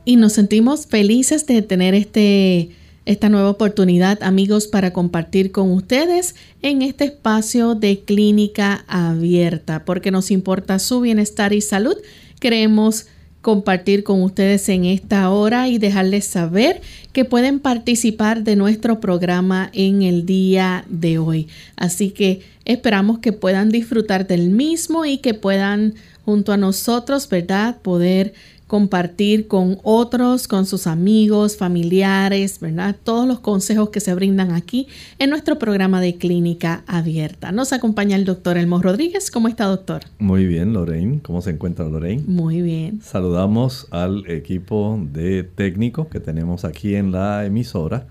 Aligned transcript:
Y 0.06 0.16
nos 0.16 0.32
sentimos 0.34 0.88
felices 0.88 1.46
de 1.46 1.62
tener 1.62 1.94
este 1.94 2.72
esta 3.10 3.28
nueva 3.28 3.50
oportunidad, 3.50 4.22
amigos, 4.22 4.68
para 4.68 4.94
compartir 4.94 5.52
con 5.52 5.72
ustedes 5.72 6.36
en 6.62 6.84
este 6.84 7.06
espacio 7.06 7.74
de 7.74 8.02
clínica 8.02 8.86
abierta, 8.88 9.84
porque 9.84 10.12
nos 10.12 10.30
importa 10.30 10.78
su 10.78 11.02
bienestar 11.02 11.52
y 11.52 11.62
salud. 11.62 11.98
Queremos 12.40 13.08
compartir 13.42 14.04
con 14.04 14.22
ustedes 14.22 14.70
en 14.70 14.86
esta 14.86 15.32
hora 15.32 15.68
y 15.70 15.80
dejarles 15.80 16.26
saber 16.26 16.82
que 17.12 17.26
pueden 17.26 17.60
participar 17.60 18.44
de 18.44 18.56
nuestro 18.56 19.00
programa 19.00 19.72
en 19.74 20.04
el 20.04 20.28
día 20.28 20.86
de 20.88 21.18
hoy. 21.18 21.48
Así 21.78 22.12
que 22.12 22.42
esperamos 22.66 23.18
que 23.18 23.34
puedan 23.34 23.70
disfrutar 23.70 24.28
del 24.28 24.52
mismo 24.52 25.06
y 25.06 25.18
que 25.18 25.34
puedan 25.34 25.96
junto 26.26 26.52
a 26.52 26.58
nosotros, 26.58 27.28
¿verdad?, 27.28 27.78
poder 27.82 28.36
compartir 28.70 29.48
con 29.48 29.80
otros, 29.82 30.48
con 30.48 30.68
sus 30.68 30.86
amigos, 30.86 31.58
familiares, 31.58 32.60
¿verdad? 32.60 32.96
Todos 33.04 33.28
los 33.28 33.40
consejos 33.40 33.90
que 33.90 34.00
se 34.00 34.14
brindan 34.14 34.52
aquí 34.52 34.88
en 35.18 35.32
nuestro 35.32 35.58
programa 35.58 36.00
de 36.02 36.18
clínica 36.18 36.84
abierta. 36.86 37.52
Nos 37.52 37.74
acompaña 37.74 38.16
el 38.16 38.26
doctor 38.26 38.60
Elmo 38.60 38.80
Rodríguez. 38.80 39.32
¿Cómo 39.32 39.48
está, 39.48 39.66
doctor? 39.66 40.04
Muy 40.20 40.46
bien, 40.46 40.72
Lorraine. 40.72 41.20
¿Cómo 41.24 41.42
se 41.42 41.50
encuentra, 41.50 41.90
Lorraine? 41.90 42.24
Muy 42.28 42.62
bien. 42.62 43.02
Saludamos 43.02 43.88
al 43.90 44.30
equipo 44.30 45.02
de 45.12 45.42
técnicos 45.42 46.06
que 46.06 46.20
tenemos 46.20 46.64
aquí 46.64 46.94
en 46.94 47.12
la 47.12 47.44
emisora 47.46 48.06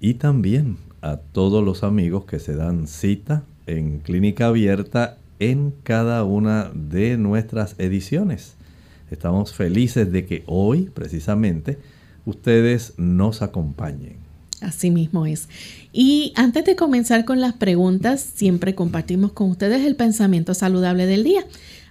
y 0.00 0.14
también 0.14 0.76
a 1.02 1.18
todos 1.18 1.64
los 1.64 1.84
amigos 1.84 2.24
que 2.24 2.40
se 2.40 2.56
dan 2.56 2.88
cita 2.88 3.44
en 3.68 4.00
clínica 4.00 4.48
abierta 4.48 5.18
en 5.38 5.72
cada 5.84 6.24
una 6.24 6.72
de 6.74 7.16
nuestras 7.16 7.76
ediciones. 7.78 8.56
Estamos 9.10 9.52
felices 9.52 10.12
de 10.12 10.24
que 10.24 10.44
hoy, 10.46 10.90
precisamente, 10.94 11.78
ustedes 12.24 12.94
nos 12.96 13.42
acompañen. 13.42 14.16
Así 14.60 14.90
mismo 14.90 15.26
es. 15.26 15.48
Y 15.92 16.32
antes 16.36 16.64
de 16.64 16.76
comenzar 16.76 17.24
con 17.24 17.40
las 17.40 17.54
preguntas, 17.54 18.20
siempre 18.20 18.74
compartimos 18.74 19.32
con 19.32 19.50
ustedes 19.50 19.86
el 19.86 19.96
pensamiento 19.96 20.54
saludable 20.54 21.06
del 21.06 21.24
día. 21.24 21.44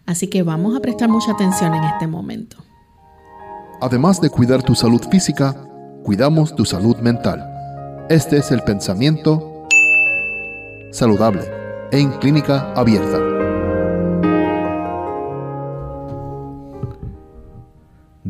Así 0.06 0.28
que 0.28 0.44
vamos 0.44 0.76
a 0.76 0.80
prestar 0.80 1.10
mucha 1.10 1.32
atención 1.32 1.74
en 1.74 1.84
este 1.84 2.08
momento. 2.08 2.58
Además 3.82 4.22
de 4.22 4.30
cuidar 4.30 4.64
tu 4.64 4.76
salud 4.76 5.02
física, 5.10 5.54
cuidamos 6.04 6.56
tu 6.56 6.66
salud 6.66 6.98
mental. 6.98 7.46
Este 8.10 8.38
es 8.38 8.52
el 8.52 8.62
pensamiento 8.62 9.68
saludable 10.92 11.44
en 11.92 12.12
clínica 12.20 12.74
abierta. 12.74 13.29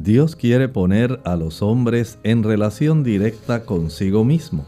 Dios 0.10 0.36
quiere 0.36 0.68
poner 0.70 1.20
a 1.24 1.36
los 1.36 1.62
hombres 1.62 2.18
en 2.24 2.42
relación 2.42 3.04
directa 3.04 3.64
consigo 3.64 4.26
mismo. 4.26 4.66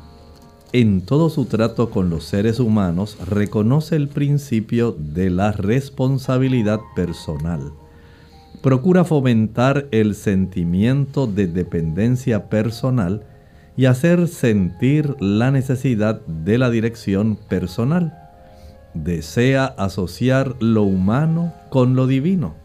En 0.71 1.01
todo 1.01 1.31
su 1.31 1.45
trato 1.45 1.89
con 1.89 2.11
los 2.11 2.25
seres 2.25 2.59
humanos 2.59 3.17
reconoce 3.27 3.95
el 3.95 4.07
principio 4.07 4.91
de 4.91 5.31
la 5.31 5.51
responsabilidad 5.51 6.79
personal. 6.95 7.73
Procura 8.61 9.03
fomentar 9.03 9.87
el 9.89 10.13
sentimiento 10.13 11.25
de 11.25 11.47
dependencia 11.47 12.47
personal 12.47 13.23
y 13.75 13.85
hacer 13.85 14.27
sentir 14.27 15.15
la 15.19 15.49
necesidad 15.49 16.21
de 16.27 16.59
la 16.59 16.69
dirección 16.69 17.35
personal. 17.49 18.13
Desea 18.93 19.65
asociar 19.65 20.55
lo 20.59 20.83
humano 20.83 21.51
con 21.71 21.95
lo 21.95 22.05
divino 22.05 22.60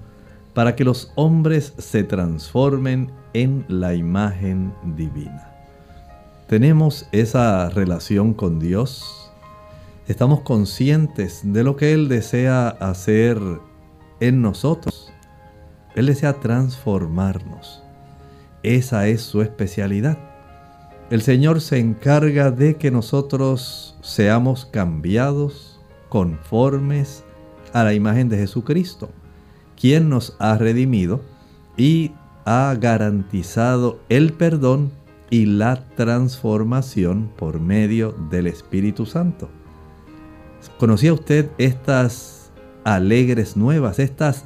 para 0.57 0.75
que 0.75 0.85
los 0.85 1.13
hombres 1.17 1.75
se 1.77 2.03
transformen 2.03 3.13
en 3.35 3.67
la 3.69 3.93
imagen 3.93 4.73
divina. 4.97 5.53
Tenemos 6.47 7.07
esa 7.13 7.69
relación 7.69 8.33
con 8.33 8.59
Dios. 8.59 9.31
Estamos 10.09 10.41
conscientes 10.41 11.43
de 11.45 11.63
lo 11.63 11.77
que 11.77 11.93
Él 11.93 12.09
desea 12.09 12.69
hacer 12.69 13.39
en 14.21 14.41
nosotros. 14.41 15.13
Él 15.95 16.07
desea 16.07 16.41
transformarnos. 16.41 17.83
Esa 18.63 19.09
es 19.09 19.21
su 19.21 19.43
especialidad. 19.43 20.17
El 21.11 21.21
Señor 21.21 21.61
se 21.61 21.81
encarga 21.81 22.51
de 22.51 22.77
que 22.77 22.91
nosotros 22.91 23.99
seamos 24.01 24.65
cambiados 24.65 25.79
conformes 26.09 27.25
a 27.75 27.85
la 27.85 27.93
imagen 27.93 28.31
de 28.31 28.39
Jesucristo 28.39 29.11
quien 29.81 30.09
nos 30.09 30.37
ha 30.39 30.57
redimido 30.57 31.21
y 31.77 32.13
ha 32.45 32.75
garantizado 32.79 34.01
el 34.09 34.33
perdón 34.33 34.93
y 35.31 35.47
la 35.47 35.85
transformación 35.97 37.31
por 37.37 37.61
medio 37.61 38.13
del 38.31 38.47
Espíritu 38.47 39.07
Santo. 39.07 39.49
¿Conocía 40.79 41.13
usted 41.13 41.51
estas 41.59 42.37
alegres 42.87 43.57
nuevas, 43.57 43.99
estas 43.99 44.45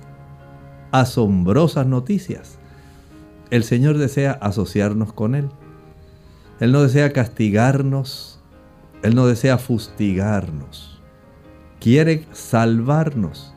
asombrosas 0.93 1.87
noticias. 1.87 2.59
El 3.50 3.65
Señor 3.65 3.99
desea 3.99 4.33
asociarnos 4.33 5.12
con 5.12 5.35
Él. 5.35 5.50
Él 6.59 6.73
no 6.73 6.83
desea 6.83 7.12
castigarnos, 7.12 8.41
Él 9.03 9.15
no 9.15 9.26
desea 9.26 9.59
fustigarnos. 9.59 11.00
Quiere 11.81 12.26
salvarnos. 12.33 13.55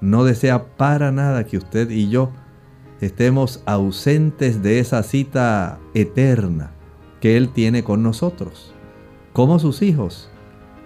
No 0.00 0.24
desea 0.24 0.76
para 0.76 1.10
nada 1.10 1.44
que 1.44 1.56
usted 1.56 1.90
y 1.90 2.08
yo 2.08 2.30
estemos 3.00 3.62
ausentes 3.66 4.62
de 4.62 4.78
esa 4.80 5.02
cita 5.02 5.78
eterna 5.94 6.72
que 7.20 7.36
Él 7.36 7.50
tiene 7.52 7.82
con 7.82 8.02
nosotros. 8.02 8.74
Como 9.32 9.58
sus 9.58 9.82
hijos, 9.82 10.30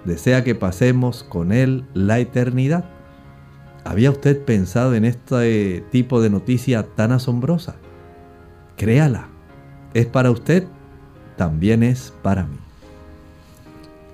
desea 0.04 0.44
que 0.44 0.54
pasemos 0.54 1.24
con 1.24 1.52
Él 1.52 1.84
la 1.94 2.18
eternidad. 2.18 2.84
¿Había 3.84 4.10
usted 4.10 4.44
pensado 4.44 4.94
en 4.94 5.04
este 5.04 5.84
tipo 5.90 6.20
de 6.20 6.30
noticia 6.30 6.84
tan 6.94 7.12
asombrosa? 7.12 7.76
Créala. 8.76 9.28
Es 9.94 10.06
para 10.06 10.30
usted, 10.30 10.64
también 11.36 11.82
es 11.82 12.12
para 12.22 12.44
mí. 12.44 12.56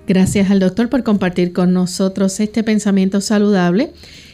Gracias 0.07 0.49
al 0.49 0.59
doctor 0.59 0.89
por 0.89 1.03
compartir 1.03 1.53
con 1.53 1.71
nosotros 1.71 2.39
este 2.39 2.63
pensamiento 2.63 3.21
saludable. 3.21 3.93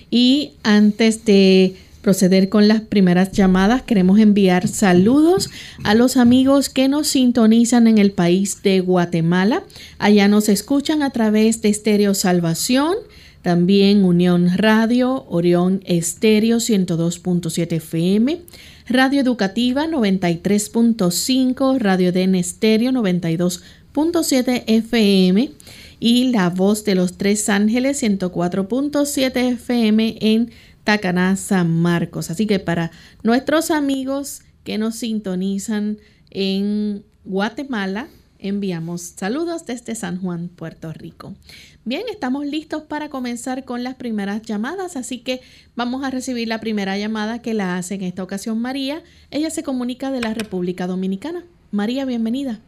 Y 0.09 0.51
antes 0.63 1.25
de 1.25 1.75
proceder 2.05 2.49
con 2.49 2.67
las 2.67 2.81
primeras 2.81 3.31
llamadas, 3.31 3.81
queremos 3.81 4.19
enviar 4.19 4.67
saludos 4.67 5.49
a 5.83 5.95
los 5.95 6.17
amigos 6.17 6.69
que 6.69 6.87
nos 6.87 7.07
sintonizan 7.07 7.87
en 7.87 7.97
el 7.97 8.11
país 8.11 8.61
de 8.61 8.79
Guatemala. 8.79 9.63
Allá 9.97 10.27
nos 10.27 10.47
escuchan 10.47 11.01
a 11.01 11.09
través 11.09 11.63
de 11.63 11.69
Estéreo 11.69 12.13
Salvación, 12.13 12.93
también 13.41 14.05
Unión 14.05 14.51
Radio, 14.55 15.25
Orión 15.29 15.81
Estéreo 15.83 16.57
102.7 16.57 17.71
FM, 17.77 18.39
Radio 18.87 19.21
Educativa 19.21 19.87
93.5, 19.87 21.79
Radio 21.79 22.11
Den 22.11 22.35
Estéreo 22.35 22.91
92.7 22.91 24.63
FM 24.67 25.51
y 25.99 26.31
La 26.31 26.49
Voz 26.49 26.83
de 26.83 26.95
los 26.95 27.17
Tres 27.17 27.49
Ángeles 27.49 28.01
104.7 28.03 29.53
FM 29.53 30.17
en 30.21 30.51
Tacaná, 30.83 31.35
San 31.35 31.69
Marcos. 31.69 32.29
Así 32.29 32.45
que 32.45 32.59
para 32.59 32.91
nuestros 33.23 33.71
amigos 33.71 34.41
que 34.63 34.77
nos 34.77 34.95
sintonizan 34.95 35.97
en 36.29 37.03
Guatemala, 37.23 38.07
enviamos 38.39 39.13
saludos 39.15 39.65
desde 39.65 39.95
San 39.95 40.21
Juan, 40.21 40.49
Puerto 40.49 40.93
Rico. 40.93 41.33
Bien, 41.83 42.03
estamos 42.11 42.45
listos 42.45 42.83
para 42.83 43.09
comenzar 43.09 43.63
con 43.63 43.83
las 43.83 43.95
primeras 43.95 44.41
llamadas, 44.41 44.95
así 44.95 45.19
que 45.19 45.41
vamos 45.75 46.03
a 46.03 46.11
recibir 46.11 46.47
la 46.47 46.59
primera 46.59 46.97
llamada 46.97 47.41
que 47.41 47.53
la 47.53 47.77
hace 47.77 47.95
en 47.95 48.03
esta 48.03 48.23
ocasión 48.23 48.59
María. 48.59 49.03
Ella 49.31 49.49
se 49.49 49.63
comunica 49.63 50.11
de 50.11 50.21
la 50.21 50.33
República 50.33 50.87
Dominicana. 50.87 51.43
María, 51.71 52.05
bienvenida. 52.05 52.59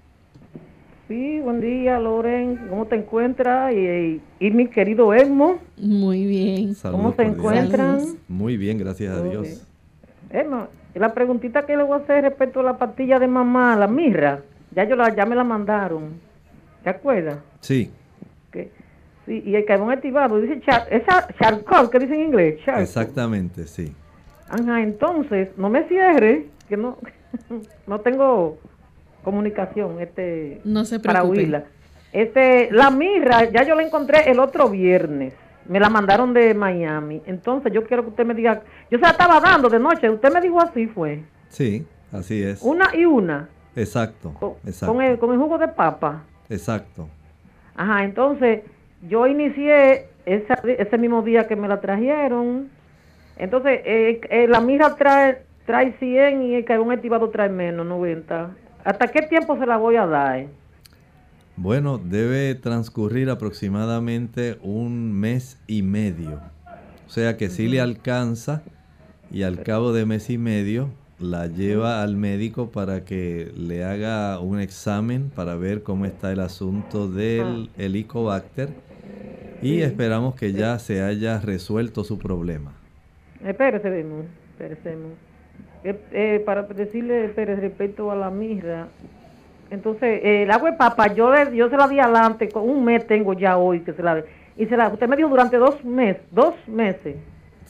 Sí, 1.07 1.39
buen 1.39 1.61
día, 1.61 1.99
Loren. 1.99 2.67
¿Cómo 2.69 2.85
te 2.85 2.97
encuentras? 2.97 3.73
Y, 3.73 4.21
mi 4.51 4.67
querido 4.67 5.13
Edmo. 5.13 5.57
Muy 5.77 6.25
bien. 6.25 6.75
¿Cómo 6.81 7.13
se 7.13 7.23
encuentran? 7.23 7.99
Muy 8.27 8.57
bien, 8.57 8.77
gracias 8.77 9.15
a 9.15 9.23
Dios. 9.23 9.65
Edmo, 10.29 10.67
la 10.93 11.13
preguntita 11.13 11.65
que 11.65 11.77
le 11.77 11.83
voy 11.83 11.97
a 11.97 12.03
hacer 12.03 12.25
respecto 12.25 12.59
a 12.59 12.63
la 12.63 12.77
pastilla 12.77 13.19
de 13.19 13.27
mamá, 13.27 13.77
la 13.77 13.87
mirra, 13.87 14.41
ya 14.75 14.83
yo 14.83 14.97
la, 14.97 15.15
ya 15.15 15.25
me 15.25 15.35
la 15.35 15.45
mandaron. 15.45 16.19
¿Te 16.83 16.89
acuerdas? 16.89 17.39
Sí. 17.61 17.89
Sí, 19.25 19.43
y 19.45 19.55
el 19.55 19.65
carbón 19.65 19.91
activado, 19.91 20.39
dice 20.39 20.61
char, 20.61 20.87
es 20.89 21.03
charcoal, 21.37 21.89
que 21.89 21.99
dice 21.99 22.15
en 22.15 22.27
inglés. 22.27 22.59
Exactamente, 22.65 23.65
sí. 23.65 23.93
Ajá, 24.49 24.81
entonces, 24.81 25.49
no 25.57 25.69
me 25.69 25.85
cierre, 25.87 26.45
que 26.67 26.75
no, 26.75 26.97
no 27.87 27.99
tengo 27.99 28.57
comunicación 29.27 29.99
este 29.99 30.61
no 30.63 30.85
se 30.85 31.01
para 31.01 31.25
huirla. 31.25 31.65
Este, 32.13 32.71
la 32.71 32.89
mirra, 32.89 33.43
ya 33.51 33.63
yo 33.63 33.75
la 33.75 33.83
encontré 33.83 34.31
el 34.31 34.39
otro 34.39 34.69
viernes. 34.69 35.33
Me 35.65 35.81
la 35.81 35.89
mandaron 35.89 36.33
de 36.33 36.53
Miami. 36.53 37.21
Entonces 37.25 37.73
yo 37.73 37.83
quiero 37.83 38.03
que 38.03 38.11
usted 38.11 38.25
me 38.25 38.33
diga, 38.33 38.63
yo 38.89 38.97
se 38.97 39.03
la 39.03 39.09
estaba 39.09 39.41
dando 39.41 39.67
de 39.67 39.79
noche, 39.79 40.09
usted 40.09 40.31
me 40.31 40.39
dijo 40.39 40.61
así 40.61 40.87
fue. 40.87 41.25
Sí, 41.49 41.85
así 42.13 42.41
es. 42.41 42.61
Una 42.61 42.95
y 42.95 43.03
una. 43.03 43.49
Exacto, 43.75 44.33
con, 44.39 44.53
exacto. 44.65 44.93
Con 44.93 45.03
el, 45.03 45.19
con 45.19 45.33
el 45.33 45.37
jugo 45.37 45.57
de 45.57 45.67
papa. 45.67 46.23
Exacto. 46.49 47.09
Ajá, 47.75 48.05
entonces 48.05 48.61
yo 49.09 49.27
inicié 49.27 50.07
ese 50.25 50.97
mismo 50.97 51.21
día 51.21 51.47
que 51.47 51.57
me 51.57 51.67
la 51.67 51.81
trajeron. 51.81 52.69
Entonces, 53.35 53.81
eh, 53.83 54.21
eh, 54.29 54.47
la 54.47 54.61
mirra 54.61 54.95
trae 54.95 55.39
trae 55.67 55.91
100 55.99 56.41
y 56.43 56.55
el 56.55 56.65
carbón 56.65 56.91
activado 56.91 57.29
trae 57.29 57.49
menos, 57.49 57.85
90. 57.85 58.51
¿Hasta 58.87 59.09
qué 59.09 59.21
tiempo 59.23 59.59
se 59.59 59.65
la 59.65 59.75
voy 59.75 59.97
a 59.97 60.05
dar? 60.05 60.47
Bueno, 61.57 61.97
debe 61.97 62.55
transcurrir 62.55 63.29
aproximadamente 63.29 64.57
un 64.61 65.11
mes 65.11 65.61
y 65.67 65.81
medio. 65.81 66.39
O 67.05 67.09
sea 67.09 67.35
que 67.35 67.49
si 67.49 67.67
le 67.67 67.81
alcanza 67.81 68.63
y 69.29 69.43
al 69.43 69.61
cabo 69.61 69.91
de 69.91 70.05
mes 70.05 70.29
y 70.29 70.37
medio 70.37 70.87
la 71.19 71.47
lleva 71.47 72.01
al 72.01 72.15
médico 72.15 72.71
para 72.71 73.03
que 73.03 73.51
le 73.57 73.83
haga 73.83 74.39
un 74.39 74.61
examen 74.61 75.31
para 75.35 75.55
ver 75.55 75.83
cómo 75.83 76.05
está 76.05 76.31
el 76.31 76.39
asunto 76.39 77.09
del 77.09 77.69
ah. 77.69 77.81
helicobacter 77.81 78.69
y 79.61 79.81
esperamos 79.81 80.35
que 80.35 80.53
ya 80.53 80.79
se 80.79 81.01
haya 81.01 81.41
resuelto 81.41 82.05
su 82.05 82.17
problema. 82.17 82.71
Espérese, 83.43 84.05
espérese. 84.57 85.26
Eh, 85.83 85.99
eh, 86.11 86.43
para 86.45 86.63
decirle 86.63 87.27
respecto 87.27 88.11
a 88.11 88.15
la 88.15 88.29
mirra, 88.29 88.87
entonces 89.69 90.21
eh, 90.23 90.43
el 90.43 90.51
agua 90.51 90.71
de 90.71 90.77
papa 90.77 91.13
yo, 91.13 91.31
yo 91.51 91.69
se 91.69 91.77
la 91.77 91.87
di 91.87 91.99
adelante, 91.99 92.49
con 92.49 92.67
un 92.67 92.83
mes 92.83 93.05
tengo 93.05 93.33
ya 93.33 93.57
hoy 93.57 93.81
que 93.81 93.93
se 93.93 94.01
la 94.01 94.23
y 94.57 94.65
se 94.65 94.75
la 94.75 94.89
usted 94.89 95.07
me 95.07 95.15
dijo 95.15 95.29
durante 95.29 95.57
dos 95.57 95.83
meses, 95.85 96.23
dos 96.31 96.55
meses. 96.67 97.15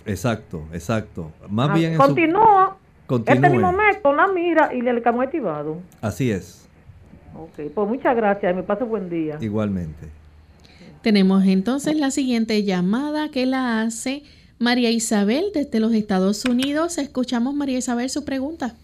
Exacto, 0.06 0.64
exacto. 0.72 1.32
Más 1.50 1.70
ah, 1.70 1.74
bien 1.74 1.96
continúa, 1.98 2.78
este 3.10 3.50
mismo 3.50 3.72
mes 3.74 3.98
con 4.02 4.16
la 4.16 4.28
mira 4.28 4.74
y 4.74 4.82
le 4.82 4.92
hemos 4.92 5.26
activado. 5.26 5.78
Así 6.02 6.32
es. 6.32 6.68
Ok, 7.36 7.72
pues 7.76 7.88
muchas 7.88 8.16
gracias, 8.16 8.56
me 8.56 8.64
pase 8.64 8.86
buen 8.86 9.10
día. 9.10 9.38
Igualmente. 9.42 10.08
Tenemos 11.02 11.46
entonces 11.46 11.98
la 11.98 12.10
siguiente 12.12 12.64
llamada 12.64 13.30
que 13.30 13.46
la 13.46 13.82
hace 13.82 14.24
María 14.60 14.90
Isabel 14.90 15.46
desde 15.54 15.80
los 15.80 15.94
Estados 15.94 16.44
Unidos. 16.46 16.98
Escuchamos, 16.98 17.54
María 17.54 17.78
Isabel, 17.78 18.10
su 18.10 18.26
pregunta. 18.26 18.76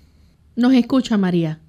¿Nos 0.56 0.74
escucha, 0.74 1.18
María? 1.18 1.60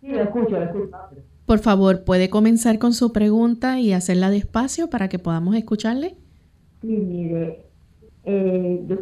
Sí, 0.00 0.08
la 0.08 0.22
escucho, 0.22 0.58
la 0.58 0.64
escucho. 0.66 0.96
Por 1.44 1.58
favor, 1.58 2.04
¿puede 2.04 2.30
comenzar 2.30 2.78
con 2.78 2.94
su 2.94 3.12
pregunta 3.12 3.78
y 3.78 3.92
hacerla 3.92 4.30
despacio 4.30 4.88
para 4.88 5.08
que 5.08 5.18
podamos 5.18 5.54
escucharle? 5.54 6.16
Sí, 6.80 6.88
mire, 6.88 7.66
eh, 8.24 8.82
yo 8.88 8.96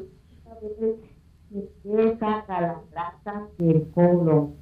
¿qué 1.83 2.17
saca 2.19 2.61
la 2.61 2.81
grasa 2.91 3.47
del 3.59 3.87
colon? 3.95 4.55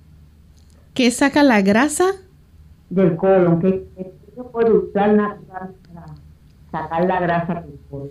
¿Qué 0.92 1.10
saca 1.10 1.42
la 1.42 1.62
grasa? 1.62 2.04
Del 2.90 3.16
colon, 3.16 3.60
¿qué 3.60 3.86
puede 4.52 4.72
usar 4.72 5.16
para 5.48 5.70
sacar 6.70 7.06
la 7.06 7.20
grasa 7.20 7.54
del 7.62 7.78
colon? 7.88 8.10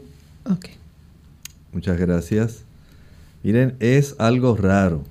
Ok. 0.49 0.69
Muchas 1.77 1.99
gracias. 1.99 2.63
Miren, 3.43 3.75
es 3.79 4.15
algo 4.17 4.57
raro. 4.57 5.03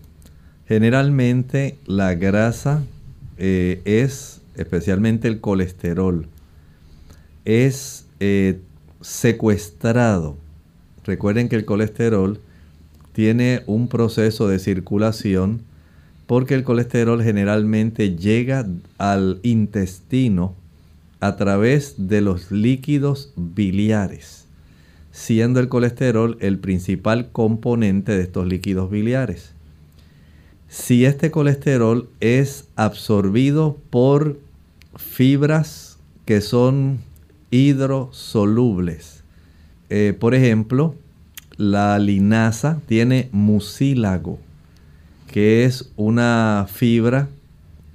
Generalmente 0.67 1.79
la 1.87 2.17
grasa 2.17 2.83
eh, 3.39 3.81
es, 3.85 4.41
especialmente 4.57 5.29
el 5.29 5.41
colesterol, 5.41 6.27
es 7.45 8.05
eh, 8.19 8.59
secuestrado. 9.01 10.39
Recuerden 11.05 11.49
que 11.49 11.55
el 11.55 11.67
colesterol 11.67 12.41
tiene 13.13 13.63
un 13.67 13.87
proceso 13.87 14.49
de 14.49 14.59
circulación 14.59 15.61
porque 16.27 16.55
el 16.55 16.65
colesterol 16.65 17.23
generalmente 17.23 18.17
llega 18.17 18.67
al 18.99 19.39
intestino 19.45 20.57
a 21.21 21.37
través 21.37 21.95
de 21.97 22.23
los 22.23 22.51
líquidos 22.51 23.33
biliares 23.37 24.46
siendo 25.17 25.61
el 25.61 25.71
colesterol 25.71 26.37
el 26.41 26.59
principal 26.59 27.31
componente 27.33 28.13
de 28.13 28.23
estos 28.23 28.47
líquidos 28.47 28.91
biliares. 28.91 29.55
Si 30.69 31.07
este 31.07 31.31
colesterol 31.31 32.11
es 32.21 32.69
absorbido 32.77 33.79
por 33.89 34.39
fibras 34.95 35.97
que 36.27 36.43
son 36.43 36.99
hidrosolubles, 37.51 39.25
eh, 39.89 40.15
por 40.21 40.35
ejemplo, 40.35 40.95
la 41.57 41.99
linaza 41.99 42.83
tiene 42.87 43.31
mucílago, 43.33 44.39
que 45.33 45.65
es 45.65 45.91
una 45.97 46.67
fibra 46.71 47.31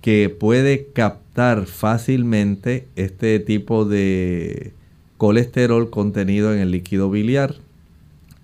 que 0.02 0.30
puede 0.30 0.88
captar 0.88 1.68
fácilmente 1.68 2.88
este 2.96 3.40
tipo 3.40 3.86
de 3.86 4.74
colesterol 5.22 5.92
contenido 5.92 6.52
en 6.52 6.60
el 6.62 6.72
líquido 6.72 7.12
biliar. 7.12 7.54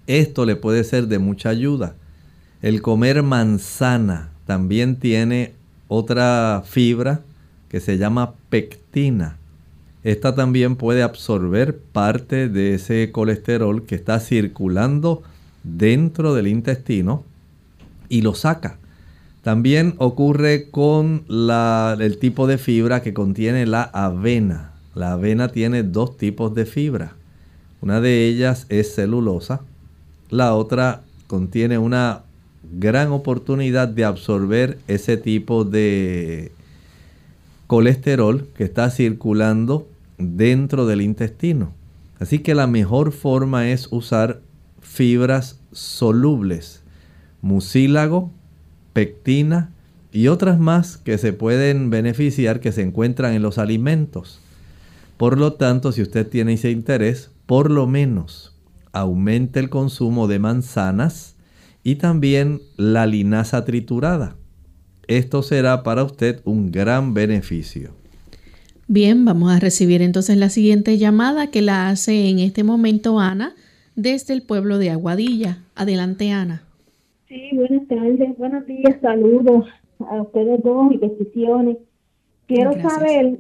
Esto 0.06 0.46
le 0.46 0.56
puede 0.56 0.84
ser 0.84 1.08
de 1.08 1.18
mucha 1.18 1.50
ayuda. 1.50 1.96
El 2.62 2.84
comer 2.84 3.24
manzana 3.24 4.30
también 4.46 4.98
tiene 4.98 5.54
otra 5.88 6.62
fibra 6.64 7.22
que 7.68 7.80
se 7.80 7.98
llama 7.98 8.36
pectina. 8.52 9.38
Esta 10.04 10.36
también 10.36 10.76
puede 10.76 11.02
absorber 11.02 11.80
parte 11.80 12.48
de 12.48 12.76
ese 12.76 13.12
colesterol 13.12 13.88
que 13.88 13.96
está 13.96 14.20
circulando 14.20 15.24
dentro 15.64 16.36
del 16.36 16.46
intestino 16.46 17.24
y 18.08 18.22
lo 18.22 18.36
saca. 18.36 18.78
También 19.42 19.96
ocurre 19.98 20.70
con 20.70 21.26
el 21.28 22.20
tipo 22.20 22.46
de 22.46 22.60
fibra 22.60 23.02
que 23.02 23.16
contiene 23.16 23.66
la 23.66 23.82
avena. 23.82 24.77
La 24.98 25.12
avena 25.12 25.50
tiene 25.50 25.84
dos 25.84 26.18
tipos 26.18 26.56
de 26.56 26.66
fibra. 26.66 27.14
Una 27.82 28.02
de 28.02 28.26
ellas 28.26 28.66
es 28.70 28.96
celulosa. 28.96 29.62
La 30.32 30.56
otra 30.56 31.04
contiene 31.28 31.78
una 31.78 32.24
gran 32.74 33.12
oportunidad 33.12 33.90
de 33.90 34.06
absorber 34.06 34.80
ese 34.88 35.16
tipo 35.16 35.66
de 35.66 36.52
colesterol 37.68 38.48
que 38.58 38.64
está 38.64 38.90
circulando 38.90 39.88
dentro 40.18 40.88
del 40.88 41.02
intestino. 41.02 41.74
Así 42.18 42.40
que 42.40 42.56
la 42.56 42.66
mejor 42.66 43.12
forma 43.12 43.70
es 43.70 43.90
usar 43.92 44.42
fibras 44.82 45.60
solubles, 45.72 46.82
mucílago, 47.44 48.32
pectina 48.94 49.70
y 50.12 50.30
otras 50.30 50.60
más 50.60 50.98
que 50.98 51.20
se 51.20 51.34
pueden 51.34 51.92
beneficiar 51.92 52.62
que 52.62 52.72
se 52.72 52.82
encuentran 52.82 53.36
en 53.36 53.44
los 53.44 53.60
alimentos. 53.60 54.42
Por 55.18 55.40
lo 55.40 55.54
tanto, 55.54 55.92
si 55.92 56.04
usted 56.04 56.28
tiene 56.28 56.54
ese 56.54 56.70
interés, 56.70 57.32
por 57.48 57.72
lo 57.72 57.88
menos 57.88 58.56
aumente 58.92 59.60
el 59.60 59.70
consumo 59.70 60.28
de 60.28 60.40
manzanas 60.40 61.36
y 61.84 61.96
también 61.96 62.60
la 62.78 63.06
linaza 63.08 63.66
triturada. 63.66 64.36
Esto 65.08 65.42
será 65.42 65.84
para 65.84 66.04
usted 66.04 66.42
un 66.44 66.72
gran 66.72 67.14
beneficio. 67.14 67.92
Bien, 68.88 69.26
vamos 69.26 69.52
a 69.52 69.60
recibir 69.60 70.02
entonces 70.02 70.38
la 70.38 70.50
siguiente 70.50 70.98
llamada 70.98 71.48
que 71.48 71.62
la 71.62 71.90
hace 71.90 72.30
en 72.30 72.40
este 72.40 72.64
momento 72.64 73.20
Ana 73.20 73.56
desde 73.96 74.34
el 74.34 74.44
pueblo 74.44 74.78
de 74.78 74.92
Aguadilla. 74.92 75.60
Adelante, 75.76 76.32
Ana. 76.32 76.64
Sí, 77.28 77.50
buenas 77.54 77.88
tardes, 77.88 78.38
buenos 78.38 78.66
días, 78.66 78.96
saludos 79.02 79.66
a 80.00 80.22
ustedes 80.22 80.62
dos 80.64 80.94
y 80.94 80.98
peticiones. 81.00 81.78
Quiero 82.48 82.74
saber 82.82 83.40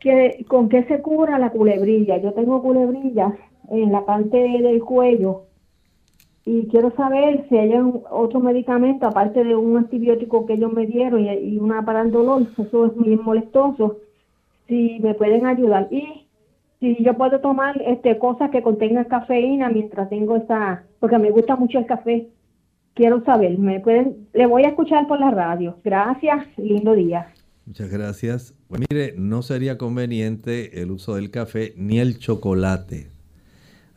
que, 0.00 0.44
con 0.48 0.68
qué 0.68 0.84
se 0.84 1.00
cura 1.02 1.38
la 1.38 1.50
culebrilla. 1.50 2.18
Yo 2.18 2.32
tengo 2.32 2.62
culebrilla 2.62 3.36
en 3.70 3.92
la 3.92 4.04
parte 4.04 4.36
del 4.36 4.80
cuello 4.82 5.48
y 6.50 6.66
quiero 6.68 6.90
saber 6.92 7.44
si 7.50 7.58
hay 7.58 7.74
otro 8.10 8.40
medicamento 8.40 9.06
aparte 9.06 9.44
de 9.44 9.54
un 9.54 9.76
antibiótico 9.76 10.46
que 10.46 10.54
ellos 10.54 10.72
me 10.72 10.86
dieron 10.86 11.26
y, 11.26 11.58
una 11.58 11.84
para 11.84 12.00
el 12.00 12.10
dolor, 12.10 12.46
eso 12.56 12.86
es 12.86 12.96
muy 12.96 13.16
molestoso, 13.16 13.98
si 14.66 14.98
me 15.00 15.12
pueden 15.12 15.44
ayudar 15.44 15.88
y 15.90 16.24
si 16.80 16.96
yo 17.04 17.12
puedo 17.18 17.40
tomar 17.40 17.82
este 17.82 18.18
cosas 18.18 18.50
que 18.50 18.62
contengan 18.62 19.04
cafeína 19.04 19.68
mientras 19.68 20.08
tengo 20.08 20.36
esa, 20.36 20.84
porque 21.00 21.18
me 21.18 21.30
gusta 21.30 21.54
mucho 21.56 21.80
el 21.80 21.86
café. 21.86 22.28
Quiero 22.94 23.22
saber, 23.24 23.58
me 23.58 23.80
pueden, 23.80 24.28
le 24.32 24.46
voy 24.46 24.64
a 24.64 24.68
escuchar 24.68 25.06
por 25.06 25.20
la 25.20 25.30
radio. 25.30 25.76
Gracias, 25.84 26.46
lindo 26.56 26.94
día. 26.94 27.28
Muchas 27.68 27.90
gracias. 27.90 28.54
Pues 28.66 28.80
mire, 28.90 29.14
no 29.16 29.42
sería 29.42 29.78
conveniente 29.78 30.82
el 30.82 30.90
uso 30.90 31.14
del 31.14 31.30
café 31.30 31.74
ni 31.76 32.00
el 32.00 32.18
chocolate 32.18 33.18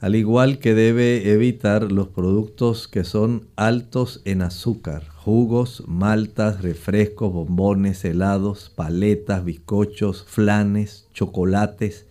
al 0.02 0.16
igual 0.16 0.58
que 0.58 0.74
debe 0.74 1.32
evitar 1.32 1.92
los 1.92 2.08
productos 2.08 2.88
que 2.88 3.04
son 3.04 3.48
altos 3.56 4.24
en 4.26 4.42
azúcar, 4.42 5.08
jugos, 5.08 5.84
maltas, 5.86 6.64
refrescos, 6.64 7.32
bombones, 7.32 8.04
helados, 8.04 8.72
paletas, 8.76 9.46
bizcochos, 9.46 10.26
flanes, 10.28 11.08
chocolates, 11.14 12.08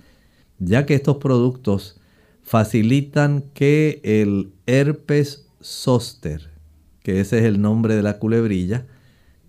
ya 0.61 0.87
que 0.87 0.95
estos 0.95 1.17
productos 1.17 2.01
facilitan 2.45 3.43
que 3.55 4.01
el 4.05 4.53
herpes 4.67 5.49
zoster, 5.61 6.49
que 7.03 7.19
ese 7.19 7.41
es 7.41 7.45
el 7.45 7.61
nombre 7.61 7.97
de 7.97 8.03
la 8.03 8.21
culebrilla, 8.21 8.87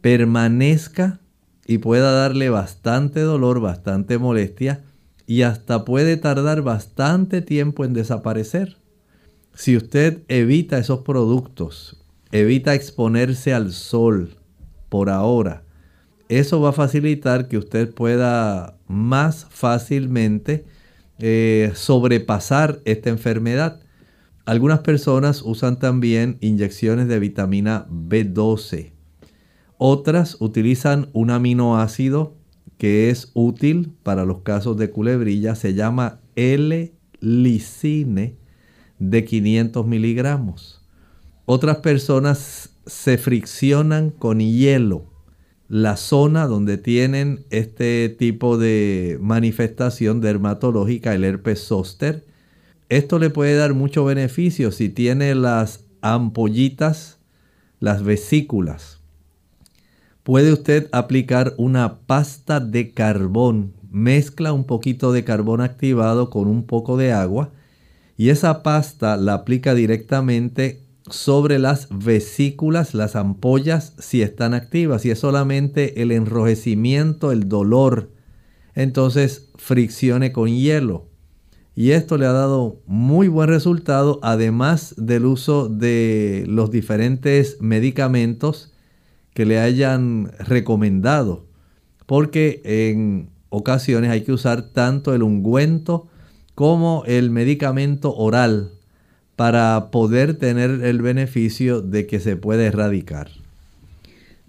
permanezca 0.02 1.21
y 1.66 1.80
pueda 1.80 2.12
darle 2.12 2.50
bastante 2.50 3.22
dolor, 3.22 3.60
bastante 3.60 4.18
molestia, 4.18 4.84
y 5.28 5.44
hasta 5.44 5.86
puede 5.86 6.18
tardar 6.18 6.62
bastante 6.62 7.42
tiempo 7.42 7.86
en 7.86 7.94
desaparecer. 7.94 8.78
Si 9.54 9.78
usted 9.78 10.24
evita 10.28 10.78
esos 10.78 11.02
productos, 11.02 12.04
evita 12.32 12.74
exponerse 12.74 13.54
al 13.54 13.72
sol 13.72 14.38
por 14.90 15.10
ahora, 15.10 15.64
eso 16.32 16.62
va 16.62 16.70
a 16.70 16.74
facilitar 16.74 17.50
que 17.50 17.58
usted 17.58 17.94
pueda 17.94 18.78
más 18.88 19.48
fácilmente 19.50 20.66
eh, 21.20 21.72
sobrepasar 21.76 22.80
esta 22.86 23.10
enfermedad. 23.10 23.82
Algunas 24.46 24.80
personas 24.80 25.42
usan 25.44 25.78
también 25.78 26.38
inyecciones 26.40 27.10
de 27.10 27.20
vitamina 27.20 27.86
B12. 27.90 28.94
Otras 29.84 30.38
utilizan 30.40 31.10
un 31.12 31.32
aminoácido 31.32 32.36
que 32.78 33.10
es 33.10 33.32
útil 33.34 33.92
para 34.04 34.26
los 34.26 34.42
casos 34.42 34.78
de 34.78 34.92
culebrilla 34.92 35.56
se 35.56 35.74
llama 35.74 36.20
L-licine 36.36 38.36
de 39.00 39.26
500 39.26 39.88
miligramos. 39.88 40.84
Otras 41.46 41.78
personas 41.78 42.76
se 42.86 43.18
friccionan 43.18 44.12
con 44.12 44.40
hielo 44.40 45.08
la 45.68 45.98
zona 45.98 46.46
donde 46.46 46.78
tienen 46.78 47.44
este 47.50 48.10
tipo 48.10 48.60
de 48.60 49.18
manifestación 49.20 50.22
dermatológica, 50.22 51.16
el 51.16 51.24
herpes 51.24 51.64
zóster. 51.64 52.24
Esto 52.90 53.18
le 53.18 53.32
puede 53.32 53.56
dar 53.56 53.74
mucho 53.74 54.06
beneficio 54.06 54.72
si 54.72 54.90
tiene 54.90 55.34
las 55.34 55.86
ampollitas, 56.02 57.18
las 57.80 58.04
vesículas 58.04 59.01
puede 60.24 60.54
usted 60.54 60.88
aplicar 60.92 61.54
una 61.58 62.00
pasta 62.00 62.60
de 62.60 62.94
carbón. 62.94 63.74
Mezcla 63.90 64.54
un 64.54 64.66
poquito 64.66 65.12
de 65.12 65.24
carbón 65.24 65.62
activado 65.62 66.30
con 66.30 66.48
un 66.48 66.66
poco 66.66 66.98
de 66.98 67.12
agua 67.12 67.52
y 68.18 68.30
esa 68.30 68.64
pasta 68.64 69.18
la 69.18 69.34
aplica 69.34 69.74
directamente 69.74 70.84
sobre 71.10 71.60
las 71.60 71.88
vesículas, 71.90 72.94
las 72.94 73.16
ampollas, 73.16 73.94
si 73.98 74.22
están 74.22 74.54
activas. 74.54 75.02
Si 75.02 75.10
es 75.10 75.20
solamente 75.20 76.02
el 76.02 76.12
enrojecimiento, 76.12 77.32
el 77.32 77.50
dolor, 77.50 78.12
entonces 78.76 79.50
friccione 79.56 80.32
con 80.32 80.50
hielo. 80.50 81.08
Y 81.76 81.92
esto 81.92 82.18
le 82.18 82.26
ha 82.26 82.32
dado 82.32 82.82
muy 82.86 83.28
buen 83.28 83.50
resultado, 83.50 84.20
además 84.22 84.94
del 84.98 85.26
uso 85.26 85.68
de 85.68 86.46
los 86.48 86.70
diferentes 86.70 87.58
medicamentos 87.62 88.72
que 89.34 89.46
le 89.46 89.60
hayan 89.60 90.32
recomendado, 90.40 91.46
porque 92.06 92.62
en 92.64 93.30
ocasiones 93.50 94.12
hay 94.12 94.22
que 94.22 94.32
usar 94.32 94.70
tanto 94.70 95.14
el 95.14 95.24
ungüento 95.24 96.08
como 96.56 97.04
el 97.06 97.30
medicamento 97.30 98.16
oral 98.16 98.72
para 99.36 99.90
poder 99.92 100.36
tener 100.36 100.84
el 100.84 101.02
beneficio 101.02 101.82
de 101.82 102.06
que 102.06 102.20
se 102.20 102.36
puede 102.36 102.66
erradicar. 102.66 103.30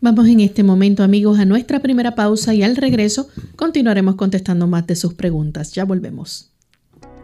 Vamos 0.01 0.27
en 0.27 0.41
este 0.41 0.65
momento 0.65 1.05
amigos 1.05 1.39
a 1.39 1.45
nuestra 1.45 1.81
primera 1.81 2.17
pausa 2.17 2.55
y 2.55 2.63
al 2.65 2.77
regreso 2.77 3.29
continuaremos 3.55 4.17
contestando 4.17 4.67
más 4.67 4.87
de 4.87 4.97
sus 4.97 5.15
preguntas. 5.15 5.73
Ya 5.73 5.85
volvemos. 5.85 6.52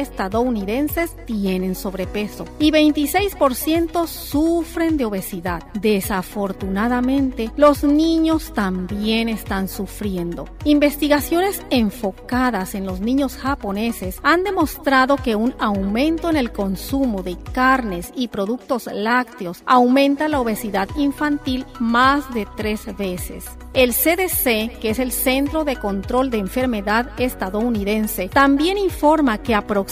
estadounidenses 0.00 1.16
tienen 1.26 1.74
sobrepeso 1.74 2.44
y 2.58 2.70
26% 2.70 4.06
sufren 4.06 4.96
de 4.96 5.04
obesidad. 5.04 5.62
Desafortunadamente, 5.74 7.50
los 7.56 7.84
niños 7.84 8.52
también 8.54 9.28
están 9.28 9.68
sufriendo. 9.68 10.48
Investigaciones 10.64 11.62
enfocadas 11.70 12.74
en 12.74 12.86
los 12.86 13.00
niños 13.00 13.36
japoneses 13.36 14.18
han 14.22 14.44
demostrado 14.44 15.16
que 15.16 15.36
un 15.36 15.54
aumento 15.58 16.30
en 16.30 16.36
el 16.36 16.52
consumo 16.52 17.22
de 17.22 17.36
carnes 17.52 18.12
y 18.14 18.28
productos 18.28 18.88
lácteos 18.92 19.62
aumenta 19.66 20.28
la 20.28 20.40
obesidad 20.40 20.88
infantil 20.96 21.66
más 21.80 22.32
de 22.34 22.46
tres 22.56 22.86
veces. 22.96 23.44
El 23.74 23.92
CDC, 23.92 24.78
que 24.78 24.90
es 24.90 25.00
el 25.00 25.10
Centro 25.10 25.64
de 25.64 25.76
Control 25.76 26.30
de 26.30 26.38
Enfermedad 26.38 27.10
estadounidense, 27.18 28.28
también 28.28 28.78
informa 28.78 29.38
que 29.38 29.54
aproximadamente 29.54 29.83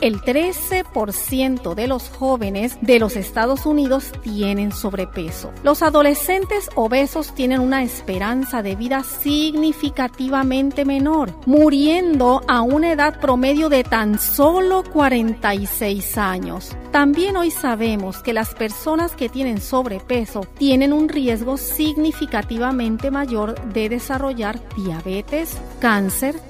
el 0.00 0.20
13% 0.20 1.74
de 1.74 1.86
los 1.86 2.08
jóvenes 2.08 2.78
de 2.80 2.98
los 2.98 3.16
Estados 3.16 3.66
Unidos 3.66 4.12
tienen 4.22 4.72
sobrepeso. 4.72 5.52
Los 5.62 5.82
adolescentes 5.82 6.68
obesos 6.74 7.34
tienen 7.34 7.60
una 7.60 7.82
esperanza 7.82 8.62
de 8.62 8.76
vida 8.76 9.02
significativamente 9.02 10.84
menor, 10.84 11.34
muriendo 11.46 12.42
a 12.48 12.62
una 12.62 12.92
edad 12.92 13.20
promedio 13.20 13.68
de 13.68 13.84
tan 13.84 14.18
solo 14.18 14.82
46 14.92 16.18
años. 16.18 16.76
También 16.90 17.36
hoy 17.36 17.50
sabemos 17.50 18.18
que 18.22 18.32
las 18.32 18.54
personas 18.54 19.12
que 19.12 19.28
tienen 19.28 19.60
sobrepeso 19.60 20.40
tienen 20.58 20.92
un 20.92 21.08
riesgo 21.08 21.56
significativamente 21.56 23.10
mayor 23.10 23.60
de 23.72 23.88
desarrollar 23.88 24.60
diabetes, 24.76 25.56
cáncer, 25.80 26.49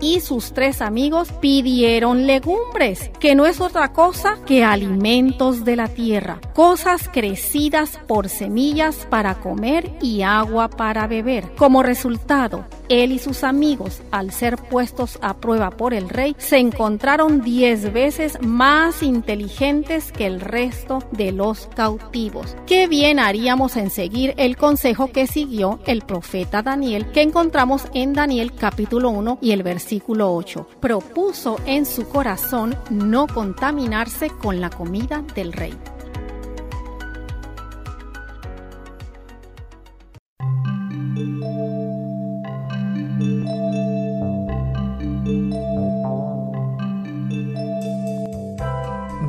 y 0.00 0.20
sus 0.20 0.52
tres 0.52 0.80
amigos 0.80 1.30
pidieron 1.40 2.26
legumbres, 2.26 3.10
que 3.20 3.34
no 3.34 3.46
es 3.46 3.60
otra 3.60 3.92
cosa 3.92 4.38
que 4.46 4.64
alimentos 4.64 5.64
de 5.64 5.76
la 5.76 5.88
tierra, 5.88 6.40
cosas 6.54 7.08
crecidas 7.12 7.98
por 8.06 8.28
semillas 8.28 9.06
para 9.10 9.34
comer 9.36 9.92
y 10.00 10.22
agua 10.22 10.68
para 10.68 11.06
beber. 11.06 11.54
Como 11.56 11.82
resultado, 11.82 12.64
él 12.88 13.12
y 13.12 13.18
sus 13.18 13.44
amigos, 13.44 14.02
al 14.10 14.32
ser 14.32 14.56
puestos 14.56 15.18
a 15.22 15.36
prueba 15.36 15.70
por 15.70 15.94
el 15.94 16.08
rey, 16.08 16.34
se 16.38 16.58
encontraron 16.58 17.42
diez 17.42 17.92
veces 17.92 18.38
más 18.40 19.02
inteligentes 19.02 20.10
que 20.12 20.26
el 20.26 20.40
resto 20.40 21.00
de 21.12 21.32
los 21.32 21.68
cautivos. 21.74 22.56
Qué 22.66 22.88
bien 22.88 23.18
haríamos 23.18 23.76
en 23.76 23.90
seguir 23.90 24.34
el 24.38 24.56
consejo 24.56 25.12
que 25.12 25.26
siguió 25.26 25.78
el 25.86 26.02
profeta 26.02 26.62
Daniel, 26.62 27.10
que 27.12 27.22
encontramos 27.22 27.84
en 27.94 28.12
Daniel 28.12 28.52
capítulo 28.58 29.10
1 29.10 29.38
y 29.40 29.52
el 29.52 29.62
versículo 29.62 29.89
versículo 29.90 30.32
8, 30.32 30.68
propuso 30.78 31.56
en 31.66 31.84
su 31.84 32.08
corazón 32.08 32.76
no 32.90 33.26
contaminarse 33.26 34.30
con 34.30 34.60
la 34.60 34.70
comida 34.70 35.24
del 35.34 35.52
rey. 35.52 35.76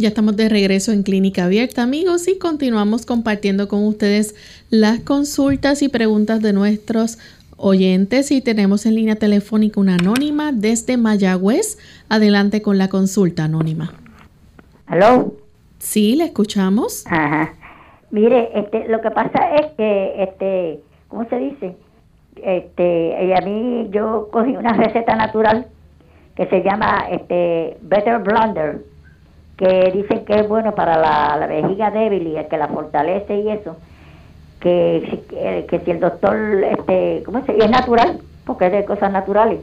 Ya 0.00 0.08
estamos 0.08 0.34
de 0.34 0.48
regreso 0.48 0.92
en 0.92 1.02
Clínica 1.02 1.44
Abierta, 1.44 1.82
amigos, 1.82 2.26
y 2.26 2.38
continuamos 2.38 3.04
compartiendo 3.04 3.68
con 3.68 3.84
ustedes 3.84 4.34
las 4.70 5.00
consultas 5.00 5.82
y 5.82 5.90
preguntas 5.90 6.40
de 6.40 6.54
nuestros 6.54 7.18
oyentes. 7.58 8.30
Y 8.30 8.40
tenemos 8.40 8.86
en 8.86 8.94
línea 8.94 9.16
telefónica 9.16 9.78
una 9.78 9.96
anónima 9.96 10.52
desde 10.52 10.96
Mayagüez. 10.96 11.76
Adelante 12.08 12.62
con 12.62 12.78
la 12.78 12.88
consulta, 12.88 13.44
anónima. 13.44 13.92
¿Aló? 14.86 15.34
Sí, 15.78 16.16
le 16.16 16.24
escuchamos. 16.24 17.04
Ajá. 17.06 17.52
Mire, 18.10 18.58
este, 18.58 18.88
lo 18.88 19.02
que 19.02 19.10
pasa 19.10 19.54
es 19.56 19.66
que, 19.76 20.22
este, 20.22 20.80
¿cómo 21.08 21.28
se 21.28 21.36
dice? 21.36 21.76
Este, 22.44 23.34
a 23.34 23.40
mí 23.40 23.88
yo 23.90 24.28
cogí 24.30 24.56
una 24.56 24.72
receta 24.72 25.14
natural 25.14 25.66
que 26.34 26.46
se 26.46 26.62
llama 26.62 27.06
este 27.10 27.76
Better 27.82 28.18
Blender 28.20 28.80
que 29.60 29.90
dicen 29.92 30.24
que 30.24 30.40
es 30.40 30.48
bueno 30.48 30.74
para 30.74 30.98
la, 30.98 31.46
vejiga 31.46 31.90
débil 31.90 32.28
y 32.28 32.36
el 32.36 32.48
que 32.48 32.56
la 32.56 32.68
fortalece 32.68 33.40
y 33.40 33.50
eso, 33.50 33.76
que, 34.58 35.22
que, 35.68 35.80
si 35.80 35.90
el 35.90 36.00
doctor, 36.00 36.34
este, 36.64 37.22
¿cómo 37.26 37.44
se 37.44 37.54
Y 37.54 37.60
es 37.60 37.70
natural, 37.70 38.20
porque 38.46 38.66
es 38.66 38.72
de 38.72 38.84
cosas 38.86 39.12
naturales, 39.12 39.60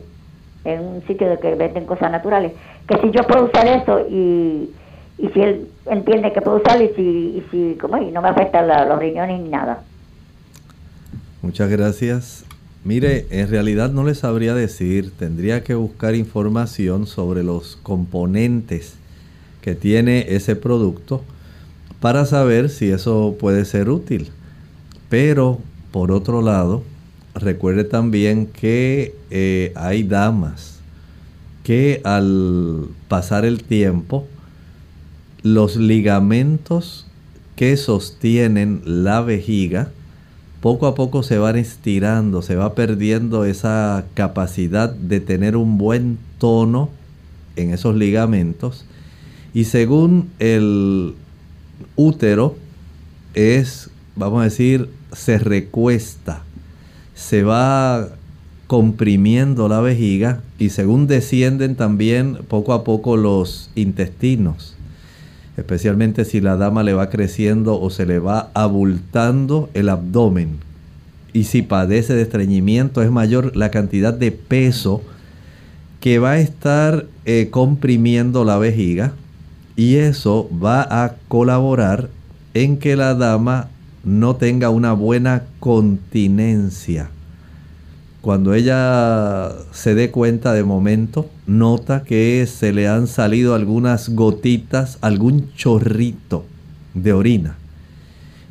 en 0.65 0.81
un 0.81 1.01
sitio 1.07 1.27
de 1.27 1.39
que 1.39 1.55
venden 1.55 1.87
cosas 1.87 2.11
naturales, 2.11 2.51
que 2.87 2.97
si 2.99 3.09
yo 3.09 3.23
puedo 3.23 3.45
usar 3.45 3.65
eso 3.65 4.05
y, 4.07 4.69
y 5.17 5.29
si 5.29 5.41
él 5.41 5.67
entiende 5.87 6.31
que 6.31 6.41
puedo 6.41 6.57
usarlo 6.57 6.83
y 6.83 6.89
si, 6.89 7.01
y 7.01 7.43
si 7.49 7.77
¿cómo 7.81 7.97
Y 7.97 8.11
no 8.11 8.21
me 8.21 8.29
afecta 8.29 8.61
los 8.85 8.99
riñones 8.99 9.41
ni 9.41 9.49
nada. 9.49 9.79
Muchas 11.41 11.69
gracias. 11.71 12.46
Mire, 12.87 13.27
en 13.31 13.49
realidad 13.49 13.91
no 13.91 14.05
le 14.05 14.15
sabría 14.15 14.55
decir, 14.55 15.11
tendría 15.11 15.61
que 15.61 15.75
buscar 15.75 16.15
información 16.15 17.05
sobre 17.05 17.43
los 17.43 17.75
componentes 17.83 18.93
que 19.61 19.75
tiene 19.75 20.27
ese 20.29 20.55
producto 20.55 21.21
para 21.99 22.23
saber 22.25 22.69
si 22.69 22.89
eso 22.89 23.35
puede 23.37 23.65
ser 23.65 23.89
útil. 23.89 24.29
Pero, 25.09 25.59
por 25.91 26.13
otro 26.13 26.41
lado, 26.41 26.81
recuerde 27.35 27.83
también 27.83 28.45
que 28.45 29.13
eh, 29.31 29.73
hay 29.75 30.03
damas 30.03 30.79
que 31.65 31.99
al 32.05 32.87
pasar 33.09 33.43
el 33.43 33.63
tiempo, 33.63 34.25
los 35.43 35.75
ligamentos 35.75 37.05
que 37.57 37.75
sostienen 37.75 38.81
la 38.85 39.19
vejiga 39.19 39.91
poco 40.61 40.87
a 40.87 40.95
poco 40.95 41.23
se 41.23 41.37
van 41.37 41.55
estirando, 41.55 42.41
se 42.41 42.55
va 42.55 42.73
perdiendo 42.73 43.45
esa 43.45 44.05
capacidad 44.13 44.89
de 44.89 45.19
tener 45.19 45.55
un 45.55 45.77
buen 45.77 46.17
tono 46.39 46.89
en 47.55 47.73
esos 47.73 47.95
ligamentos. 47.95 48.85
Y 49.53 49.65
según 49.65 50.29
el 50.39 51.15
útero 51.95 52.55
es, 53.33 53.89
vamos 54.15 54.41
a 54.41 54.45
decir, 54.45 54.89
se 55.13 55.37
recuesta, 55.37 56.43
se 57.15 57.43
va 57.43 58.09
comprimiendo 58.67 59.69
la 59.69 59.79
vejiga 59.79 60.41
y 60.59 60.69
según 60.69 61.07
descienden 61.07 61.75
también 61.75 62.39
poco 62.47 62.73
a 62.73 62.83
poco 62.83 63.15
los 63.15 63.69
intestinos, 63.75 64.76
especialmente 65.57 66.23
si 66.23 66.39
la 66.39 66.55
dama 66.55 66.83
le 66.83 66.93
va 66.93 67.09
creciendo 67.09 67.81
o 67.81 67.89
se 67.89 68.05
le 68.05 68.19
va 68.19 68.51
abultando 68.53 69.69
el 69.73 69.89
abdomen. 69.89 70.57
Y 71.33 71.43
si 71.43 71.61
padece 71.61 72.13
de 72.13 72.21
estreñimiento 72.21 73.01
es 73.01 73.11
mayor 73.11 73.55
la 73.55 73.69
cantidad 73.69 74.13
de 74.13 74.31
peso 74.31 75.01
que 75.99 76.19
va 76.19 76.31
a 76.31 76.39
estar 76.39 77.05
eh, 77.25 77.49
comprimiendo 77.51 78.45
la 78.45 78.57
vejiga 78.57 79.13
y 79.75 79.95
eso 79.95 80.49
va 80.63 81.03
a 81.03 81.15
colaborar 81.27 82.09
en 82.53 82.77
que 82.77 82.95
la 82.95 83.13
dama 83.13 83.69
no 84.03 84.35
tenga 84.35 84.69
una 84.69 84.93
buena 84.93 85.43
continencia 85.59 87.09
cuando 88.21 88.53
ella 88.53 89.51
se 89.71 89.95
dé 89.95 90.11
cuenta 90.11 90.53
de 90.53 90.63
momento, 90.63 91.29
nota 91.45 92.03
que 92.03 92.45
se 92.47 92.73
le 92.73 92.87
han 92.87 93.07
salido 93.07 93.53
algunas 93.53 94.09
gotitas, 94.09 94.97
algún 95.01 95.53
chorrito 95.53 96.43
de 96.93 97.13
orina. 97.13 97.57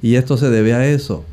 Y 0.00 0.14
esto 0.14 0.36
se 0.36 0.50
debe 0.50 0.72
a 0.72 0.86
eso. 0.86 1.24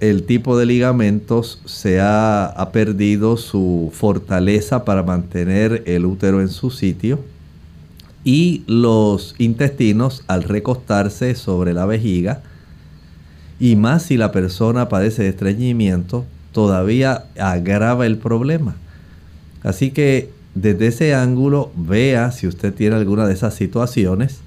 El 0.00 0.24
tipo 0.24 0.58
de 0.58 0.66
ligamentos 0.66 1.62
se 1.64 2.00
ha, 2.00 2.46
ha 2.46 2.72
perdido 2.72 3.36
su 3.36 3.90
fortaleza 3.94 4.84
para 4.84 5.02
mantener 5.02 5.84
el 5.86 6.04
útero 6.04 6.40
en 6.40 6.48
su 6.48 6.70
sitio. 6.70 7.20
Y 8.24 8.64
los 8.66 9.36
intestinos, 9.38 10.24
al 10.26 10.42
recostarse 10.42 11.34
sobre 11.34 11.72
la 11.72 11.86
vejiga, 11.86 12.42
y 13.60 13.76
más 13.76 14.02
si 14.02 14.16
la 14.16 14.32
persona 14.32 14.88
padece 14.88 15.22
de 15.22 15.28
estreñimiento, 15.28 16.24
todavía 16.54 17.24
agrava 17.38 18.06
el 18.06 18.16
problema. 18.16 18.76
Así 19.62 19.90
que 19.90 20.30
desde 20.54 20.86
ese 20.86 21.14
ángulo 21.14 21.72
vea 21.76 22.30
si 22.30 22.46
usted 22.46 22.72
tiene 22.72 22.96
alguna 22.96 23.26
de 23.26 23.34
esas 23.34 23.54
situaciones 23.54 24.38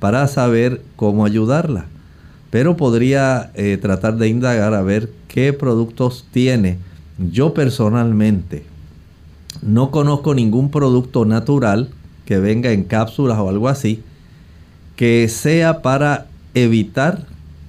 para 0.00 0.26
saber 0.26 0.82
cómo 0.96 1.24
ayudarla. 1.24 1.84
Pero 2.50 2.76
podría 2.76 3.52
eh, 3.54 3.78
tratar 3.80 4.16
de 4.16 4.28
indagar 4.28 4.74
a 4.74 4.82
ver 4.82 5.10
qué 5.28 5.52
productos 5.52 6.26
tiene. 6.32 6.78
Yo 7.18 7.54
personalmente 7.54 8.64
no 9.60 9.90
conozco 9.90 10.34
ningún 10.34 10.70
producto 10.70 11.24
natural 11.24 11.90
que 12.24 12.38
venga 12.38 12.72
en 12.72 12.84
cápsulas 12.84 13.38
o 13.38 13.48
algo 13.48 13.68
así 13.68 14.02
que 14.96 15.28
sea 15.28 15.82
para 15.82 16.26
evitar 16.54 17.26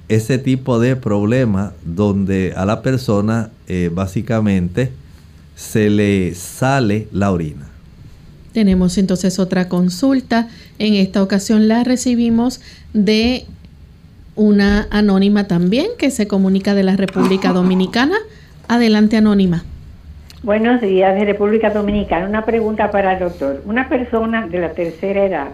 ese 0.09 0.37
tipo 0.37 0.79
de 0.79 0.95
problema 0.95 1.73
donde 1.85 2.53
a 2.55 2.65
la 2.65 2.81
persona 2.81 3.49
eh, 3.67 3.89
básicamente 3.93 4.91
se 5.55 5.89
le 5.89 6.33
sale 6.35 7.07
la 7.11 7.31
orina. 7.31 7.69
Tenemos 8.53 8.97
entonces 8.97 9.39
otra 9.39 9.67
consulta. 9.67 10.47
En 10.77 10.93
esta 10.93 11.23
ocasión 11.23 11.67
la 11.67 11.83
recibimos 11.83 12.61
de 12.93 13.45
una 14.35 14.87
anónima 14.91 15.47
también 15.47 15.87
que 15.97 16.11
se 16.11 16.27
comunica 16.27 16.75
de 16.75 16.83
la 16.83 16.95
República 16.95 17.51
Dominicana. 17.51 18.15
Adelante, 18.67 19.17
anónima. 19.17 19.63
Buenos 20.43 20.81
días 20.81 21.15
de 21.15 21.25
República 21.25 21.69
Dominicana. 21.69 22.27
Una 22.27 22.45
pregunta 22.45 22.91
para 22.91 23.13
el 23.13 23.19
doctor. 23.19 23.61
Una 23.65 23.89
persona 23.89 24.47
de 24.47 24.59
la 24.59 24.73
tercera 24.73 25.25
edad 25.25 25.47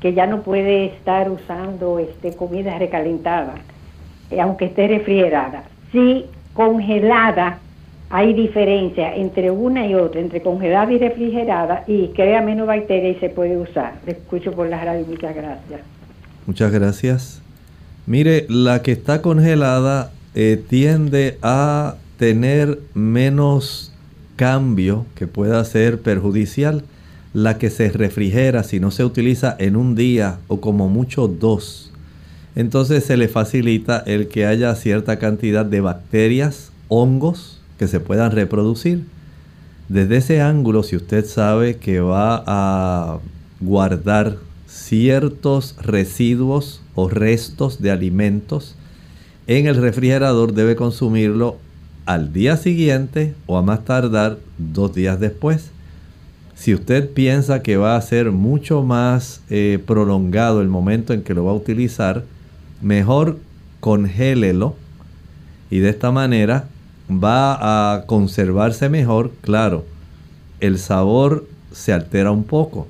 que 0.00 0.14
ya 0.14 0.26
no 0.26 0.42
puede 0.42 0.86
estar 0.86 1.30
usando 1.30 1.98
este, 1.98 2.34
comida 2.34 2.78
recalentada, 2.78 3.54
eh, 4.30 4.40
aunque 4.40 4.66
esté 4.66 4.88
refrigerada. 4.88 5.64
Si 5.92 6.26
congelada 6.54 7.58
hay 8.08 8.32
diferencia 8.34 9.14
entre 9.14 9.50
una 9.50 9.86
y 9.86 9.94
otra, 9.94 10.20
entre 10.20 10.42
congelada 10.42 10.92
y 10.92 10.98
refrigerada, 10.98 11.84
y 11.86 12.08
crea 12.08 12.40
menos 12.42 12.66
bacterias 12.66 13.16
y 13.16 13.20
se 13.20 13.28
puede 13.28 13.56
usar. 13.56 13.94
Le 14.04 14.12
escucho 14.12 14.52
por 14.52 14.68
la 14.68 14.82
radio, 14.82 15.06
muchas 15.06 15.34
gracias. 15.34 15.80
Muchas 16.46 16.72
gracias. 16.72 17.42
Mire, 18.06 18.46
la 18.48 18.82
que 18.82 18.92
está 18.92 19.22
congelada 19.22 20.10
eh, 20.34 20.60
tiende 20.68 21.38
a 21.42 21.94
tener 22.18 22.80
menos 22.94 23.92
cambio 24.36 25.06
que 25.14 25.26
pueda 25.26 25.64
ser 25.64 26.00
perjudicial. 26.00 26.82
La 27.32 27.58
que 27.58 27.70
se 27.70 27.90
refrigera, 27.90 28.64
si 28.64 28.80
no 28.80 28.90
se 28.90 29.04
utiliza 29.04 29.54
en 29.58 29.76
un 29.76 29.94
día 29.94 30.38
o 30.48 30.60
como 30.60 30.88
mucho 30.88 31.28
dos, 31.28 31.92
entonces 32.56 33.04
se 33.04 33.16
le 33.16 33.28
facilita 33.28 34.02
el 34.04 34.28
que 34.28 34.46
haya 34.46 34.74
cierta 34.74 35.18
cantidad 35.18 35.64
de 35.64 35.80
bacterias, 35.80 36.72
hongos 36.88 37.60
que 37.78 37.86
se 37.86 38.00
puedan 38.00 38.32
reproducir. 38.32 39.04
Desde 39.88 40.16
ese 40.16 40.40
ángulo, 40.40 40.82
si 40.82 40.96
usted 40.96 41.24
sabe 41.24 41.76
que 41.76 42.00
va 42.00 42.42
a 42.46 43.18
guardar 43.60 44.36
ciertos 44.66 45.76
residuos 45.80 46.82
o 46.94 47.08
restos 47.08 47.80
de 47.80 47.90
alimentos 47.90 48.76
en 49.46 49.66
el 49.66 49.76
refrigerador, 49.76 50.52
debe 50.52 50.76
consumirlo 50.76 51.58
al 52.06 52.32
día 52.32 52.56
siguiente 52.56 53.34
o 53.46 53.56
a 53.56 53.62
más 53.62 53.84
tardar 53.84 54.38
dos 54.58 54.94
días 54.94 55.18
después. 55.18 55.70
Si 56.60 56.74
usted 56.74 57.08
piensa 57.08 57.62
que 57.62 57.78
va 57.78 57.96
a 57.96 58.02
ser 58.02 58.32
mucho 58.32 58.82
más 58.82 59.40
eh, 59.48 59.82
prolongado 59.86 60.60
el 60.60 60.68
momento 60.68 61.14
en 61.14 61.22
que 61.22 61.32
lo 61.32 61.46
va 61.46 61.52
a 61.52 61.54
utilizar, 61.54 62.24
mejor 62.82 63.38
congélelo 63.80 64.76
y 65.70 65.78
de 65.78 65.88
esta 65.88 66.10
manera 66.10 66.68
va 67.10 67.94
a 67.94 68.04
conservarse 68.04 68.90
mejor. 68.90 69.32
Claro, 69.40 69.86
el 70.60 70.78
sabor 70.78 71.48
se 71.72 71.94
altera 71.94 72.30
un 72.30 72.44
poco, 72.44 72.88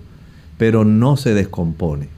pero 0.58 0.84
no 0.84 1.16
se 1.16 1.32
descompone. 1.32 2.08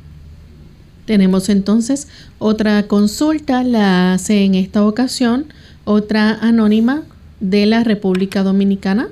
Tenemos 1.05 1.51
entonces 1.51 2.09
otra 2.38 2.88
consulta, 2.88 3.62
la 3.62 4.15
hace 4.15 4.47
en 4.47 4.55
esta 4.55 4.87
ocasión 4.87 5.53
otra 5.85 6.33
anónima 6.33 7.03
de 7.41 7.67
la 7.67 7.85
República 7.85 8.43
Dominicana. 8.43 9.09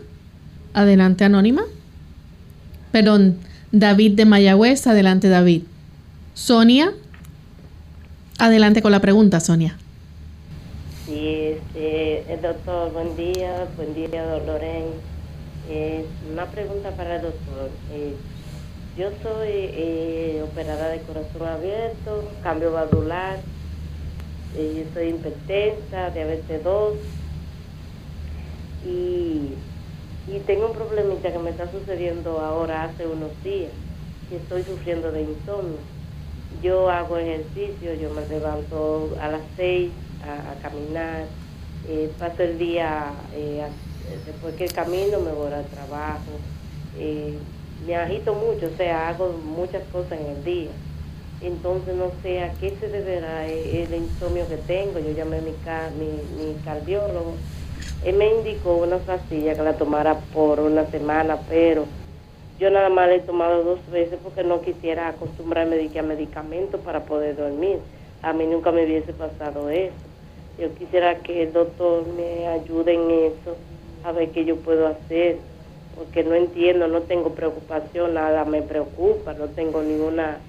Adelante, 0.73 1.25
anónima. 1.25 1.65
Perdón, 2.93 3.37
David 3.73 4.13
de 4.13 4.25
Mayagüez. 4.25 4.87
Adelante, 4.87 5.29
David. 5.29 5.63
Sonia. 6.35 6.93
Adelante 8.39 8.83
con 8.83 8.93
la 8.93 9.01
pregunta, 9.01 9.41
Sonia. 9.41 9.77
Sí, 11.07 11.27
este, 11.27 12.33
eh, 12.33 12.39
doctor, 12.41 12.93
buen 12.93 13.17
día, 13.17 13.67
buen 13.77 13.95
día, 13.95 14.25
don 14.25 14.47
Loren. 14.47 14.85
Eh, 15.69 16.05
una 16.33 16.47
pregunta 16.47 16.91
para 16.93 17.17
el 17.17 17.23
doctor. 17.23 17.71
Eh, 17.93 18.15
yo 18.97 19.11
soy 19.23 20.41
operada 20.41 20.89
de 20.89 21.01
corazón 21.01 21.47
abierto, 21.47 22.31
cambio 22.43 22.73
valvular, 22.73 23.39
soy 24.95 25.09
hipertensa, 25.09 26.11
diabetes 26.11 26.65
2 26.65 26.95
y, 28.87 29.55
y 30.31 30.39
tengo 30.41 30.67
un 30.67 30.73
problemita 30.73 31.33
que 31.33 31.39
me 31.39 31.51
está 31.51 31.71
sucediendo 31.71 32.41
ahora 32.41 32.85
hace 32.85 33.07
unos 33.07 33.31
días 33.43 33.73
y 34.31 34.37
estoy 34.37 34.63
sufriendo 34.63 35.11
de 35.11 35.23
insomnio 35.23 35.79
yo 36.63 36.91
hago 36.91 37.17
ejercicio, 37.17 37.95
yo 37.95 38.11
me 38.11 38.27
levanto 38.27 39.17
a 39.21 39.29
las 39.29 39.41
seis 39.57 39.91
a, 40.23 40.61
caminar, 40.61 41.25
eh, 41.89 42.11
paso 42.19 42.43
el 42.43 42.59
día, 42.59 43.13
eh, 43.35 43.63
después 44.27 44.55
que 44.57 44.67
camino 44.67 45.21
me 45.21 45.33
voy 45.33 45.53
al 45.53 45.65
trabajo, 45.67 46.33
eh, 46.99 47.39
me 47.87 47.97
agito 47.97 48.35
mucho, 48.35 48.67
o 48.67 48.77
sea, 48.77 49.09
hago 49.09 49.33
muchas 49.45 49.83
cosas 49.91 50.21
en 50.21 50.27
el 50.27 50.45
día. 50.45 50.71
Entonces 51.41 51.97
no 51.97 52.13
sé 52.21 52.43
a 52.43 52.53
qué 52.53 52.77
se 52.79 52.89
deberá 52.89 53.47
el, 53.47 53.95
insomnio 53.95 54.47
que 54.47 54.59
tengo. 54.59 54.99
Yo 54.99 55.13
llamé 55.13 55.39
a 55.39 55.41
mi, 55.41 55.53
mi, 55.99 56.45
mi 56.45 56.55
cardiólogo. 56.63 57.33
Él 58.05 58.17
me 58.17 58.27
indicó 58.29 58.77
una 58.77 58.99
pastilla 58.99 59.55
que 59.55 59.63
la 59.63 59.77
tomara 59.77 60.21
por 60.33 60.61
una 60.61 60.91
semana, 60.91 61.41
pero 61.49 61.87
yo 62.59 62.71
nada 62.71 62.89
más 62.89 63.09
le 63.09 63.17
he 63.17 63.21
tomado 63.21 63.63
dos 63.63 63.81
veces 63.91 64.19
porque 64.23 64.43
no 64.43 64.61
quisiera 64.63 65.09
acostumbrarme 65.09 65.91
a 65.99 66.03
medicamentos 66.03 66.81
para 66.81 67.05
poder 67.05 67.37
dormir. 67.37 67.81
A 68.23 68.33
mí 68.33 68.47
nunca 68.47 68.73
me 68.73 68.85
hubiese 68.85 69.13
pasado 69.13 69.69
eso. 69.71 69.95
Yo 70.59 70.75
quisiera 70.75 71.23
que 71.23 71.45
el 71.45 71.53
doctor 71.53 72.07
me 72.07 72.47
ayude 72.49 72.93
en 72.95 73.11
eso, 73.11 73.57
a 74.05 74.13
ver 74.13 74.31
qué 74.33 74.45
yo 74.45 74.57
puedo 74.57 74.87
hacer, 74.87 75.39
porque 75.95 76.23
no 76.23 76.35
entiendo, 76.35 76.87
no 76.89 77.03
tengo 77.03 77.35
preocupación, 77.35 78.15
nada 78.15 78.45
me 78.45 78.63
preocupa, 78.63 79.33
no 79.35 79.49
tengo 79.51 79.83
ninguna 79.83 80.41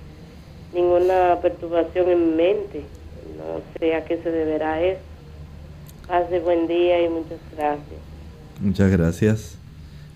ninguna 0.74 1.40
perturbación 1.42 2.10
en 2.10 2.36
mente. 2.36 2.86
No 3.38 3.62
sé 3.80 3.96
a 3.96 4.06
qué 4.06 4.18
se 4.18 4.32
deberá 4.32 4.82
eso. 4.82 5.11
Pase 6.08 6.40
buen 6.40 6.68
día 6.68 7.06
y 7.06 7.10
muchas 7.10 7.40
gracias. 7.56 8.00
Muchas 8.60 8.92
gracias. 8.92 9.58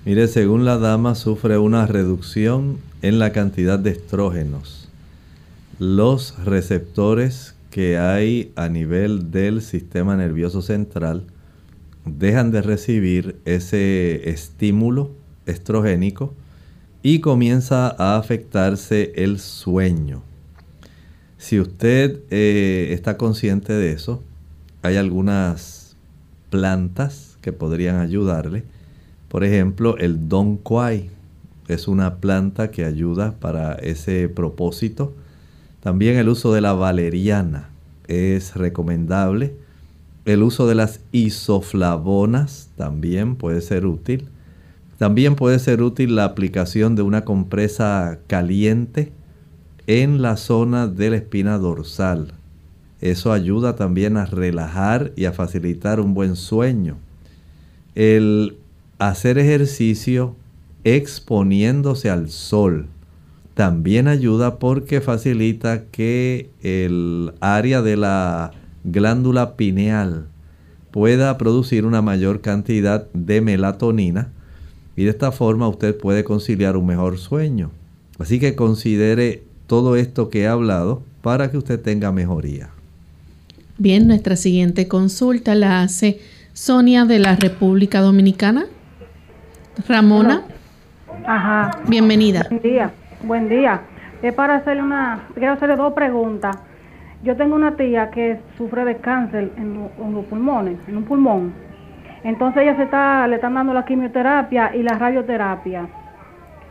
Mire, 0.06 0.28
según 0.28 0.66
la 0.66 0.78
dama 0.78 1.16
sufre 1.16 1.58
una 1.58 1.88
reducción 1.88 2.78
en 3.02 3.18
la 3.18 3.32
cantidad 3.32 3.80
de 3.80 3.92
estrógenos. 3.92 4.90
Los 5.80 6.44
receptores 6.46 7.56
que 7.72 7.98
hay 7.98 8.52
a 8.56 8.70
nivel 8.70 9.32
del 9.32 9.62
sistema 9.62 10.16
nervioso 10.16 10.62
central 10.62 11.24
dejan 12.06 12.52
de 12.52 12.62
recibir 12.62 13.38
ese 13.46 14.30
estímulo 14.30 15.10
estrogénico 15.46 16.34
y 17.02 17.20
comienza 17.20 17.96
a 17.98 18.18
afectarse 18.18 19.12
el 19.16 19.40
sueño. 19.40 20.24
Si 21.38 21.60
usted 21.60 22.22
eh, 22.32 22.90
está 22.92 23.18
consciente 23.18 23.74
de 23.74 23.92
eso, 23.92 24.24
hay 24.86 24.98
algunas 24.98 25.96
plantas 26.50 27.38
que 27.42 27.52
podrían 27.52 28.00
ayudarle. 28.00 28.64
Por 29.30 29.44
ejemplo, 29.44 29.98
el 29.98 30.30
Don 30.30 30.58
Quai 30.58 31.10
es 31.68 31.88
una 31.88 32.18
planta 32.18 32.72
que 32.72 32.86
ayuda 32.86 33.34
para 33.40 33.74
ese 33.74 34.30
propósito. 34.30 35.14
También 35.82 36.18
el 36.18 36.30
uso 36.30 36.54
de 36.54 36.62
la 36.62 36.74
valeriana 36.74 37.70
es 38.08 38.56
recomendable. 38.56 39.56
El 40.26 40.44
uso 40.44 40.68
de 40.68 40.76
las 40.76 41.02
isoflavonas 41.12 42.70
también 42.78 43.36
puede 43.36 43.62
ser 43.62 43.86
útil. 43.86 44.30
También 44.98 45.36
puede 45.36 45.60
ser 45.60 45.82
útil 45.82 46.16
la 46.16 46.26
aplicación 46.26 46.96
de 46.96 47.02
una 47.02 47.26
compresa 47.26 48.20
caliente 48.28 49.12
en 49.88 50.22
la 50.22 50.38
zona 50.38 50.88
de 50.88 51.10
la 51.10 51.16
espina 51.18 51.58
dorsal. 51.58 52.35
Eso 53.06 53.32
ayuda 53.32 53.76
también 53.76 54.18
a 54.18 54.26
relajar 54.26 55.12
y 55.16 55.26
a 55.26 55.32
facilitar 55.32 56.00
un 56.00 56.16
buen 56.16 56.36
sueño. 56.36 56.98
El 57.94 58.58
hacer 58.98 59.38
ejercicio 59.38 60.36
exponiéndose 60.84 62.10
al 62.10 62.30
sol 62.30 62.88
también 63.54 64.08
ayuda 64.08 64.58
porque 64.58 65.02
facilita 65.02 65.84
que 65.84 66.50
el 66.64 67.34
área 67.42 67.84
de 67.84 67.96
la 67.96 68.54
glándula 68.84 69.56
pineal 69.56 70.26
pueda 70.90 71.38
producir 71.38 71.86
una 71.86 72.02
mayor 72.02 72.42
cantidad 72.42 73.08
de 73.14 73.40
melatonina 73.40 74.32
y 74.96 75.04
de 75.04 75.12
esta 75.12 75.32
forma 75.32 75.68
usted 75.68 75.96
puede 75.96 76.24
conciliar 76.24 76.76
un 76.76 76.88
mejor 76.88 77.20
sueño. 77.20 77.70
Así 78.18 78.40
que 78.40 78.56
considere 78.56 79.44
todo 79.68 79.96
esto 79.96 80.32
que 80.32 80.42
he 80.42 80.48
hablado 80.48 81.04
para 81.22 81.52
que 81.52 81.60
usted 81.60 81.80
tenga 81.80 82.12
mejoría. 82.12 82.75
Bien, 83.78 84.08
nuestra 84.08 84.38
siguiente 84.38 84.88
consulta 84.88 85.54
la 85.54 85.82
hace 85.82 86.22
Sonia 86.54 87.04
de 87.04 87.20
la 87.20 87.36
República 87.36 88.00
Dominicana. 88.00 88.68
Ramona. 89.90 90.44
Ajá. 91.26 91.72
Bienvenida. 91.86 92.48
Buen 92.50 92.62
día. 92.62 92.92
Buen 93.24 93.50
día. 93.50 93.82
Es 94.22 94.34
para 94.34 94.56
hacerle 94.56 94.82
una, 94.82 95.28
quiero 95.34 95.52
hacerle 95.52 95.76
dos 95.76 95.92
preguntas. 95.92 96.58
Yo 97.22 97.36
tengo 97.36 97.54
una 97.54 97.76
tía 97.76 98.12
que 98.12 98.40
sufre 98.58 98.86
de 98.86 98.96
cáncer 98.96 99.52
en, 99.58 99.74
los 100.14 100.26
pulmones, 100.28 100.78
en 100.88 100.96
un 100.96 101.04
pulmón. 101.04 101.54
Entonces 102.24 102.64
ella 102.64 102.78
se 102.78 102.84
está, 102.84 103.28
le 103.28 103.36
están 103.36 103.56
dando 103.56 103.74
la 103.74 103.84
quimioterapia 103.84 104.74
y 104.74 104.84
la 104.84 104.98
radioterapia. 104.98 105.90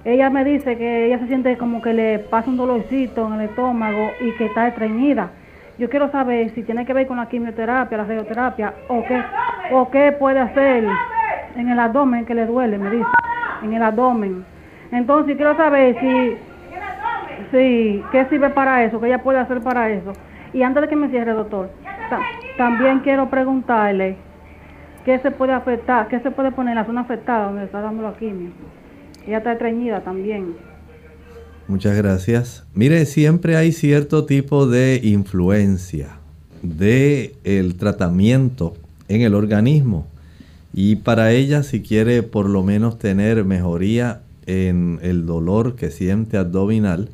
Ella 0.06 0.30
me 0.30 0.42
dice 0.42 0.78
que 0.78 1.08
ella 1.08 1.18
se 1.18 1.26
siente 1.26 1.58
como 1.58 1.82
que 1.82 1.92
le 1.92 2.18
pasa 2.18 2.48
un 2.48 2.56
dolorcito 2.56 3.26
en 3.26 3.34
el 3.34 3.50
estómago 3.50 4.10
y 4.26 4.34
que 4.38 4.46
está 4.46 4.68
estreñida. 4.68 5.30
Yo 5.78 5.90
quiero 5.90 6.10
saber 6.10 6.50
si 6.50 6.62
tiene 6.62 6.86
que 6.86 6.92
ver 6.92 7.06
con 7.06 7.16
la 7.16 7.28
quimioterapia, 7.28 7.98
la 7.98 8.04
radioterapia 8.04 8.74
o 8.88 9.02
qué, 9.04 9.22
o 9.72 9.90
qué 9.90 10.12
puede 10.12 10.38
hacer 10.38 10.84
en 11.56 11.68
el 11.68 11.78
abdomen 11.80 12.24
que 12.24 12.34
le 12.34 12.46
duele, 12.46 12.78
me 12.78 12.90
dice, 12.90 13.08
en 13.62 13.72
el 13.72 13.82
abdomen. 13.82 14.44
Entonces 14.92 15.36
quiero 15.36 15.56
saber 15.56 15.98
si, 15.98 16.36
si, 17.50 18.04
qué 18.12 18.24
sirve 18.26 18.50
para 18.50 18.84
eso, 18.84 19.00
qué 19.00 19.06
ella 19.06 19.22
puede 19.22 19.40
hacer 19.40 19.60
para 19.62 19.90
eso. 19.90 20.12
Y 20.52 20.62
antes 20.62 20.82
de 20.82 20.88
que 20.88 20.96
me 20.96 21.08
cierre, 21.08 21.32
doctor, 21.32 21.70
también 22.56 23.00
quiero 23.00 23.28
preguntarle 23.28 24.16
qué 25.04 25.18
se 25.18 25.32
puede 25.32 25.52
afectar, 25.54 26.06
qué 26.06 26.20
se 26.20 26.30
puede 26.30 26.52
poner 26.52 26.72
en 26.72 26.78
la 26.78 26.84
zona 26.84 27.00
afectada 27.00 27.46
donde 27.46 27.64
está 27.64 27.80
dando 27.80 28.04
la 28.04 28.12
quimio. 28.12 28.50
Ella 29.26 29.38
está 29.38 29.52
estreñida 29.52 30.00
también. 30.00 30.54
Muchas 31.66 31.96
gracias. 31.96 32.64
Mire, 32.74 33.06
siempre 33.06 33.56
hay 33.56 33.72
cierto 33.72 34.26
tipo 34.26 34.66
de 34.66 35.00
influencia 35.02 36.18
de 36.62 37.36
el 37.44 37.76
tratamiento 37.76 38.74
en 39.08 39.22
el 39.22 39.34
organismo. 39.34 40.06
Y 40.74 40.96
para 40.96 41.32
ella, 41.32 41.62
si 41.62 41.80
quiere 41.80 42.22
por 42.22 42.50
lo 42.50 42.62
menos 42.62 42.98
tener 42.98 43.44
mejoría 43.44 44.20
en 44.44 44.98
el 45.02 45.24
dolor 45.24 45.74
que 45.74 45.90
siente 45.90 46.36
abdominal, 46.36 47.08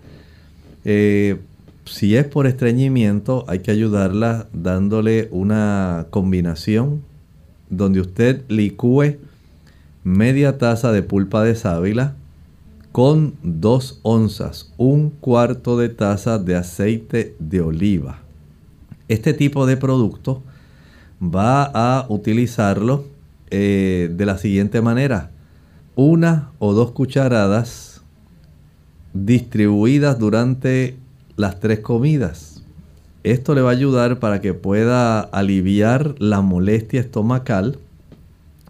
eh, 0.85 1.39
si 1.85 2.17
es 2.17 2.27
por 2.27 2.47
estreñimiento, 2.47 3.45
hay 3.47 3.61
que 3.61 3.71
ayudarla 3.71 4.49
dándole 4.53 5.29
una 5.31 6.07
combinación 6.11 7.03
donde 7.69 8.01
usted 8.01 8.43
licúe 8.49 9.17
media 10.03 10.59
taza 10.59 10.91
de 10.91 11.03
pulpa 11.03 11.45
de 11.45 11.55
sábila 11.55 12.17
con 12.93 13.35
dos 13.43 14.01
onzas, 14.03 14.73
un 14.77 15.11
cuarto 15.11 15.79
de 15.79 15.89
taza 15.89 16.39
de 16.39 16.57
aceite 16.57 17.37
de 17.39 17.61
oliva. 17.61 18.21
Este 19.09 19.33
tipo 19.33 19.67
de 19.67 19.77
producto 19.77 20.43
va 21.23 21.65
a 21.65 22.07
utilizarlo 22.09 23.05
eh, 23.51 24.11
de 24.13 24.27
la 24.27 24.39
siguiente 24.39 24.81
manera. 24.81 25.31
Una 25.95 26.51
o 26.59 26.73
dos 26.73 26.93
cucharadas 26.93 28.03
distribuidas 29.13 30.19
durante 30.19 30.97
las 31.37 31.61
tres 31.61 31.81
comidas. 31.81 32.63
Esto 33.23 33.55
le 33.55 33.61
va 33.61 33.71
a 33.71 33.73
ayudar 33.73 34.19
para 34.19 34.41
que 34.41 34.55
pueda 34.55 35.21
aliviar 35.21 36.15
la 36.19 36.41
molestia 36.41 37.01
estomacal. 37.01 37.79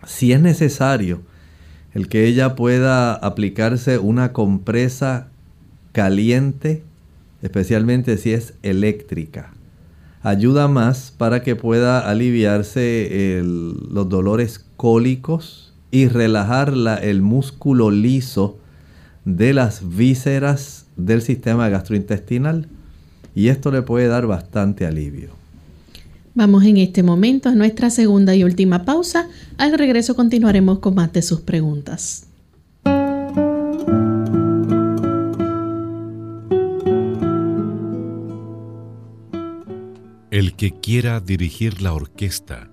Si 0.06 0.32
es 0.32 0.40
necesario, 0.40 1.20
el 1.94 2.08
que 2.08 2.26
ella 2.26 2.54
pueda 2.54 3.14
aplicarse 3.14 3.98
una 3.98 4.32
compresa 4.32 5.28
caliente, 5.92 6.82
especialmente 7.42 8.16
si 8.16 8.32
es 8.32 8.54
eléctrica. 8.62 9.52
Ayuda 10.22 10.68
más 10.68 11.12
para 11.16 11.42
que 11.42 11.56
pueda 11.56 11.98
aliviarse 12.08 13.40
los 13.42 14.08
dolores 14.08 14.64
cólicos 14.76 15.72
y 15.90 16.08
relajar 16.08 16.72
el 17.02 17.22
músculo 17.22 17.90
liso 17.90 18.58
de 19.24 19.54
las 19.54 19.96
vísceras 19.96 20.86
del 20.96 21.22
sistema 21.22 21.68
gastrointestinal 21.68 22.68
y 23.34 23.48
esto 23.48 23.70
le 23.70 23.82
puede 23.82 24.08
dar 24.08 24.26
bastante 24.26 24.86
alivio. 24.86 25.39
Vamos 26.34 26.64
en 26.64 26.76
este 26.76 27.02
momento 27.02 27.48
a 27.48 27.54
nuestra 27.54 27.90
segunda 27.90 28.34
y 28.36 28.44
última 28.44 28.84
pausa. 28.84 29.28
Al 29.58 29.76
regreso 29.76 30.14
continuaremos 30.14 30.78
con 30.78 30.94
más 30.94 31.12
de 31.12 31.22
sus 31.22 31.40
preguntas. 31.40 32.26
El 40.30 40.54
que 40.54 40.70
quiera 40.80 41.20
dirigir 41.20 41.82
la 41.82 41.92
orquesta 41.92 42.70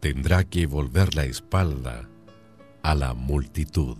tendrá 0.00 0.44
que 0.44 0.66
volver 0.66 1.14
la 1.14 1.24
espalda 1.24 2.08
a 2.82 2.94
la 2.94 3.14
multitud. 3.14 3.96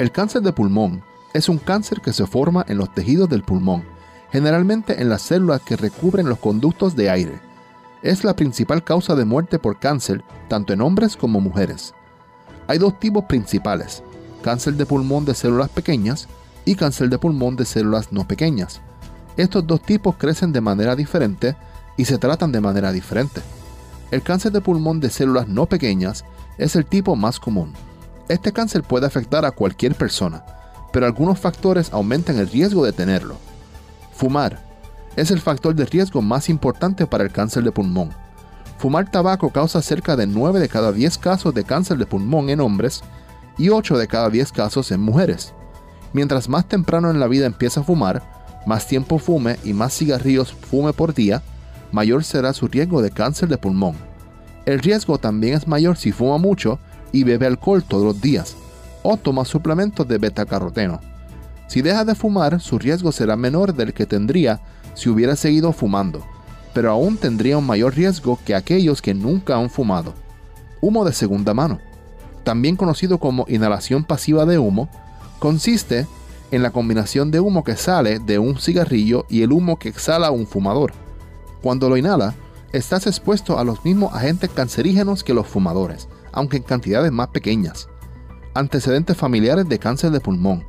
El 0.00 0.10
cáncer 0.12 0.40
de 0.40 0.54
pulmón 0.54 1.02
es 1.34 1.50
un 1.50 1.58
cáncer 1.58 2.00
que 2.00 2.14
se 2.14 2.26
forma 2.26 2.64
en 2.66 2.78
los 2.78 2.90
tejidos 2.94 3.28
del 3.28 3.42
pulmón, 3.42 3.84
generalmente 4.32 5.02
en 5.02 5.10
las 5.10 5.20
células 5.20 5.60
que 5.60 5.76
recubren 5.76 6.26
los 6.26 6.38
conductos 6.38 6.96
de 6.96 7.10
aire. 7.10 7.38
Es 8.00 8.24
la 8.24 8.34
principal 8.34 8.82
causa 8.82 9.14
de 9.14 9.26
muerte 9.26 9.58
por 9.58 9.78
cáncer 9.78 10.24
tanto 10.48 10.72
en 10.72 10.80
hombres 10.80 11.18
como 11.18 11.42
mujeres. 11.42 11.92
Hay 12.66 12.78
dos 12.78 12.98
tipos 12.98 13.24
principales, 13.24 14.02
cáncer 14.40 14.72
de 14.72 14.86
pulmón 14.86 15.26
de 15.26 15.34
células 15.34 15.68
pequeñas 15.68 16.28
y 16.64 16.76
cáncer 16.76 17.10
de 17.10 17.18
pulmón 17.18 17.56
de 17.56 17.66
células 17.66 18.10
no 18.10 18.26
pequeñas. 18.26 18.80
Estos 19.36 19.66
dos 19.66 19.82
tipos 19.82 20.16
crecen 20.16 20.50
de 20.50 20.62
manera 20.62 20.96
diferente 20.96 21.56
y 21.98 22.06
se 22.06 22.16
tratan 22.16 22.52
de 22.52 22.62
manera 22.62 22.90
diferente. 22.90 23.42
El 24.10 24.22
cáncer 24.22 24.50
de 24.50 24.62
pulmón 24.62 24.98
de 24.98 25.10
células 25.10 25.46
no 25.46 25.66
pequeñas 25.66 26.24
es 26.56 26.74
el 26.74 26.86
tipo 26.86 27.16
más 27.16 27.38
común. 27.38 27.74
Este 28.30 28.52
cáncer 28.52 28.84
puede 28.84 29.08
afectar 29.08 29.44
a 29.44 29.50
cualquier 29.50 29.96
persona, 29.96 30.44
pero 30.92 31.04
algunos 31.04 31.40
factores 31.40 31.92
aumentan 31.92 32.38
el 32.38 32.48
riesgo 32.48 32.84
de 32.84 32.92
tenerlo. 32.92 33.34
Fumar 34.12 34.60
es 35.16 35.32
el 35.32 35.40
factor 35.40 35.74
de 35.74 35.84
riesgo 35.84 36.22
más 36.22 36.48
importante 36.48 37.08
para 37.08 37.24
el 37.24 37.32
cáncer 37.32 37.64
de 37.64 37.72
pulmón. 37.72 38.10
Fumar 38.78 39.10
tabaco 39.10 39.50
causa 39.50 39.82
cerca 39.82 40.14
de 40.14 40.28
9 40.28 40.60
de 40.60 40.68
cada 40.68 40.92
10 40.92 41.18
casos 41.18 41.52
de 41.52 41.64
cáncer 41.64 41.98
de 41.98 42.06
pulmón 42.06 42.50
en 42.50 42.60
hombres 42.60 43.02
y 43.58 43.70
8 43.70 43.98
de 43.98 44.06
cada 44.06 44.30
10 44.30 44.52
casos 44.52 44.92
en 44.92 45.00
mujeres. 45.00 45.52
Mientras 46.12 46.48
más 46.48 46.68
temprano 46.68 47.10
en 47.10 47.18
la 47.18 47.26
vida 47.26 47.46
empieza 47.46 47.80
a 47.80 47.84
fumar, 47.84 48.22
más 48.64 48.86
tiempo 48.86 49.18
fume 49.18 49.58
y 49.64 49.72
más 49.72 49.92
cigarrillos 49.92 50.52
fume 50.52 50.92
por 50.92 51.14
día, 51.14 51.42
mayor 51.90 52.22
será 52.22 52.52
su 52.52 52.68
riesgo 52.68 53.02
de 53.02 53.10
cáncer 53.10 53.48
de 53.48 53.58
pulmón. 53.58 53.96
El 54.66 54.78
riesgo 54.78 55.18
también 55.18 55.54
es 55.54 55.66
mayor 55.66 55.96
si 55.96 56.12
fuma 56.12 56.38
mucho 56.38 56.78
y 57.12 57.24
bebe 57.24 57.46
alcohol 57.46 57.82
todos 57.82 58.04
los 58.04 58.20
días, 58.20 58.56
o 59.02 59.16
toma 59.16 59.44
suplementos 59.44 60.06
de 60.06 60.18
betacaroteno. 60.18 61.00
Si 61.68 61.82
deja 61.82 62.04
de 62.04 62.14
fumar, 62.14 62.60
su 62.60 62.78
riesgo 62.78 63.12
será 63.12 63.36
menor 63.36 63.74
del 63.74 63.94
que 63.94 64.06
tendría 64.06 64.60
si 64.94 65.08
hubiera 65.08 65.36
seguido 65.36 65.72
fumando 65.72 66.24
pero 66.72 66.90
aún 66.90 67.16
tendría 67.16 67.58
un 67.58 67.66
mayor 67.66 67.94
riesgo 67.94 68.38
que 68.44 68.54
aquellos 68.54 69.02
que 69.02 69.14
nunca 69.14 69.56
han 69.56 69.70
fumado. 69.70 70.14
Humo 70.80 71.04
de 71.04 71.12
segunda 71.12 71.54
mano, 71.54 71.80
también 72.44 72.76
conocido 72.76 73.18
como 73.18 73.44
inhalación 73.48 74.04
pasiva 74.04 74.46
de 74.46 74.58
humo, 74.58 74.88
consiste 75.38 76.06
en 76.50 76.62
la 76.62 76.70
combinación 76.70 77.30
de 77.30 77.40
humo 77.40 77.64
que 77.64 77.76
sale 77.76 78.18
de 78.18 78.38
un 78.38 78.58
cigarrillo 78.58 79.26
y 79.28 79.42
el 79.42 79.52
humo 79.52 79.78
que 79.78 79.88
exhala 79.88 80.30
un 80.30 80.46
fumador. 80.46 80.92
Cuando 81.62 81.88
lo 81.88 81.96
inhala, 81.96 82.34
estás 82.72 83.06
expuesto 83.06 83.58
a 83.58 83.64
los 83.64 83.84
mismos 83.84 84.14
agentes 84.14 84.50
cancerígenos 84.50 85.22
que 85.22 85.34
los 85.34 85.46
fumadores, 85.46 86.08
aunque 86.32 86.58
en 86.58 86.62
cantidades 86.62 87.12
más 87.12 87.28
pequeñas. 87.28 87.88
Antecedentes 88.54 89.16
familiares 89.16 89.68
de 89.68 89.78
cáncer 89.78 90.10
de 90.10 90.20
pulmón. 90.20 90.64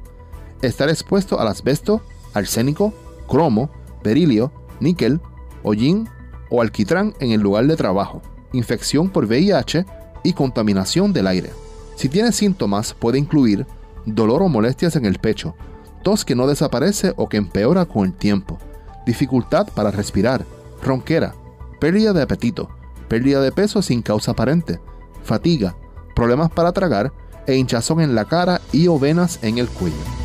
Estar 0.61 0.89
expuesto 0.89 1.39
al 1.39 1.47
asbesto, 1.47 2.01
arsénico, 2.33 2.93
cromo, 3.27 3.69
berilio, 4.03 4.51
níquel, 4.79 5.19
hollín 5.63 6.09
o 6.49 6.61
alquitrán 6.61 7.13
en 7.19 7.31
el 7.31 7.41
lugar 7.41 7.65
de 7.65 7.77
trabajo, 7.77 8.21
infección 8.53 9.09
por 9.09 9.25
VIH 9.25 9.85
y 10.23 10.33
contaminación 10.33 11.13
del 11.13 11.27
aire. 11.27 11.51
Si 11.95 12.09
tiene 12.09 12.31
síntomas 12.31 12.93
puede 12.93 13.17
incluir 13.17 13.65
dolor 14.05 14.41
o 14.43 14.49
molestias 14.49 14.95
en 14.95 15.05
el 15.05 15.19
pecho, 15.19 15.55
tos 16.03 16.25
que 16.25 16.35
no 16.35 16.47
desaparece 16.47 17.13
o 17.15 17.29
que 17.29 17.37
empeora 17.37 17.85
con 17.85 18.05
el 18.05 18.13
tiempo, 18.13 18.57
dificultad 19.05 19.67
para 19.73 19.91
respirar, 19.91 20.45
ronquera, 20.83 21.35
pérdida 21.79 22.13
de 22.13 22.23
apetito, 22.23 22.69
pérdida 23.07 23.41
de 23.41 23.51
peso 23.51 23.81
sin 23.81 24.01
causa 24.01 24.31
aparente, 24.31 24.79
fatiga, 25.23 25.75
problemas 26.15 26.49
para 26.51 26.71
tragar 26.71 27.11
e 27.47 27.55
hinchazón 27.55 28.01
en 28.01 28.15
la 28.15 28.25
cara 28.25 28.61
y 28.71 28.87
o 28.87 28.99
venas 28.99 29.43
en 29.43 29.57
el 29.57 29.67
cuello. 29.67 30.21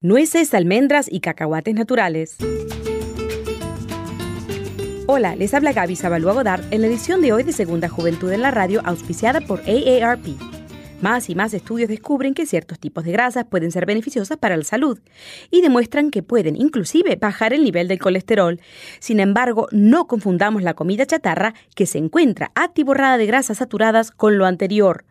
nueces, 0.00 0.54
almendras 0.54 1.08
y 1.10 1.20
cacahuates 1.20 1.74
naturales. 1.74 2.36
Hola, 5.06 5.34
les 5.34 5.54
habla 5.54 5.72
Gaby 5.72 5.96
Zabalúa 5.96 6.34
Godard 6.34 6.62
en 6.70 6.82
la 6.82 6.86
edición 6.86 7.20
de 7.20 7.32
hoy 7.32 7.42
de 7.42 7.52
Segunda 7.52 7.88
Juventud 7.88 8.30
en 8.30 8.42
la 8.42 8.50
Radio, 8.50 8.80
auspiciada 8.84 9.40
por 9.40 9.60
AARP. 9.60 10.57
Más 11.00 11.30
y 11.30 11.36
más 11.36 11.54
estudios 11.54 11.88
descubren 11.88 12.34
que 12.34 12.44
ciertos 12.44 12.80
tipos 12.80 13.04
de 13.04 13.12
grasas 13.12 13.44
pueden 13.44 13.70
ser 13.70 13.86
beneficiosas 13.86 14.36
para 14.36 14.56
la 14.56 14.64
salud 14.64 14.98
y 15.48 15.60
demuestran 15.60 16.10
que 16.10 16.24
pueden 16.24 16.56
inclusive 16.56 17.14
bajar 17.14 17.52
el 17.52 17.62
nivel 17.62 17.86
del 17.86 18.00
colesterol. 18.00 18.60
Sin 18.98 19.20
embargo, 19.20 19.68
no 19.70 20.08
confundamos 20.08 20.64
la 20.64 20.74
comida 20.74 21.06
chatarra 21.06 21.54
que 21.76 21.86
se 21.86 21.98
encuentra 21.98 22.50
atiborrada 22.56 23.16
de 23.16 23.26
grasas 23.26 23.58
saturadas 23.58 24.10
con 24.10 24.38
lo 24.38 24.46
anterior 24.46 25.04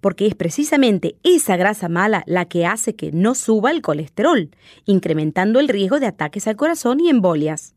porque 0.00 0.26
es 0.26 0.34
precisamente 0.34 1.16
esa 1.22 1.56
grasa 1.56 1.90
mala 1.90 2.22
la 2.26 2.46
que 2.46 2.64
hace 2.64 2.96
que 2.96 3.12
no 3.12 3.34
suba 3.34 3.70
el 3.70 3.82
colesterol, 3.82 4.50
incrementando 4.86 5.60
el 5.60 5.68
riesgo 5.68 6.00
de 6.00 6.06
ataques 6.06 6.48
al 6.48 6.56
corazón 6.56 7.00
y 7.00 7.10
embolias. 7.10 7.74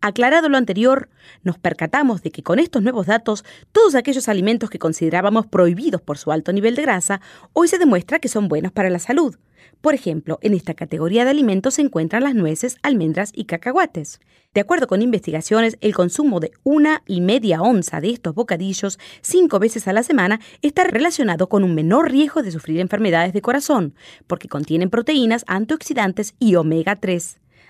Aclarado 0.00 0.48
lo 0.48 0.56
anterior, 0.56 1.08
nos 1.42 1.58
percatamos 1.58 2.22
de 2.22 2.30
que 2.30 2.44
con 2.44 2.60
estos 2.60 2.82
nuevos 2.82 3.06
datos, 3.06 3.44
todos 3.72 3.96
aquellos 3.96 4.28
alimentos 4.28 4.70
que 4.70 4.78
considerábamos 4.78 5.46
prohibidos 5.46 6.00
por 6.00 6.18
su 6.18 6.30
alto 6.30 6.52
nivel 6.52 6.76
de 6.76 6.82
grasa, 6.82 7.20
hoy 7.52 7.66
se 7.66 7.78
demuestra 7.78 8.20
que 8.20 8.28
son 8.28 8.46
buenos 8.46 8.70
para 8.70 8.90
la 8.90 9.00
salud. 9.00 9.36
Por 9.80 9.94
ejemplo, 9.94 10.38
en 10.40 10.54
esta 10.54 10.74
categoría 10.74 11.24
de 11.24 11.30
alimentos 11.30 11.74
se 11.74 11.82
encuentran 11.82 12.22
las 12.22 12.36
nueces, 12.36 12.76
almendras 12.82 13.32
y 13.34 13.46
cacahuates. 13.46 14.20
De 14.54 14.60
acuerdo 14.60 14.86
con 14.86 15.02
investigaciones, 15.02 15.76
el 15.80 15.94
consumo 15.94 16.38
de 16.38 16.52
una 16.62 17.02
y 17.06 17.20
media 17.20 17.60
onza 17.60 18.00
de 18.00 18.10
estos 18.10 18.34
bocadillos 18.34 19.00
cinco 19.20 19.58
veces 19.58 19.88
a 19.88 19.92
la 19.92 20.04
semana 20.04 20.40
está 20.62 20.84
relacionado 20.84 21.48
con 21.48 21.64
un 21.64 21.74
menor 21.74 22.10
riesgo 22.10 22.42
de 22.42 22.52
sufrir 22.52 22.78
enfermedades 22.78 23.32
de 23.32 23.42
corazón, 23.42 23.94
porque 24.28 24.48
contienen 24.48 24.90
proteínas, 24.90 25.44
antioxidantes 25.48 26.34
y 26.38 26.54
omega 26.54 26.96
3. 26.96 27.40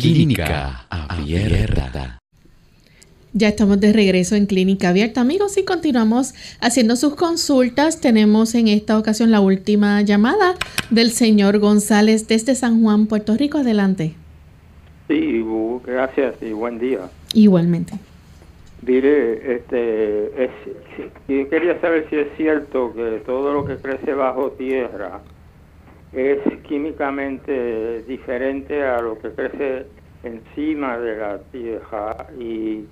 Clínica 0.00 0.86
Abierta. 0.88 2.18
Ya 3.34 3.48
estamos 3.48 3.78
de 3.78 3.92
regreso 3.92 4.36
en 4.36 4.46
Clínica 4.46 4.88
Abierta, 4.88 5.20
amigos, 5.20 5.58
y 5.58 5.66
continuamos 5.66 6.32
haciendo 6.62 6.96
sus 6.96 7.14
consultas. 7.14 8.00
Tenemos 8.00 8.54
en 8.54 8.68
esta 8.68 8.98
ocasión 8.98 9.30
la 9.30 9.40
última 9.40 10.00
llamada 10.00 10.54
del 10.88 11.10
señor 11.10 11.58
González 11.58 12.26
desde 12.26 12.54
San 12.54 12.82
Juan, 12.82 13.06
Puerto 13.06 13.36
Rico. 13.36 13.58
Adelante. 13.58 14.14
Sí, 15.08 15.44
gracias 15.84 16.36
y 16.40 16.52
buen 16.52 16.78
día. 16.78 17.00
Igualmente. 17.34 17.92
Diré, 18.80 19.56
este, 19.56 20.44
es, 20.44 20.50
yo 21.28 21.50
quería 21.50 21.78
saber 21.82 22.06
si 22.08 22.16
es 22.16 22.28
cierto 22.38 22.94
que 22.94 23.22
todo 23.26 23.52
lo 23.52 23.66
que 23.66 23.76
crece 23.76 24.14
bajo 24.14 24.52
tierra 24.52 25.20
es 26.12 26.38
químicamente 26.68 28.02
diferente 28.02 28.82
a 28.82 29.00
lo 29.00 29.18
que 29.18 29.30
crece 29.30 29.86
encima 30.22 30.98
de 30.98 31.16
la 31.16 31.38
tierra 31.50 32.26
y 32.38 32.84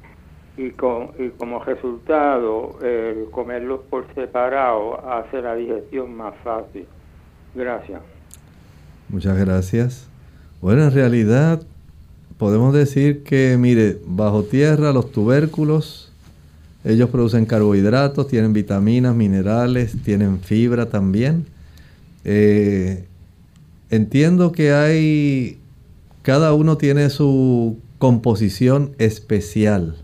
y, 0.56 0.70
con, 0.72 1.10
y 1.18 1.30
como 1.30 1.62
resultado 1.64 2.78
el 2.82 3.30
comerlos 3.30 3.80
por 3.88 4.12
separado 4.14 5.08
hace 5.10 5.40
la 5.40 5.54
digestión 5.54 6.14
más 6.14 6.34
fácil. 6.44 6.86
Gracias. 7.54 8.00
Muchas 9.08 9.38
gracias. 9.38 10.08
Bueno, 10.60 10.84
en 10.84 10.92
realidad 10.92 11.62
podemos 12.36 12.74
decir 12.74 13.22
que, 13.22 13.56
mire, 13.58 13.98
bajo 14.06 14.42
tierra 14.44 14.92
los 14.92 15.10
tubérculos, 15.12 16.12
ellos 16.84 17.10
producen 17.10 17.46
carbohidratos, 17.46 18.28
tienen 18.28 18.52
vitaminas, 18.52 19.14
minerales, 19.14 19.96
tienen 20.02 20.40
fibra 20.40 20.86
también. 20.86 21.46
Eh, 22.24 23.04
entiendo 23.90 24.52
que 24.52 24.72
hay, 24.72 25.58
cada 26.22 26.54
uno 26.54 26.76
tiene 26.76 27.10
su 27.10 27.78
composición 27.98 28.92
especial. 28.98 29.96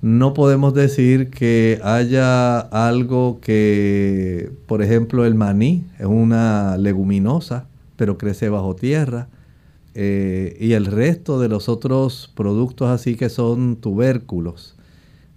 No 0.00 0.32
podemos 0.32 0.74
decir 0.74 1.30
que 1.30 1.80
haya 1.82 2.60
algo 2.60 3.40
que, 3.40 4.52
por 4.66 4.82
ejemplo, 4.82 5.24
el 5.24 5.34
maní 5.34 5.84
es 5.98 6.06
una 6.06 6.76
leguminosa, 6.76 7.66
pero 7.96 8.16
crece 8.16 8.48
bajo 8.48 8.76
tierra, 8.76 9.28
eh, 9.94 10.56
y 10.60 10.74
el 10.74 10.86
resto 10.86 11.40
de 11.40 11.48
los 11.48 11.68
otros 11.68 12.32
productos 12.36 12.88
así 12.90 13.16
que 13.16 13.28
son 13.28 13.74
tubérculos, 13.74 14.76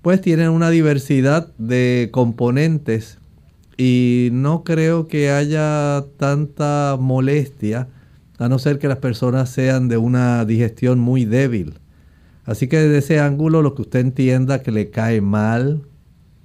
pues 0.03 0.21
tienen 0.21 0.49
una 0.49 0.69
diversidad 0.69 1.51
de 1.57 2.09
componentes 2.11 3.17
y 3.77 4.29
no 4.31 4.63
creo 4.63 5.07
que 5.07 5.31
haya 5.31 6.05
tanta 6.17 6.97
molestia, 6.99 7.87
a 8.37 8.49
no 8.49 8.59
ser 8.59 8.79
que 8.79 8.87
las 8.87 8.97
personas 8.97 9.49
sean 9.49 9.87
de 9.87 9.97
una 9.97 10.45
digestión 10.45 10.99
muy 10.99 11.25
débil. 11.25 11.79
Así 12.43 12.67
que 12.67 12.77
desde 12.77 12.97
ese 12.97 13.19
ángulo 13.19 13.61
lo 13.61 13.75
que 13.75 13.83
usted 13.83 13.99
entienda 13.99 14.63
que 14.63 14.71
le 14.71 14.89
cae 14.89 15.21
mal, 15.21 15.83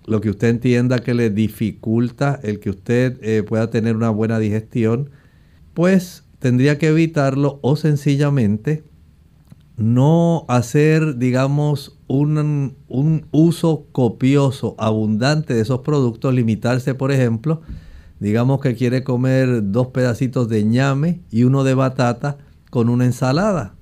lo 0.04 0.20
que 0.20 0.30
usted 0.30 0.48
entienda 0.48 1.00
que 1.00 1.14
le 1.14 1.30
dificulta 1.30 2.38
el 2.42 2.60
que 2.60 2.70
usted 2.70 3.18
eh, 3.22 3.42
pueda 3.42 3.70
tener 3.70 3.96
una 3.96 4.10
buena 4.10 4.38
digestión, 4.38 5.10
pues 5.74 6.24
tendría 6.38 6.78
que 6.78 6.88
evitarlo 6.88 7.58
o 7.62 7.76
sencillamente 7.76 8.84
no 9.76 10.44
hacer, 10.48 11.18
digamos, 11.18 11.98
un, 12.06 12.76
un, 12.88 13.26
uso 13.30 13.86
copioso, 13.92 14.74
abundante 14.78 15.54
de 15.54 15.60
esos 15.60 15.80
productos, 15.80 16.34
limitarse, 16.34 16.94
por 16.94 17.12
ejemplo, 17.12 17.60
digamos 18.20 18.60
que 18.60 18.74
quiere 18.74 19.04
comer 19.04 19.70
dos 19.70 19.88
pedacitos 19.88 20.48
de 20.48 20.64
ñame 20.64 21.20
y 21.30 21.44
uno 21.44 21.64
de 21.64 21.74
batata 21.74 22.38
con 22.70 22.88
una 22.88 23.04
ensalada 23.04 23.76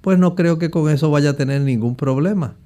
pues 0.00 0.18
no 0.18 0.34
creo 0.34 0.58
que 0.58 0.70
con 0.70 0.90
eso 0.90 1.10
vaya 1.10 1.30
a 1.30 1.36
tener 1.36 1.62
ningún 1.62 1.96
problema. 1.96 2.56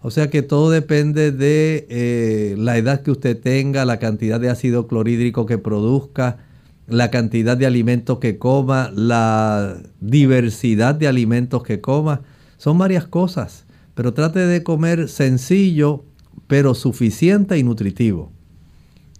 O 0.00 0.10
sea 0.10 0.28
que 0.28 0.42
todo 0.42 0.70
depende 0.70 1.32
de 1.32 1.86
eh, 1.88 2.54
la 2.58 2.76
edad 2.76 3.00
que 3.00 3.10
usted 3.10 3.40
tenga, 3.40 3.86
la 3.86 3.98
cantidad 3.98 4.38
de 4.38 4.50
ácido 4.50 4.86
clorhídrico 4.86 5.46
que 5.46 5.56
produzca, 5.56 6.38
la 6.86 7.10
cantidad 7.10 7.56
de 7.56 7.66
alimentos 7.66 8.18
que 8.18 8.38
coma, 8.38 8.90
la 8.94 9.76
diversidad 10.00 10.94
de 10.94 11.08
alimentos 11.08 11.62
que 11.62 11.80
coma. 11.80 12.22
Son 12.58 12.78
varias 12.78 13.06
cosas, 13.06 13.64
pero 13.94 14.14
trate 14.14 14.40
de 14.40 14.62
comer 14.62 15.08
sencillo, 15.08 16.04
pero 16.46 16.74
suficiente 16.74 17.58
y 17.58 17.62
nutritivo. 17.62 18.32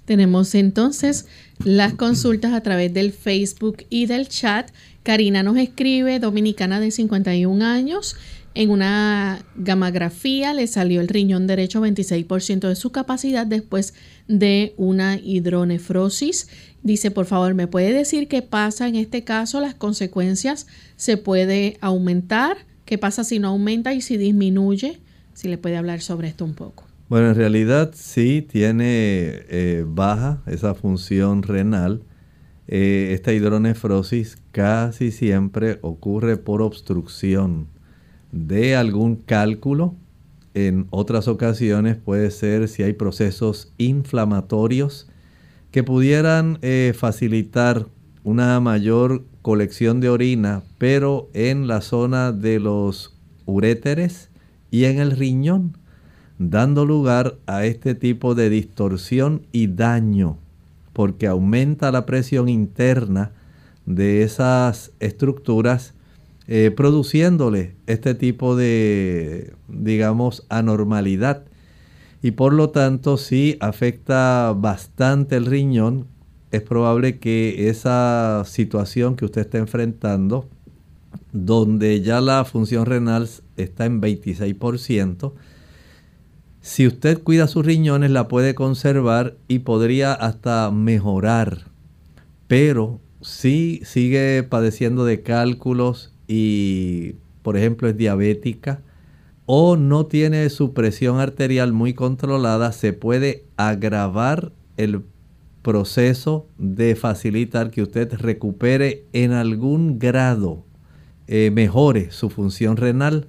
Tenemos 0.04 0.54
entonces 0.54 1.26
las 1.64 1.94
consultas 1.94 2.52
a 2.52 2.60
través 2.60 2.92
del 2.92 3.12
Facebook 3.12 3.84
y 3.88 4.06
del 4.06 4.28
chat. 4.28 4.70
Karina 5.02 5.42
nos 5.42 5.56
escribe, 5.56 6.18
dominicana 6.18 6.78
de 6.78 6.90
51 6.90 7.64
años, 7.64 8.16
en 8.54 8.70
una 8.70 9.44
gamografía 9.56 10.54
le 10.54 10.68
salió 10.68 11.00
el 11.00 11.08
riñón 11.08 11.48
derecho 11.48 11.80
26% 11.80 12.68
de 12.68 12.76
su 12.76 12.92
capacidad 12.92 13.46
después 13.46 13.94
de 14.28 14.74
una 14.76 15.16
hidronefrosis. 15.16 16.48
Dice, 16.82 17.10
por 17.10 17.26
favor, 17.26 17.54
¿me 17.54 17.66
puede 17.66 17.92
decir 17.92 18.28
qué 18.28 18.42
pasa 18.42 18.86
en 18.86 18.94
este 18.94 19.24
caso? 19.24 19.60
¿Las 19.60 19.74
consecuencias 19.74 20.68
se 20.96 21.16
puede 21.16 21.78
aumentar? 21.80 22.58
¿Qué 22.84 22.96
pasa 22.96 23.24
si 23.24 23.40
no 23.40 23.48
aumenta 23.48 23.92
y 23.92 24.00
si 24.00 24.16
disminuye? 24.16 25.00
Si 25.32 25.48
le 25.48 25.58
puede 25.58 25.76
hablar 25.76 26.00
sobre 26.00 26.28
esto 26.28 26.44
un 26.44 26.54
poco. 26.54 26.84
Bueno, 27.08 27.30
en 27.30 27.34
realidad 27.34 27.90
sí 27.94 28.40
tiene 28.40 28.84
eh, 29.48 29.84
baja 29.86 30.42
esa 30.46 30.74
función 30.74 31.42
renal. 31.42 32.02
Eh, 32.68 33.10
esta 33.12 33.32
hidronefrosis 33.32 34.38
casi 34.52 35.10
siempre 35.10 35.78
ocurre 35.82 36.36
por 36.36 36.62
obstrucción 36.62 37.73
de 38.34 38.74
algún 38.74 39.14
cálculo. 39.14 39.94
En 40.54 40.86
otras 40.90 41.28
ocasiones 41.28 41.96
puede 41.96 42.30
ser 42.30 42.68
si 42.68 42.82
hay 42.82 42.92
procesos 42.92 43.72
inflamatorios 43.78 45.08
que 45.70 45.82
pudieran 45.82 46.58
eh, 46.62 46.92
facilitar 46.96 47.86
una 48.24 48.58
mayor 48.60 49.24
colección 49.42 50.00
de 50.00 50.08
orina, 50.08 50.62
pero 50.78 51.28
en 51.32 51.66
la 51.68 51.80
zona 51.80 52.32
de 52.32 52.60
los 52.60 53.16
uréteres 53.46 54.30
y 54.70 54.84
en 54.84 54.98
el 54.98 55.12
riñón, 55.12 55.76
dando 56.38 56.84
lugar 56.84 57.36
a 57.46 57.64
este 57.64 57.94
tipo 57.94 58.34
de 58.34 58.50
distorsión 58.50 59.42
y 59.52 59.68
daño, 59.68 60.38
porque 60.92 61.26
aumenta 61.26 61.92
la 61.92 62.06
presión 62.06 62.48
interna 62.48 63.32
de 63.86 64.22
esas 64.22 64.92
estructuras 65.00 65.93
eh, 66.46 66.70
produciéndole 66.70 67.74
este 67.86 68.14
tipo 68.14 68.54
de, 68.56 69.54
digamos, 69.68 70.44
anormalidad. 70.48 71.44
Y 72.22 72.32
por 72.32 72.52
lo 72.52 72.70
tanto, 72.70 73.16
si 73.16 73.56
afecta 73.60 74.54
bastante 74.56 75.36
el 75.36 75.46
riñón, 75.46 76.06
es 76.50 76.62
probable 76.62 77.18
que 77.18 77.68
esa 77.68 78.44
situación 78.46 79.16
que 79.16 79.24
usted 79.24 79.42
está 79.42 79.58
enfrentando, 79.58 80.48
donde 81.32 82.00
ya 82.00 82.20
la 82.20 82.44
función 82.44 82.86
renal 82.86 83.28
está 83.56 83.86
en 83.86 84.00
26%, 84.00 85.32
si 86.60 86.86
usted 86.86 87.22
cuida 87.22 87.46
sus 87.46 87.66
riñones 87.66 88.10
la 88.10 88.28
puede 88.28 88.54
conservar 88.54 89.36
y 89.48 89.58
podría 89.60 90.14
hasta 90.14 90.70
mejorar. 90.70 91.64
Pero 92.46 93.00
si 93.20 93.82
sigue 93.84 94.42
padeciendo 94.44 95.04
de 95.04 95.22
cálculos 95.22 96.13
y, 96.28 97.14
por 97.42 97.56
ejemplo, 97.56 97.88
es 97.88 97.96
diabética 97.96 98.80
o 99.46 99.76
no 99.76 100.06
tiene 100.06 100.48
su 100.48 100.72
presión 100.72 101.20
arterial 101.20 101.72
muy 101.72 101.92
controlada, 101.94 102.72
se 102.72 102.92
puede 102.92 103.44
agravar 103.56 104.52
el 104.76 105.02
proceso 105.62 106.46
de 106.58 106.94
facilitar 106.94 107.70
que 107.70 107.82
usted 107.82 108.12
recupere 108.14 109.04
en 109.12 109.32
algún 109.32 109.98
grado, 109.98 110.64
eh, 111.26 111.50
mejore 111.52 112.10
su 112.10 112.30
función 112.30 112.76
renal, 112.76 113.28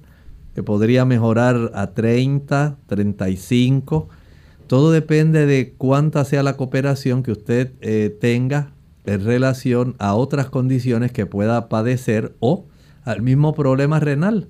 que 0.54 0.62
podría 0.62 1.04
mejorar 1.04 1.72
a 1.74 1.88
30, 1.88 2.78
35. 2.86 4.08
Todo 4.66 4.90
depende 4.90 5.44
de 5.46 5.74
cuánta 5.76 6.24
sea 6.24 6.42
la 6.42 6.56
cooperación 6.56 7.22
que 7.22 7.32
usted 7.32 7.72
eh, 7.82 8.16
tenga 8.20 8.72
en 9.04 9.24
relación 9.24 9.96
a 9.98 10.14
otras 10.14 10.48
condiciones 10.48 11.12
que 11.12 11.26
pueda 11.26 11.68
padecer 11.68 12.34
o 12.40 12.64
al 13.06 13.22
mismo 13.22 13.54
problema 13.54 14.00
renal. 14.00 14.48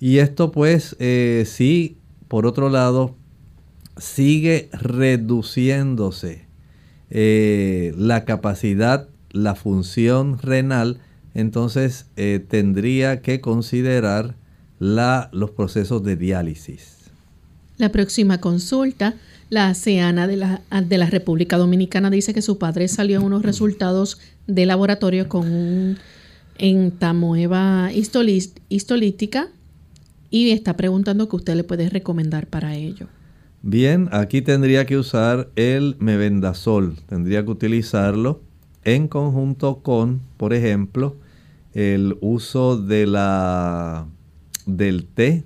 Y 0.00 0.18
esto 0.18 0.50
pues 0.50 0.96
eh, 0.98 1.44
sí, 1.46 1.98
por 2.26 2.46
otro 2.46 2.70
lado, 2.70 3.14
sigue 3.98 4.70
reduciéndose 4.72 6.46
eh, 7.10 7.94
la 7.96 8.24
capacidad, 8.24 9.08
la 9.30 9.54
función 9.54 10.38
renal, 10.38 11.00
entonces 11.34 12.06
eh, 12.16 12.44
tendría 12.46 13.20
que 13.20 13.40
considerar 13.40 14.34
la, 14.78 15.28
los 15.32 15.50
procesos 15.50 16.02
de 16.02 16.16
diálisis. 16.16 16.96
La 17.76 17.92
próxima 17.92 18.38
consulta, 18.38 19.14
la 19.50 19.68
ASEANA 19.68 20.26
de 20.26 20.36
la, 20.36 20.62
de 20.70 20.98
la 20.98 21.10
República 21.10 21.58
Dominicana 21.58 22.08
dice 22.08 22.32
que 22.32 22.40
su 22.40 22.56
padre 22.56 22.88
salió 22.88 23.20
unos 23.20 23.42
resultados 23.42 24.18
de 24.46 24.64
laboratorio 24.64 25.28
con 25.28 25.46
un 25.52 25.98
en 26.58 26.90
tamoeba 26.92 27.90
histolítica 27.92 29.48
y 30.30 30.50
está 30.50 30.76
preguntando 30.76 31.28
qué 31.28 31.36
usted 31.36 31.54
le 31.54 31.64
puede 31.64 31.88
recomendar 31.88 32.46
para 32.46 32.74
ello. 32.74 33.06
Bien, 33.62 34.08
aquí 34.10 34.42
tendría 34.42 34.86
que 34.86 34.98
usar 34.98 35.50
el 35.54 35.96
mebendazol. 36.00 36.96
Tendría 37.06 37.44
que 37.44 37.50
utilizarlo 37.50 38.40
en 38.84 39.06
conjunto 39.08 39.82
con, 39.82 40.20
por 40.36 40.52
ejemplo, 40.52 41.16
el 41.74 42.16
uso 42.20 42.76
de 42.76 43.06
la, 43.06 44.06
del 44.66 45.06
té 45.06 45.44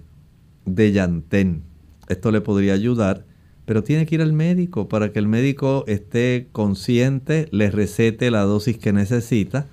de 0.64 0.92
llantén. 0.92 1.62
Esto 2.08 2.30
le 2.30 2.40
podría 2.40 2.72
ayudar, 2.72 3.26
pero 3.64 3.82
tiene 3.82 4.06
que 4.06 4.14
ir 4.14 4.22
al 4.22 4.32
médico 4.32 4.88
para 4.88 5.12
que 5.12 5.18
el 5.18 5.28
médico 5.28 5.84
esté 5.86 6.48
consciente, 6.52 7.48
le 7.50 7.70
recete 7.70 8.30
la 8.30 8.42
dosis 8.42 8.78
que 8.78 8.92
necesita 8.92 9.66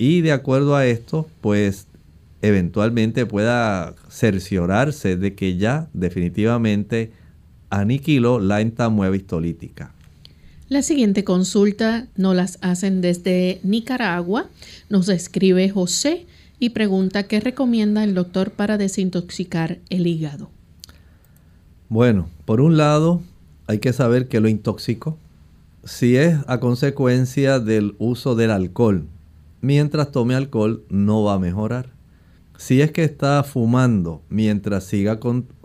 y 0.00 0.22
de 0.22 0.32
acuerdo 0.32 0.76
a 0.76 0.86
esto, 0.86 1.28
pues 1.42 1.86
eventualmente 2.40 3.26
pueda 3.26 3.94
cerciorarse 4.08 5.18
de 5.18 5.34
que 5.34 5.58
ya 5.58 5.90
definitivamente 5.92 7.12
aniquiló 7.68 8.40
la 8.40 8.62
entamueva 8.62 9.14
histolítica. 9.14 9.92
La 10.70 10.80
siguiente 10.80 11.22
consulta 11.22 12.06
nos 12.16 12.34
las 12.34 12.56
hacen 12.62 13.02
desde 13.02 13.60
Nicaragua. 13.62 14.48
Nos 14.88 15.10
escribe 15.10 15.68
José 15.68 16.24
y 16.58 16.70
pregunta 16.70 17.24
qué 17.24 17.38
recomienda 17.38 18.02
el 18.02 18.14
doctor 18.14 18.52
para 18.52 18.78
desintoxicar 18.78 19.80
el 19.90 20.06
hígado. 20.06 20.48
Bueno, 21.90 22.26
por 22.46 22.62
un 22.62 22.78
lado 22.78 23.20
hay 23.66 23.80
que 23.80 23.92
saber 23.92 24.28
que 24.28 24.40
lo 24.40 24.48
intoxicó. 24.48 25.18
Si 25.84 26.16
es 26.16 26.38
a 26.46 26.58
consecuencia 26.58 27.60
del 27.60 27.96
uso 27.98 28.34
del 28.34 28.50
alcohol, 28.50 29.06
mientras 29.60 30.12
tome 30.12 30.34
alcohol 30.34 30.84
no 30.88 31.24
va 31.24 31.34
a 31.34 31.38
mejorar. 31.38 31.90
Si 32.56 32.82
es 32.82 32.92
que 32.92 33.04
está 33.04 33.42
fumando 33.42 34.22
mientras 34.28 34.84
siga 34.84 35.18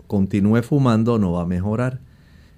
continúe 0.06 0.62
fumando 0.62 1.18
no 1.18 1.32
va 1.32 1.42
a 1.42 1.46
mejorar. 1.46 2.00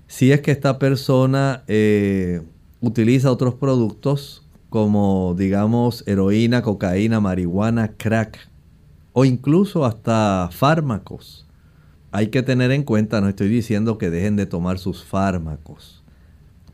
Si 0.07 0.32
es 0.32 0.41
que 0.41 0.53
esta 0.53 0.78
persona 0.78 1.64
eh, 1.66 2.43
utiliza 2.80 3.30
otros 3.30 3.55
productos 3.55 4.47
como 4.70 5.34
digamos 5.36 6.05
heroína, 6.07 6.62
cocaína, 6.62 7.20
marihuana, 7.20 7.93
crack 7.97 8.39
o 9.12 9.24
incluso 9.24 9.84
hasta 9.84 10.49
fármacos. 10.53 11.47
Hay 12.11 12.28
que 12.28 12.43
tener 12.43 12.70
en 12.70 12.84
cuenta, 12.84 13.20
no 13.20 13.28
estoy 13.28 13.49
diciendo 13.49 13.99
que 13.99 14.11
dejen 14.11 14.36
de 14.36 14.47
tomar 14.47 14.78
sus 14.78 15.05
fármacos, 15.05 16.03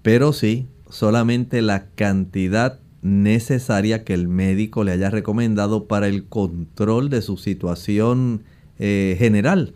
pero 0.03 0.33
sí 0.33 0.69
solamente 0.89 1.61
la 1.61 1.87
cantidad 1.87 2.79
necesaria 3.05 4.03
que 4.03 4.15
el 4.15 4.29
médico 4.29 4.83
le 4.83 4.93
haya 4.93 5.11
recomendado 5.11 5.87
para 5.87 6.09
el 6.09 6.25
control 6.25 7.11
de 7.11 7.21
su 7.21 7.37
situación 7.37 8.45
eh, 8.79 9.15
general. 9.19 9.75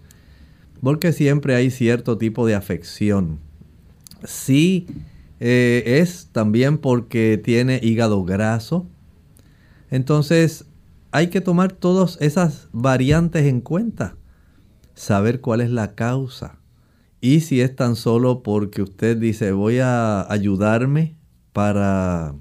Porque 0.83 1.13
siempre 1.13 1.55
hay 1.55 1.71
cierto 1.71 2.17
tipo 2.17 2.47
de 2.47 2.55
afección. 2.55 3.39
Si 4.25 4.87
eh, 5.41 6.01
es 6.01 6.31
también 6.33 6.79
porque 6.79 7.39
tiene 7.43 7.79
hígado 7.83 8.25
graso. 8.25 8.87
Entonces 9.91 10.65
hay 11.11 11.29
que 11.29 11.43
tomar 11.43 11.73
todas 11.73 12.17
esas 12.23 12.69
variantes 12.73 13.45
en 13.45 13.61
cuenta. 13.61 14.17
Saber 14.95 15.43
cuál 15.43 15.61
es 15.61 15.71
la 15.71 15.95
causa. 15.95 16.59
Y 17.21 17.41
si 17.41 17.61
es 17.61 17.77
tan 17.77 17.95
solo 17.95 18.43
porque 18.43 18.81
usted 18.81 19.19
dice 19.19 19.53
voy 19.53 19.81
a 19.81 20.33
ayudarme 20.33 21.17
para 21.53 22.35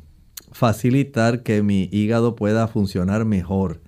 facilitar 0.58 1.44
que 1.44 1.62
mi 1.62 1.88
hígado 1.92 2.36
pueda 2.36 2.68
funcionar 2.68 3.26
mejor. 3.26 3.80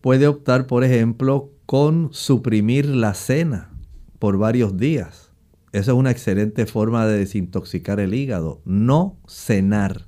Puede 0.00 0.26
optar, 0.26 0.66
por 0.66 0.82
ejemplo, 0.82 1.50
con 1.66 2.08
suprimir 2.12 2.86
la 2.86 3.12
cena, 3.12 3.70
por 4.18 4.38
varios 4.38 4.78
días. 4.78 5.30
Esa 5.72 5.90
es 5.90 5.98
una 5.98 6.10
excelente 6.10 6.64
forma 6.64 7.06
de 7.06 7.18
desintoxicar 7.18 8.00
el 8.00 8.14
hígado. 8.14 8.62
No 8.64 9.18
cenar. 9.28 10.06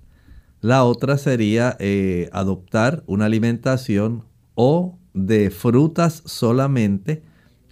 La 0.63 0.83
otra 0.85 1.19
sería 1.19 1.77
eh, 1.79 2.31
adoptar 2.33 3.05
una 3.07 3.27
alimentación 3.27 4.25
o 4.55 4.99
de 5.13 5.51
frutas 5.51 6.23
solamente 6.25 7.23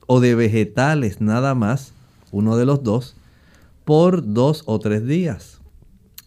o 0.06 0.20
de 0.20 0.34
vegetales 0.34 1.22
nada 1.22 1.54
más, 1.54 1.94
uno 2.32 2.58
de 2.58 2.66
los 2.66 2.82
dos, 2.82 3.16
por 3.86 4.34
dos 4.34 4.62
o 4.66 4.78
tres 4.78 5.06
días. 5.06 5.62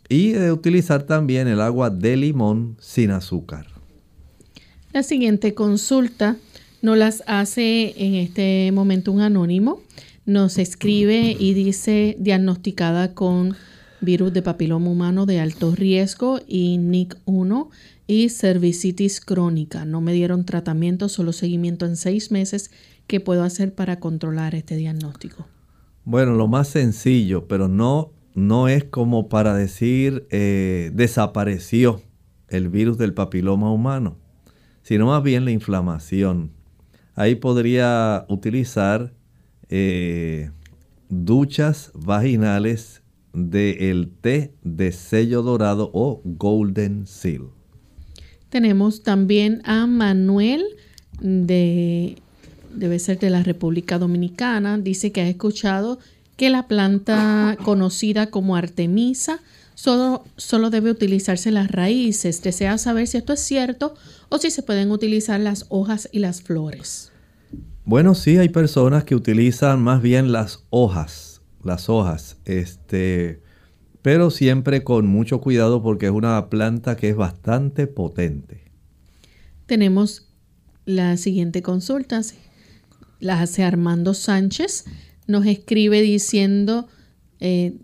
Y 0.10 0.32
de 0.32 0.52
utilizar 0.52 1.04
también 1.04 1.48
el 1.48 1.62
agua 1.62 1.92
de 1.92 2.18
limón 2.18 2.76
sin 2.80 3.12
azúcar. 3.12 3.68
La 4.92 5.04
siguiente 5.04 5.54
consulta 5.54 6.36
no 6.82 6.96
las 6.96 7.24
hace 7.28 7.94
en 8.04 8.16
este 8.16 8.72
momento 8.72 9.12
un 9.12 9.22
anónimo. 9.22 9.82
Nos 10.26 10.58
escribe 10.58 11.36
y 11.40 11.54
dice 11.54 12.16
diagnosticada 12.20 13.14
con 13.14 13.56
virus 14.02 14.34
de 14.34 14.42
papiloma 14.42 14.90
humano 14.90 15.26
de 15.26 15.40
alto 15.40 15.76
riesgo 15.76 16.40
y 16.48 16.78
NIC1 16.78 17.70
y 18.08 18.30
cervicitis 18.30 19.22
crónica. 19.22 19.86
No 19.86 20.02
me 20.02 20.14
dieron 20.14 20.46
tratamiento, 20.46 21.10
solo 21.10 21.34
seguimiento 21.34 21.86
en 21.86 21.96
seis 21.96 22.32
meses. 22.32 22.72
¿Qué 23.06 23.20
puedo 23.20 23.44
hacer 23.44 23.76
para 23.76 24.00
controlar 24.00 24.56
este 24.56 24.76
diagnóstico? 24.76 25.46
Bueno, 26.06 26.34
lo 26.34 26.48
más 26.48 26.70
sencillo, 26.70 27.48
pero 27.48 27.68
no, 27.68 28.12
no 28.40 28.70
es 28.70 28.86
como 28.86 29.28
para 29.28 29.54
decir 29.54 30.26
eh, 30.30 30.92
desapareció 30.94 32.02
el 32.48 32.70
virus 32.70 32.98
del 32.98 33.14
papiloma 33.14 33.72
humano, 33.72 34.18
sino 34.82 35.08
más 35.08 35.22
bien 35.22 35.46
la 35.46 35.52
inflamación. 35.52 36.52
Ahí 37.16 37.36
podría 37.36 38.26
utilizar 38.30 39.14
eh, 39.68 40.52
duchas 41.10 41.92
vaginales 41.94 43.04
del 43.34 44.10
té 44.22 44.54
de 44.64 44.94
sello 44.94 45.42
dorado 45.42 45.92
o 45.94 46.22
golden 46.24 47.06
seal. 47.08 47.50
Tenemos 48.48 49.04
también 49.04 49.62
a 49.66 49.86
Manuel 49.86 50.64
de 51.20 52.16
debe 52.74 53.00
ser 53.00 53.20
de 53.20 53.30
la 53.30 53.44
República 53.44 54.00
Dominicana, 54.00 54.78
dice 54.78 55.12
que 55.12 55.22
ha 55.22 55.28
escuchado 55.28 56.00
que 56.40 56.50
la 56.50 56.70
planta 56.70 57.58
conocida 57.66 58.28
como 58.28 58.56
artemisa 58.56 59.42
solo, 59.76 60.24
solo 60.38 60.70
debe 60.70 60.90
utilizarse 60.90 61.52
las 61.52 61.70
raíces. 61.70 62.42
Desea 62.42 62.78
saber 62.78 63.08
si 63.08 63.18
esto 63.18 63.34
es 63.34 63.42
cierto 63.42 63.94
o 64.30 64.38
si 64.38 64.50
se 64.50 64.64
pueden 64.64 64.90
utilizar 64.90 65.38
las 65.42 65.66
hojas 65.68 66.08
y 66.14 66.20
las 66.20 66.42
flores. 66.42 67.12
Bueno, 67.84 68.16
sí, 68.16 68.38
hay 68.38 68.48
personas 68.48 69.04
que 69.04 69.16
utilizan 69.16 69.82
más 69.82 70.02
bien 70.02 70.32
las 70.32 70.64
hojas, 70.70 71.42
las 71.62 71.90
hojas, 71.90 72.38
este, 72.46 73.42
pero 74.02 74.32
siempre 74.32 74.86
con 74.86 75.08
mucho 75.08 75.42
cuidado 75.42 75.84
porque 75.84 76.06
es 76.06 76.14
una 76.14 76.50
planta 76.50 76.96
que 76.96 77.10
es 77.10 77.18
bastante 77.18 77.86
potente. 77.86 78.72
Tenemos 79.66 80.30
la 80.86 81.18
siguiente 81.18 81.62
consulta, 81.62 82.22
la 83.20 83.42
hace 83.42 83.66
Armando 83.66 84.14
Sánchez. 84.14 84.86
Nos 85.30 85.46
escribe 85.46 86.02
diciendo, 86.02 86.88
eh, 87.40 87.78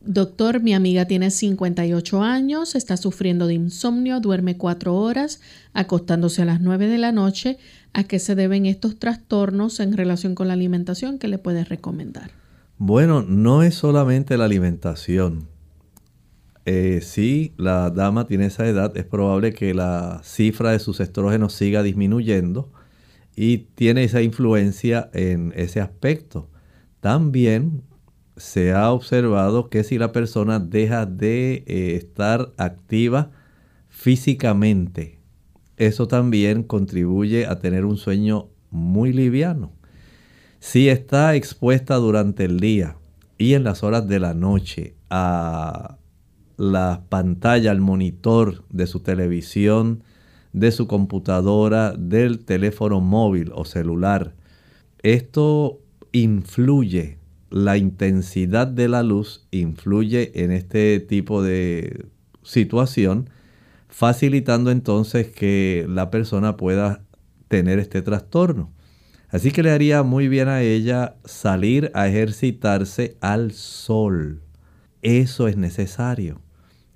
doctor, 0.00 0.60
mi 0.60 0.74
amiga 0.74 1.04
tiene 1.04 1.30
58 1.30 2.22
años, 2.24 2.74
está 2.74 2.96
sufriendo 2.96 3.46
de 3.46 3.54
insomnio, 3.54 4.18
duerme 4.18 4.56
cuatro 4.56 4.96
horas, 4.96 5.40
acostándose 5.74 6.42
a 6.42 6.44
las 6.44 6.60
9 6.60 6.88
de 6.88 6.98
la 6.98 7.12
noche. 7.12 7.58
¿A 7.92 8.02
qué 8.02 8.18
se 8.18 8.34
deben 8.34 8.66
estos 8.66 8.98
trastornos 8.98 9.78
en 9.78 9.96
relación 9.96 10.34
con 10.34 10.48
la 10.48 10.54
alimentación? 10.54 11.20
¿Qué 11.20 11.28
le 11.28 11.38
puedes 11.38 11.68
recomendar? 11.68 12.32
Bueno, 12.78 13.22
no 13.22 13.62
es 13.62 13.76
solamente 13.76 14.36
la 14.36 14.46
alimentación. 14.46 15.46
Eh, 16.64 16.98
si 17.00 17.52
la 17.58 17.90
dama 17.90 18.26
tiene 18.26 18.46
esa 18.46 18.66
edad, 18.66 18.96
es 18.96 19.04
probable 19.04 19.52
que 19.52 19.72
la 19.72 20.20
cifra 20.24 20.72
de 20.72 20.80
sus 20.80 20.98
estrógenos 20.98 21.52
siga 21.52 21.84
disminuyendo 21.84 22.72
y 23.36 23.58
tiene 23.76 24.02
esa 24.02 24.20
influencia 24.20 25.10
en 25.12 25.52
ese 25.54 25.80
aspecto. 25.80 26.48
También 27.06 27.84
se 28.36 28.72
ha 28.72 28.90
observado 28.90 29.70
que 29.70 29.84
si 29.84 29.96
la 29.96 30.10
persona 30.10 30.58
deja 30.58 31.06
de 31.06 31.62
eh, 31.68 31.94
estar 31.94 32.52
activa 32.56 33.30
físicamente, 33.88 35.20
eso 35.76 36.08
también 36.08 36.64
contribuye 36.64 37.46
a 37.46 37.60
tener 37.60 37.84
un 37.84 37.96
sueño 37.96 38.48
muy 38.72 39.12
liviano. 39.12 39.70
Si 40.58 40.88
está 40.88 41.36
expuesta 41.36 41.94
durante 41.94 42.44
el 42.44 42.58
día 42.58 42.96
y 43.38 43.54
en 43.54 43.62
las 43.62 43.84
horas 43.84 44.08
de 44.08 44.18
la 44.18 44.34
noche 44.34 44.96
a 45.08 45.98
la 46.56 47.04
pantalla, 47.08 47.70
al 47.70 47.80
monitor 47.80 48.64
de 48.70 48.88
su 48.88 48.98
televisión, 48.98 50.02
de 50.52 50.72
su 50.72 50.88
computadora, 50.88 51.92
del 51.92 52.44
teléfono 52.44 53.00
móvil 53.00 53.52
o 53.54 53.64
celular. 53.64 54.34
Esto 55.04 55.85
influye, 56.22 57.18
la 57.50 57.76
intensidad 57.76 58.66
de 58.66 58.88
la 58.88 59.02
luz 59.02 59.46
influye 59.50 60.42
en 60.42 60.50
este 60.50 60.98
tipo 61.00 61.42
de 61.42 62.06
situación, 62.42 63.28
facilitando 63.88 64.70
entonces 64.70 65.28
que 65.28 65.86
la 65.88 66.10
persona 66.10 66.56
pueda 66.56 67.04
tener 67.48 67.78
este 67.78 68.00
trastorno. 68.00 68.72
Así 69.28 69.50
que 69.50 69.62
le 69.62 69.72
haría 69.72 70.02
muy 70.02 70.28
bien 70.28 70.48
a 70.48 70.62
ella 70.62 71.16
salir 71.24 71.90
a 71.94 72.08
ejercitarse 72.08 73.18
al 73.20 73.52
sol. 73.52 74.42
Eso 75.02 75.48
es 75.48 75.58
necesario, 75.58 76.40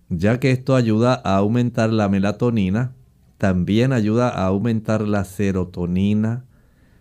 ya 0.09 0.41
que 0.41 0.51
esto 0.51 0.77
ayuda 0.77 1.21
a 1.25 1.37
aumentar 1.37 1.93
la 1.93 2.09
melatonina, 2.09 2.95
también 3.37 3.93
ayuda 3.93 4.31
a 4.31 4.47
aumentar 4.47 5.03
la 5.03 5.25
serotonina, 5.25 6.47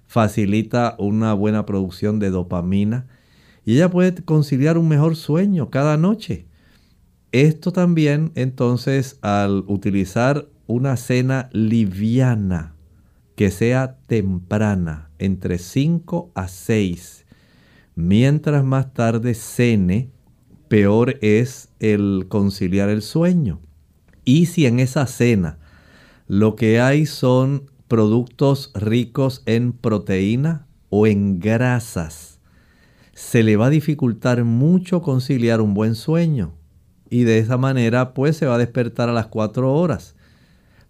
facilita 0.10 0.96
una 0.98 1.36
buena 1.36 1.68
producción 1.68 2.18
de 2.18 2.32
dopamina 2.32 3.06
y 3.64 3.76
ella 3.76 3.92
puede 3.92 4.16
conciliar 4.16 4.80
un 4.80 4.88
mejor 4.88 5.16
sueño 5.16 5.70
cada 5.70 5.98
noche. 5.98 6.48
Esto 7.32 7.72
también 7.72 8.32
entonces 8.34 9.20
al 9.22 9.64
utilizar 9.68 10.48
una 10.66 10.98
cena 10.98 11.48
liviana 11.54 12.74
que 13.36 13.52
sea 13.52 14.00
temprana, 14.08 15.12
entre 15.20 15.60
5 15.60 16.32
a 16.34 16.48
6, 16.48 17.28
mientras 17.94 18.64
más 18.64 18.96
tarde 18.96 19.36
cene, 19.36 20.10
peor 20.70 21.20
es 21.22 21.70
el 21.80 22.26
conciliar 22.30 22.90
el 22.90 23.04
sueño. 23.04 23.62
Y 24.26 24.48
si 24.48 24.66
en 24.66 24.80
esa 24.80 25.06
cena 25.06 25.60
lo 26.28 26.56
que 26.56 26.82
hay 26.82 27.06
son 27.06 27.70
productos 27.90 28.72
ricos 28.76 29.42
en 29.46 29.74
proteína 29.74 30.68
o 30.90 31.08
en 31.08 31.40
grasas. 31.40 32.40
Se 33.14 33.44
le 33.44 33.58
va 33.58 33.66
a 33.66 33.72
dificultar 33.72 34.46
mucho 34.46 35.02
conciliar 35.02 35.60
un 35.60 35.74
buen 35.74 35.96
sueño 35.96 36.54
y 37.10 37.24
de 37.24 37.40
esa 37.40 37.58
manera 37.58 38.14
pues 38.14 38.38
se 38.38 38.46
va 38.46 38.56
a 38.56 38.60
despertar 38.60 39.10
a 39.10 39.14
las 39.14 39.28
4 39.28 39.74
horas. 39.74 40.16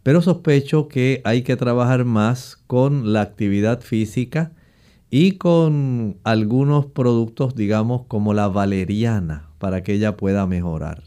Pero 0.04 0.22
sospecho 0.22 0.88
que 0.88 1.22
hay 1.24 1.42
que 1.42 1.56
trabajar 1.56 2.06
más 2.06 2.58
con 2.68 3.14
la 3.14 3.22
actividad 3.22 3.82
física 3.82 4.52
y 5.10 5.34
con 5.34 6.18
algunos 6.24 6.86
productos 6.86 7.56
digamos 7.56 8.04
como 8.08 8.34
la 8.34 8.50
valeriana 8.50 9.50
para 9.58 9.84
que 9.84 9.94
ella 9.94 10.18
pueda 10.18 10.46
mejorar. 10.46 11.02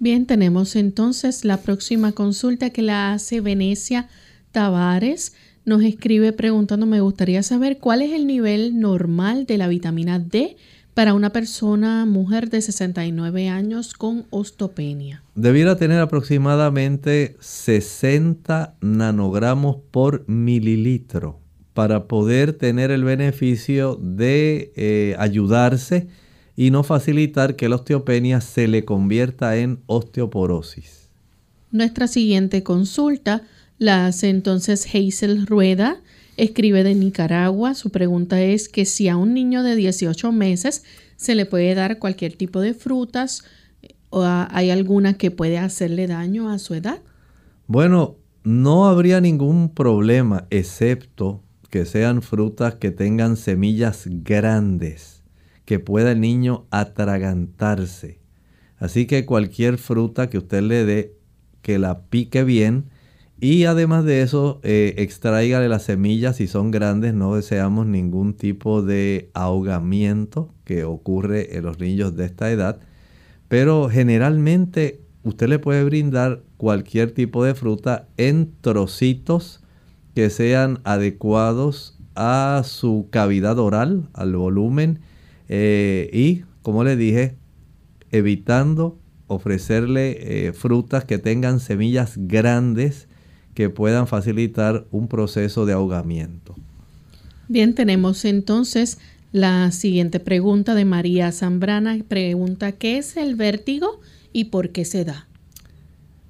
Bien, 0.00 0.26
tenemos 0.26 0.74
entonces 0.74 1.44
la 1.44 1.58
próxima 1.58 2.10
consulta 2.10 2.70
que 2.70 2.82
la 2.82 3.12
hace 3.12 3.40
Venecia 3.40 4.08
Tavares. 4.52 5.34
Nos 5.64 5.82
escribe 5.82 6.32
preguntando, 6.32 6.86
me 6.86 7.00
gustaría 7.00 7.42
saber 7.42 7.78
cuál 7.78 8.02
es 8.02 8.12
el 8.12 8.26
nivel 8.26 8.78
normal 8.78 9.46
de 9.46 9.58
la 9.58 9.68
vitamina 9.68 10.18
D 10.18 10.56
para 10.94 11.14
una 11.14 11.30
persona, 11.30 12.04
mujer 12.04 12.50
de 12.50 12.60
69 12.60 13.48
años 13.48 13.94
con 13.94 14.26
osteopenia. 14.30 15.22
Debiera 15.34 15.76
tener 15.76 16.00
aproximadamente 16.00 17.36
60 17.40 18.76
nanogramos 18.80 19.76
por 19.90 20.28
mililitro 20.28 21.40
para 21.72 22.06
poder 22.06 22.52
tener 22.52 22.90
el 22.90 23.04
beneficio 23.04 23.96
de 23.96 24.72
eh, 24.76 25.16
ayudarse 25.18 26.08
y 26.54 26.70
no 26.70 26.82
facilitar 26.82 27.56
que 27.56 27.68
la 27.68 27.76
osteopenia 27.76 28.42
se 28.42 28.68
le 28.68 28.84
convierta 28.84 29.56
en 29.56 29.80
osteoporosis. 29.86 31.08
Nuestra 31.70 32.06
siguiente 32.06 32.62
consulta 32.62 33.44
la 33.82 34.06
hace 34.06 34.28
entonces 34.28 34.86
Hazel 34.94 35.46
Rueda, 35.46 36.00
escribe 36.36 36.84
de 36.84 36.94
Nicaragua. 36.94 37.74
Su 37.74 37.90
pregunta 37.90 38.40
es 38.40 38.68
que 38.68 38.84
si 38.84 39.08
a 39.08 39.16
un 39.16 39.34
niño 39.34 39.62
de 39.62 39.74
18 39.74 40.30
meses 40.30 40.84
se 41.16 41.34
le 41.34 41.46
puede 41.46 41.74
dar 41.74 41.98
cualquier 41.98 42.34
tipo 42.34 42.60
de 42.60 42.74
frutas 42.74 43.44
o 44.08 44.24
hay 44.24 44.70
alguna 44.70 45.14
que 45.14 45.30
puede 45.30 45.58
hacerle 45.58 46.06
daño 46.06 46.48
a 46.48 46.58
su 46.58 46.74
edad. 46.74 47.00
Bueno, 47.66 48.16
no 48.44 48.86
habría 48.86 49.20
ningún 49.20 49.68
problema 49.68 50.46
excepto 50.50 51.42
que 51.68 51.84
sean 51.84 52.22
frutas 52.22 52.76
que 52.76 52.90
tengan 52.90 53.36
semillas 53.36 54.04
grandes, 54.06 55.22
que 55.64 55.80
pueda 55.80 56.12
el 56.12 56.20
niño 56.20 56.66
atragantarse. 56.70 58.20
Así 58.78 59.06
que 59.06 59.26
cualquier 59.26 59.78
fruta 59.78 60.28
que 60.28 60.38
usted 60.38 60.62
le 60.62 60.84
dé, 60.84 61.16
que 61.62 61.78
la 61.78 62.02
pique 62.02 62.44
bien 62.44 62.91
y 63.44 63.64
además 63.64 64.04
de 64.04 64.22
eso, 64.22 64.60
eh, 64.62 64.94
las 65.68 65.82
semillas 65.82 66.36
si 66.36 66.46
son 66.46 66.70
grandes. 66.70 67.12
No 67.12 67.34
deseamos 67.34 67.86
ningún 67.86 68.34
tipo 68.34 68.82
de 68.82 69.30
ahogamiento 69.34 70.54
que 70.64 70.84
ocurre 70.84 71.56
en 71.56 71.64
los 71.64 71.80
niños 71.80 72.14
de 72.14 72.24
esta 72.24 72.52
edad. 72.52 72.78
Pero 73.48 73.88
generalmente 73.90 75.00
usted 75.24 75.48
le 75.48 75.58
puede 75.58 75.82
brindar 75.82 76.44
cualquier 76.56 77.10
tipo 77.10 77.42
de 77.42 77.56
fruta 77.56 78.06
en 78.16 78.52
trocitos 78.60 79.60
que 80.14 80.30
sean 80.30 80.78
adecuados 80.84 81.98
a 82.14 82.62
su 82.64 83.08
cavidad 83.10 83.58
oral, 83.58 84.08
al 84.12 84.36
volumen 84.36 85.00
eh, 85.48 86.08
y, 86.12 86.44
como 86.62 86.84
le 86.84 86.94
dije, 86.94 87.34
evitando 88.12 89.00
ofrecerle 89.26 90.46
eh, 90.46 90.52
frutas 90.52 91.04
que 91.04 91.18
tengan 91.18 91.58
semillas 91.58 92.14
grandes 92.16 93.08
que 93.54 93.70
puedan 93.70 94.06
facilitar 94.06 94.86
un 94.90 95.08
proceso 95.08 95.66
de 95.66 95.74
ahogamiento. 95.74 96.54
Bien, 97.48 97.74
tenemos 97.74 98.24
entonces 98.24 98.98
la 99.32 99.70
siguiente 99.72 100.20
pregunta 100.20 100.74
de 100.74 100.84
María 100.84 101.32
Zambrana. 101.32 101.98
Pregunta, 102.06 102.72
¿qué 102.72 102.98
es 102.98 103.16
el 103.16 103.34
vértigo 103.34 104.00
y 104.32 104.44
por 104.44 104.70
qué 104.70 104.84
se 104.84 105.04
da? 105.04 105.28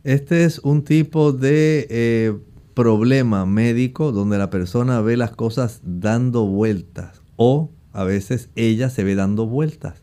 Este 0.04 0.44
es 0.44 0.58
un 0.60 0.82
tipo 0.82 1.32
de 1.32 1.86
eh, 1.90 2.36
problema 2.74 3.46
médico 3.46 4.10
donde 4.10 4.38
la 4.38 4.50
persona 4.50 5.00
ve 5.00 5.16
las 5.16 5.30
cosas 5.30 5.80
dando 5.84 6.46
vueltas 6.46 7.22
o 7.36 7.70
a 7.92 8.02
veces 8.02 8.48
ella 8.56 8.90
se 8.90 9.04
ve 9.04 9.14
dando 9.14 9.46
vueltas. 9.46 10.02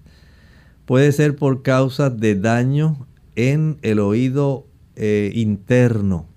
Puede 0.86 1.12
ser 1.12 1.36
por 1.36 1.64
causa 1.64 2.10
de 2.10 2.36
daño 2.36 3.08
en 3.36 3.78
el 3.82 4.00
oído 4.00 4.68
eh, 4.96 5.32
interno 5.36 6.29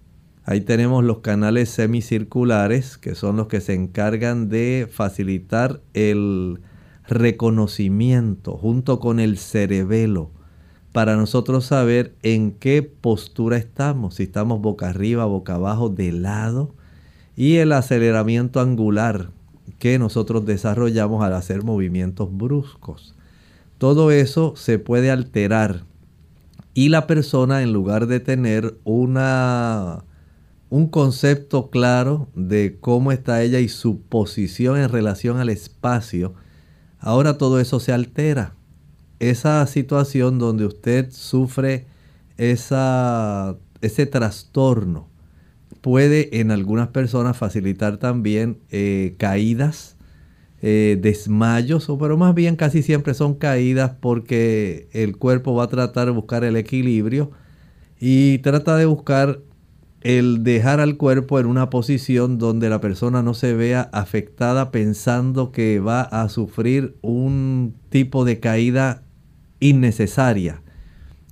Ahí 0.45 0.61
tenemos 0.61 1.05
los 1.05 1.19
canales 1.19 1.71
semicirculares, 1.71 2.99
que 2.99 3.15
son 3.15 3.37
los 3.37 3.47
que 3.47 3.61
se 3.61 3.75
encargan 3.75 4.49
de 4.49 4.89
facilitar 4.91 5.81
el 5.95 6.61
reconocimiento 7.07 8.57
junto 8.57 8.99
con 8.99 9.21
el 9.21 9.39
cerebelo 9.39 10.31
para 10.93 11.17
nosotros 11.17 11.65
saber 11.65 12.15
en 12.23 12.53
qué 12.53 12.83
postura 12.83 13.57
estamos, 13.57 14.17
si 14.17 14.25
estamos 14.25 14.61
boca 14.61 14.91
arriba, 14.91 15.25
boca 15.25 15.55
abajo, 15.55 15.89
de 15.89 16.13
lado, 16.13 16.75
y 17.35 17.57
el 17.57 17.73
aceleramiento 17.73 18.61
angular 18.61 19.31
que 19.79 19.99
nosotros 19.99 20.45
desarrollamos 20.45 21.25
al 21.25 21.33
hacer 21.35 21.63
movimientos 21.63 22.37
bruscos. 22.37 23.15
Todo 23.79 24.11
eso 24.11 24.55
se 24.55 24.79
puede 24.79 25.11
alterar 25.11 25.85
y 26.75 26.89
la 26.89 27.07
persona 27.07 27.63
en 27.63 27.73
lugar 27.73 28.07
de 28.07 28.21
tener 28.21 28.77
una 28.85 30.05
un 30.73 30.87
concepto 30.87 31.69
claro 31.69 32.31
de 32.35 32.79
cómo 32.81 33.13
está 33.13 33.43
ella 33.43 33.61
y 33.61 33.69
su 33.69 34.01
posición 34.01 34.79
en 34.79 34.89
relación 34.89 35.37
al 35.37 35.51
espacio, 35.51 36.33
ahora 36.99 37.37
todo 37.37 37.61
eso 37.61 37.79
se 37.79 37.93
altera. 37.93 38.55
Esa 39.19 39.67
situación 39.67 40.39
donde 40.39 40.65
usted 40.65 41.11
sufre 41.11 41.85
esa, 42.39 43.59
ese 43.83 44.07
trastorno 44.07 45.11
puede 45.83 46.41
en 46.41 46.51
algunas 46.51 46.89
personas 46.89 47.37
facilitar 47.37 47.99
también 47.99 48.57
eh, 48.71 49.15
caídas, 49.19 49.99
eh, 50.63 50.99
desmayos, 50.99 51.91
o 51.91 51.99
pero 51.99 52.17
más 52.17 52.35
bien 52.35 52.57
casi 52.57 52.83
siempre 52.83 53.13
son 53.13 53.35
caídas 53.35 53.93
porque 54.01 54.89
el 54.93 55.19
cuerpo 55.19 55.55
va 55.55 55.65
a 55.65 55.69
tratar 55.69 56.07
de 56.07 56.13
buscar 56.13 56.45
el 56.45 56.57
equilibrio 56.57 57.31
y 58.01 58.39
trata 58.39 58.79
de 58.79 58.87
buscar 58.87 59.41
el 60.03 60.43
dejar 60.43 60.81
al 60.81 60.97
cuerpo 60.97 61.39
en 61.39 61.47
una 61.47 61.71
posición 61.71 62.39
donde 62.39 62.69
la 62.69 62.81
persona 62.81 63.23
no 63.23 63.35
se 63.35 63.55
vea 63.55 63.89
afectada 63.93 64.71
pensando 64.71 65.53
que 65.53 65.79
va 65.81 66.03
a 66.03 66.29
sufrir 66.29 66.97
un 67.03 67.75
tipo 67.89 68.25
de 68.25 68.41
caída 68.41 69.03
innecesaria. 69.61 70.63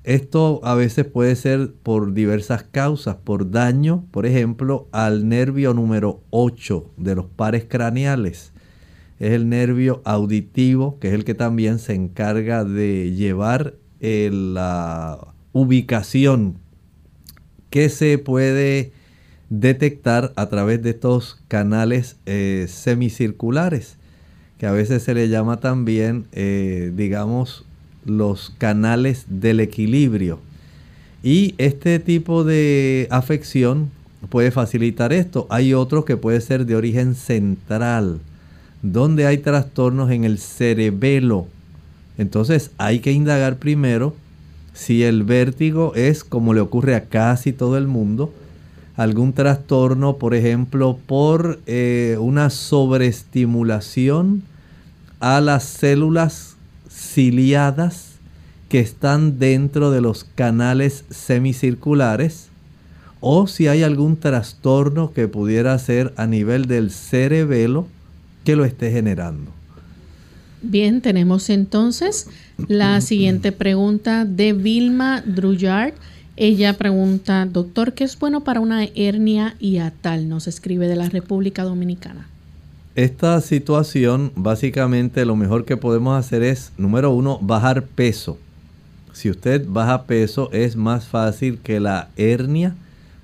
Esto 0.04 0.60
a 0.64 0.74
veces 0.74 1.04
puede 1.04 1.36
ser 1.36 1.74
por 1.82 2.14
diversas 2.14 2.62
causas, 2.62 3.16
por 3.16 3.50
daño, 3.50 4.06
por 4.10 4.24
ejemplo, 4.24 4.88
al 4.92 5.28
nervio 5.28 5.74
número 5.74 6.22
8 6.30 6.92
de 6.96 7.14
los 7.16 7.26
pares 7.26 7.66
craneales. 7.68 8.52
Es 9.18 9.32
el 9.32 9.48
nervio 9.48 10.00
auditivo, 10.04 10.98
que 10.98 11.08
es 11.08 11.14
el 11.14 11.24
que 11.24 11.34
también 11.34 11.78
se 11.78 11.94
encarga 11.94 12.64
de 12.64 13.12
llevar 13.12 13.74
la 14.00 15.34
ubicación 15.52 16.58
que 17.70 17.88
se 17.88 18.18
puede 18.18 18.92
detectar 19.48 20.32
a 20.36 20.48
través 20.48 20.82
de 20.82 20.90
estos 20.90 21.40
canales 21.48 22.16
eh, 22.26 22.66
semicirculares, 22.68 23.96
que 24.58 24.66
a 24.66 24.72
veces 24.72 25.02
se 25.02 25.14
le 25.14 25.28
llama 25.28 25.58
también, 25.58 26.26
eh, 26.32 26.92
digamos, 26.94 27.64
los 28.04 28.54
canales 28.58 29.26
del 29.28 29.60
equilibrio. 29.60 30.38
Y 31.22 31.54
este 31.58 31.98
tipo 31.98 32.44
de 32.44 33.08
afección 33.10 33.90
puede 34.28 34.50
facilitar 34.50 35.12
esto. 35.12 35.46
Hay 35.50 35.74
otro 35.74 36.04
que 36.04 36.16
puede 36.16 36.40
ser 36.40 36.66
de 36.66 36.76
origen 36.76 37.14
central, 37.14 38.20
donde 38.82 39.26
hay 39.26 39.38
trastornos 39.38 40.10
en 40.10 40.24
el 40.24 40.38
cerebelo. 40.38 41.46
Entonces 42.18 42.70
hay 42.78 43.00
que 43.00 43.12
indagar 43.12 43.56
primero 43.56 44.14
si 44.80 45.04
el 45.04 45.24
vértigo 45.24 45.94
es, 45.94 46.24
como 46.24 46.54
le 46.54 46.62
ocurre 46.62 46.94
a 46.94 47.04
casi 47.04 47.52
todo 47.52 47.76
el 47.76 47.86
mundo, 47.86 48.32
algún 48.96 49.34
trastorno, 49.34 50.16
por 50.16 50.34
ejemplo, 50.34 50.98
por 51.04 51.60
eh, 51.66 52.16
una 52.18 52.48
sobreestimulación 52.48 54.42
a 55.20 55.42
las 55.42 55.64
células 55.64 56.56
ciliadas 56.90 58.12
que 58.70 58.80
están 58.80 59.38
dentro 59.38 59.90
de 59.90 60.00
los 60.00 60.24
canales 60.24 61.04
semicirculares, 61.10 62.48
o 63.20 63.46
si 63.48 63.68
hay 63.68 63.82
algún 63.82 64.16
trastorno 64.16 65.12
que 65.12 65.28
pudiera 65.28 65.78
ser 65.78 66.14
a 66.16 66.26
nivel 66.26 66.64
del 66.68 66.90
cerebelo 66.90 67.86
que 68.46 68.56
lo 68.56 68.64
esté 68.64 68.90
generando. 68.90 69.59
Bien, 70.62 71.00
tenemos 71.00 71.48
entonces 71.48 72.28
la 72.68 73.00
siguiente 73.00 73.50
pregunta 73.50 74.26
de 74.26 74.52
Vilma 74.52 75.22
Druyard. 75.24 75.94
Ella 76.36 76.74
pregunta, 76.74 77.46
doctor, 77.46 77.94
¿qué 77.94 78.04
es 78.04 78.18
bueno 78.18 78.42
para 78.42 78.60
una 78.60 78.84
hernia 78.84 79.56
hiatal? 79.58 80.28
Nos 80.28 80.46
escribe 80.46 80.86
de 80.86 80.96
la 80.96 81.08
República 81.08 81.64
Dominicana. 81.64 82.28
Esta 82.94 83.40
situación, 83.40 84.32
básicamente 84.36 85.24
lo 85.24 85.34
mejor 85.34 85.64
que 85.64 85.78
podemos 85.78 86.18
hacer 86.18 86.42
es, 86.42 86.72
número 86.76 87.10
uno, 87.10 87.38
bajar 87.40 87.84
peso. 87.84 88.36
Si 89.12 89.30
usted 89.30 89.64
baja 89.66 90.04
peso, 90.04 90.50
es 90.52 90.76
más 90.76 91.06
fácil 91.06 91.58
que 91.58 91.80
la 91.80 92.10
hernia 92.16 92.74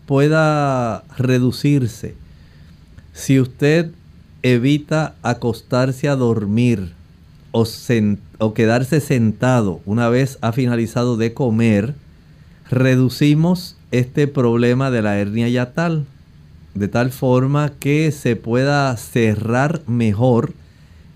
pueda 0.06 1.04
reducirse. 1.18 2.14
Si 3.12 3.40
usted 3.40 3.90
evita 4.42 5.14
acostarse 5.22 6.08
a 6.08 6.16
dormir 6.16 6.95
o, 8.38 8.52
quedarse 8.52 9.00
sentado 9.00 9.80
una 9.86 10.10
vez 10.10 10.36
ha 10.42 10.52
finalizado 10.52 11.16
de 11.16 11.32
comer, 11.32 11.94
reducimos 12.68 13.76
este 13.92 14.26
problema 14.26 14.90
de 14.90 15.00
la 15.00 15.18
hernia 15.18 15.48
yatal 15.48 16.04
de 16.74 16.88
tal 16.88 17.10
forma 17.10 17.72
que 17.80 18.12
se 18.12 18.36
pueda 18.36 18.94
cerrar 18.98 19.80
mejor 19.86 20.52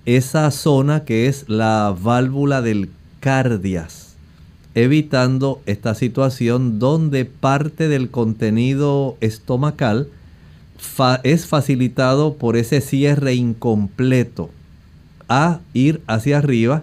esa 0.06 0.50
zona 0.50 1.04
que 1.04 1.26
es 1.26 1.46
la 1.46 1.94
válvula 2.00 2.62
del 2.62 2.88
cardias, 3.20 4.14
evitando 4.74 5.60
esta 5.66 5.94
situación 5.94 6.78
donde 6.78 7.26
parte 7.26 7.88
del 7.88 8.08
contenido 8.10 9.18
estomacal 9.20 10.08
es 11.22 11.46
facilitado 11.46 12.36
por 12.36 12.56
ese 12.56 12.80
cierre 12.80 13.34
incompleto 13.34 14.48
a 15.30 15.60
ir 15.72 16.02
hacia 16.06 16.36
arriba 16.36 16.82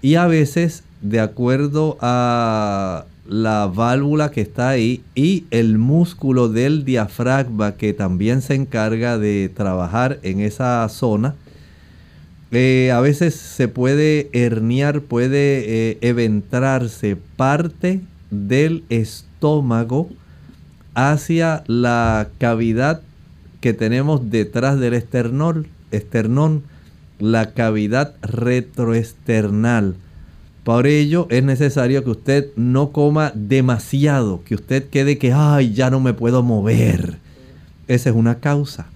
y 0.00 0.14
a 0.14 0.28
veces 0.28 0.84
de 1.02 1.18
acuerdo 1.18 1.98
a 2.00 3.06
la 3.26 3.66
válvula 3.66 4.30
que 4.30 4.40
está 4.40 4.68
ahí 4.68 5.02
y 5.14 5.44
el 5.50 5.78
músculo 5.78 6.48
del 6.48 6.84
diafragma 6.84 7.72
que 7.72 7.92
también 7.92 8.42
se 8.42 8.54
encarga 8.54 9.18
de 9.18 9.50
trabajar 9.54 10.20
en 10.22 10.40
esa 10.40 10.88
zona. 10.88 11.34
Eh, 12.50 12.92
a 12.94 13.00
veces 13.00 13.34
se 13.34 13.68
puede 13.68 14.30
herniar, 14.32 15.02
puede 15.02 15.90
eh, 15.90 15.98
eventrarse 16.00 17.16
parte 17.36 18.00
del 18.30 18.84
estómago 18.88 20.08
hacia 20.94 21.64
la 21.66 22.28
cavidad 22.38 23.02
que 23.60 23.74
tenemos 23.74 24.30
detrás 24.30 24.78
del 24.78 24.94
esternón 24.94 25.66
esternón, 25.90 26.62
la 27.18 27.52
cavidad 27.52 28.14
retroesternal. 28.22 29.96
Por 30.64 30.86
ello 30.86 31.26
es 31.30 31.42
necesario 31.42 32.04
que 32.04 32.10
usted 32.10 32.48
no 32.56 32.90
coma 32.92 33.32
demasiado, 33.34 34.42
que 34.44 34.54
usted 34.54 34.88
quede 34.88 35.18
que, 35.18 35.32
ay, 35.32 35.72
ya 35.72 35.90
no 35.90 36.00
me 36.00 36.12
puedo 36.12 36.42
mover. 36.42 37.18
Esa 37.86 38.10
es 38.10 38.16
una 38.16 38.36
causa. 38.36 38.86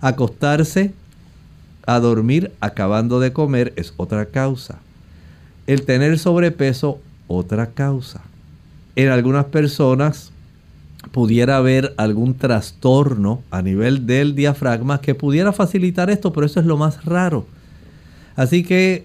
Acostarse 0.00 0.92
a 1.86 2.00
dormir 2.00 2.52
acabando 2.60 3.20
de 3.20 3.32
comer 3.32 3.72
es 3.76 3.92
otra 3.96 4.26
causa. 4.26 4.78
El 5.66 5.82
tener 5.82 6.18
sobrepeso, 6.18 6.98
otra 7.26 7.68
causa. 7.68 8.22
En 8.96 9.10
algunas 9.10 9.44
personas 9.46 10.32
pudiera 11.12 11.58
haber 11.58 11.94
algún 11.96 12.34
trastorno 12.34 13.42
a 13.50 13.62
nivel 13.62 14.06
del 14.06 14.34
diafragma 14.34 15.00
que 15.00 15.14
pudiera 15.14 15.52
facilitar 15.52 16.10
esto, 16.10 16.32
pero 16.32 16.46
eso 16.46 16.60
es 16.60 16.66
lo 16.66 16.76
más 16.76 17.04
raro. 17.04 17.46
Así 18.38 18.62
que 18.62 19.04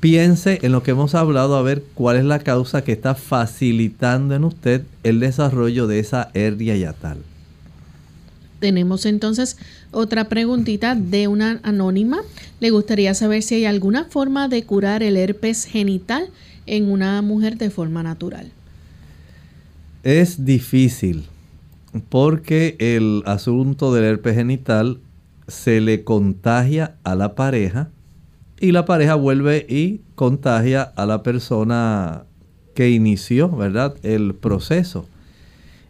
piense 0.00 0.58
en 0.60 0.72
lo 0.72 0.82
que 0.82 0.90
hemos 0.90 1.14
hablado 1.14 1.56
a 1.56 1.62
ver 1.62 1.82
cuál 1.94 2.18
es 2.18 2.24
la 2.24 2.38
causa 2.40 2.84
que 2.84 2.92
está 2.92 3.14
facilitando 3.14 4.34
en 4.34 4.44
usted 4.44 4.82
el 5.04 5.20
desarrollo 5.20 5.86
de 5.86 6.00
esa 6.00 6.28
hernia 6.34 6.76
yatal. 6.76 7.16
Tenemos 8.60 9.06
entonces 9.06 9.56
otra 9.90 10.28
preguntita 10.28 10.94
de 10.94 11.28
una 11.28 11.60
anónima. 11.62 12.18
Le 12.60 12.68
gustaría 12.68 13.14
saber 13.14 13.42
si 13.42 13.54
hay 13.54 13.64
alguna 13.64 14.04
forma 14.04 14.48
de 14.48 14.64
curar 14.64 15.02
el 15.02 15.16
herpes 15.16 15.64
genital 15.64 16.28
en 16.66 16.90
una 16.90 17.22
mujer 17.22 17.56
de 17.56 17.70
forma 17.70 18.02
natural. 18.02 18.52
Es 20.02 20.44
difícil 20.44 21.24
porque 22.10 22.76
el 22.80 23.22
asunto 23.24 23.94
del 23.94 24.04
herpes 24.04 24.34
genital 24.34 25.00
se 25.48 25.80
le 25.80 26.04
contagia 26.04 26.96
a 27.02 27.14
la 27.14 27.34
pareja 27.34 27.88
y 28.60 28.72
la 28.72 28.84
pareja 28.84 29.14
vuelve 29.14 29.66
y 29.68 30.00
contagia 30.14 30.82
a 30.82 31.06
la 31.06 31.22
persona 31.22 32.24
que 32.74 32.90
inició, 32.90 33.50
¿verdad? 33.50 33.96
El 34.02 34.34
proceso. 34.34 35.06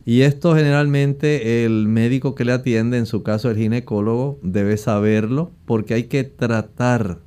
Y 0.04 0.22
esto 0.22 0.54
generalmente 0.54 1.64
el 1.64 1.88
médico 1.88 2.34
que 2.34 2.44
le 2.44 2.52
atiende, 2.52 2.96
en 2.96 3.06
su 3.06 3.22
caso 3.24 3.50
el 3.50 3.56
ginecólogo, 3.56 4.38
debe 4.42 4.76
saberlo 4.76 5.50
porque 5.64 5.94
hay 5.94 6.04
que 6.04 6.22
tratar 6.22 7.18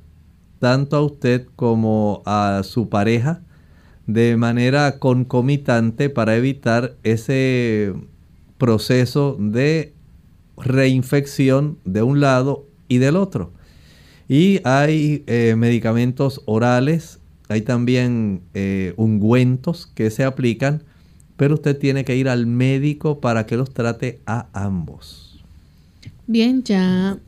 tanto 0.60 0.96
a 0.96 1.02
usted 1.02 1.46
como 1.56 2.22
a 2.24 2.62
su 2.64 2.88
pareja 2.88 3.42
de 4.06 4.36
manera 4.36 4.98
concomitante 4.98 6.10
para 6.10 6.36
evitar 6.36 6.96
ese 7.02 7.94
proceso 8.58 9.36
de 9.38 9.94
reinfección 10.56 11.78
de 11.84 12.02
un 12.02 12.20
lado 12.20 12.66
y 12.88 12.98
del 12.98 13.16
otro. 13.16 13.52
Y 14.30 14.60
hay 14.62 15.24
eh, 15.26 15.56
medicamentos 15.58 16.42
orales, 16.44 17.18
hay 17.48 17.62
también 17.62 18.42
eh, 18.54 18.94
ungüentos 18.96 19.88
que 19.92 20.08
se 20.12 20.22
aplican, 20.22 20.84
pero 21.36 21.54
usted 21.54 21.76
tiene 21.76 22.04
que 22.04 22.14
ir 22.14 22.28
al 22.28 22.46
médico 22.46 23.20
para 23.20 23.44
que 23.44 23.56
los 23.56 23.74
trate 23.74 24.20
a 24.26 24.46
ambos. 24.52 25.40
Bien, 26.28 26.62
ya 26.62 27.18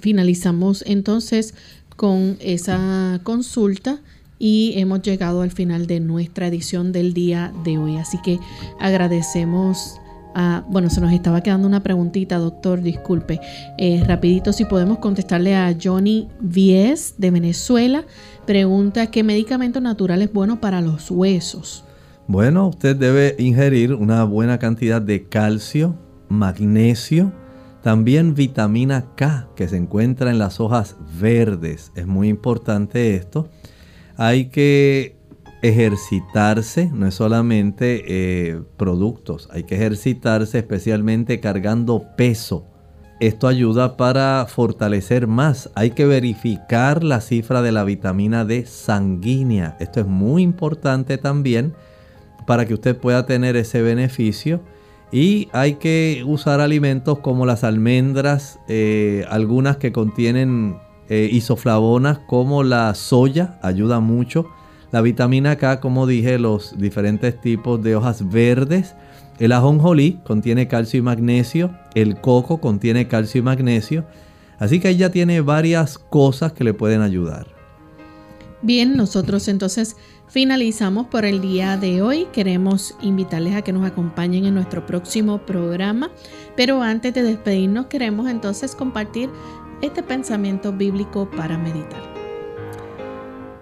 finalizamos 0.00 0.82
entonces 0.86 1.52
con 1.96 2.38
esa 2.40 3.20
consulta 3.22 4.00
y 4.38 4.72
hemos 4.76 5.02
llegado 5.02 5.42
al 5.42 5.50
final 5.50 5.86
de 5.86 6.00
nuestra 6.00 6.46
edición 6.46 6.92
del 6.92 7.12
día 7.12 7.52
de 7.62 7.76
hoy. 7.76 7.98
Así 7.98 8.16
que 8.22 8.38
agradecemos 8.80 10.00
a, 10.38 10.64
bueno, 10.68 10.88
se 10.88 11.00
nos 11.00 11.12
estaba 11.12 11.42
quedando 11.42 11.66
una 11.66 11.82
preguntita, 11.82 12.38
doctor, 12.38 12.80
disculpe. 12.80 13.40
Eh, 13.76 14.02
rapidito, 14.06 14.52
si 14.52 14.64
podemos 14.64 14.98
contestarle 14.98 15.56
a 15.56 15.76
Johnny 15.80 16.28
Vies 16.40 17.16
de 17.18 17.30
Venezuela. 17.30 18.04
Pregunta, 18.46 19.08
¿qué 19.08 19.22
medicamento 19.22 19.80
natural 19.80 20.22
es 20.22 20.32
bueno 20.32 20.60
para 20.60 20.80
los 20.80 21.10
huesos? 21.10 21.84
Bueno, 22.26 22.68
usted 22.68 22.96
debe 22.96 23.34
ingerir 23.38 23.92
una 23.92 24.24
buena 24.24 24.58
cantidad 24.58 25.02
de 25.02 25.28
calcio, 25.28 25.96
magnesio, 26.28 27.32
también 27.82 28.34
vitamina 28.34 29.06
K 29.16 29.48
que 29.56 29.66
se 29.66 29.76
encuentra 29.76 30.30
en 30.30 30.38
las 30.38 30.60
hojas 30.60 30.96
verdes. 31.20 31.90
Es 31.96 32.06
muy 32.06 32.28
importante 32.28 33.16
esto 33.16 33.48
hay 34.18 34.46
que 34.46 35.16
ejercitarse, 35.62 36.90
no 36.92 37.06
es 37.06 37.14
solamente 37.14 38.04
eh, 38.06 38.62
productos, 38.76 39.48
hay 39.50 39.64
que 39.64 39.74
ejercitarse 39.74 40.58
especialmente 40.58 41.40
cargando 41.40 42.04
peso. 42.16 42.66
Esto 43.20 43.48
ayuda 43.48 43.96
para 43.96 44.46
fortalecer 44.48 45.26
más. 45.26 45.70
Hay 45.74 45.90
que 45.90 46.06
verificar 46.06 47.02
la 47.02 47.20
cifra 47.20 47.62
de 47.62 47.72
la 47.72 47.82
vitamina 47.82 48.44
D 48.44 48.64
sanguínea. 48.64 49.76
Esto 49.80 49.98
es 50.00 50.06
muy 50.06 50.42
importante 50.42 51.18
también 51.18 51.74
para 52.46 52.64
que 52.64 52.74
usted 52.74 52.96
pueda 52.96 53.26
tener 53.26 53.56
ese 53.56 53.82
beneficio. 53.82 54.60
Y 55.10 55.48
hay 55.52 55.74
que 55.74 56.22
usar 56.26 56.60
alimentos 56.60 57.18
como 57.18 57.44
las 57.44 57.64
almendras, 57.64 58.60
eh, 58.68 59.24
algunas 59.28 59.78
que 59.78 59.90
contienen 59.90 60.78
eh, 61.08 61.28
isoflavonas 61.32 62.20
como 62.20 62.62
la 62.62 62.94
soya 62.94 63.58
ayuda 63.62 63.98
mucho. 63.98 64.46
La 64.90 65.02
vitamina 65.02 65.56
K, 65.56 65.80
como 65.80 66.06
dije, 66.06 66.38
los 66.38 66.78
diferentes 66.78 67.40
tipos 67.40 67.82
de 67.82 67.96
hojas 67.96 68.28
verdes. 68.28 68.94
El 69.38 69.52
ajonjolí 69.52 70.18
contiene 70.24 70.66
calcio 70.66 70.98
y 70.98 71.02
magnesio. 71.02 71.70
El 71.94 72.20
coco 72.20 72.60
contiene 72.60 73.06
calcio 73.06 73.40
y 73.40 73.42
magnesio. 73.42 74.06
Así 74.58 74.80
que 74.80 74.88
ella 74.88 75.10
tiene 75.10 75.40
varias 75.40 75.98
cosas 75.98 76.52
que 76.52 76.64
le 76.64 76.74
pueden 76.74 77.02
ayudar. 77.02 77.46
Bien, 78.60 78.96
nosotros 78.96 79.46
entonces 79.46 79.96
finalizamos 80.26 81.06
por 81.06 81.24
el 81.24 81.40
día 81.40 81.76
de 81.76 82.02
hoy. 82.02 82.26
Queremos 82.32 82.96
invitarles 83.00 83.54
a 83.54 83.62
que 83.62 83.72
nos 83.72 83.86
acompañen 83.86 84.46
en 84.46 84.54
nuestro 84.54 84.84
próximo 84.84 85.38
programa. 85.38 86.10
Pero 86.56 86.82
antes 86.82 87.14
de 87.14 87.22
despedirnos, 87.22 87.86
queremos 87.86 88.28
entonces 88.28 88.74
compartir 88.74 89.30
este 89.80 90.02
pensamiento 90.02 90.72
bíblico 90.72 91.30
para 91.30 91.56
meditar. 91.56 92.17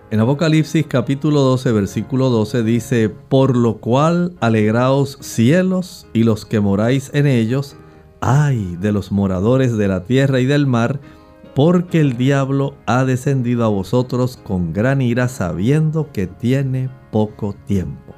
En 0.09 0.21
Apocalipsis 0.21 0.87
capítulo 0.87 1.41
12, 1.41 1.73
versículo 1.73 2.31
12 2.31 2.63
dice, 2.63 3.09
Por 3.09 3.57
lo 3.57 3.79
cual 3.79 4.37
alegraos 4.41 5.19
cielos 5.21 6.07
y 6.13 6.23
los 6.23 6.47
que 6.47 6.61
moráis 6.61 7.11
en 7.13 7.27
ellos, 7.27 7.77
ay 8.21 8.77
de 8.81 8.93
los 8.93 9.11
moradores 9.11 9.77
de 9.77 9.89
la 9.89 10.05
tierra 10.05 10.39
y 10.39 10.47
del 10.47 10.69
mar, 10.69 11.01
porque 11.57 11.99
el 12.01 12.17
diablo 12.17 12.77
ha 12.87 13.05
descendido 13.05 13.65
a 13.65 13.69
vosotros 13.69 14.37
con 14.37 14.73
gran 14.73 15.03
ira 15.03 15.27
sabiendo 15.27 16.13
que 16.13 16.29
tiene 16.29 16.89
poco 17.11 17.57
tiempo. 17.67 18.15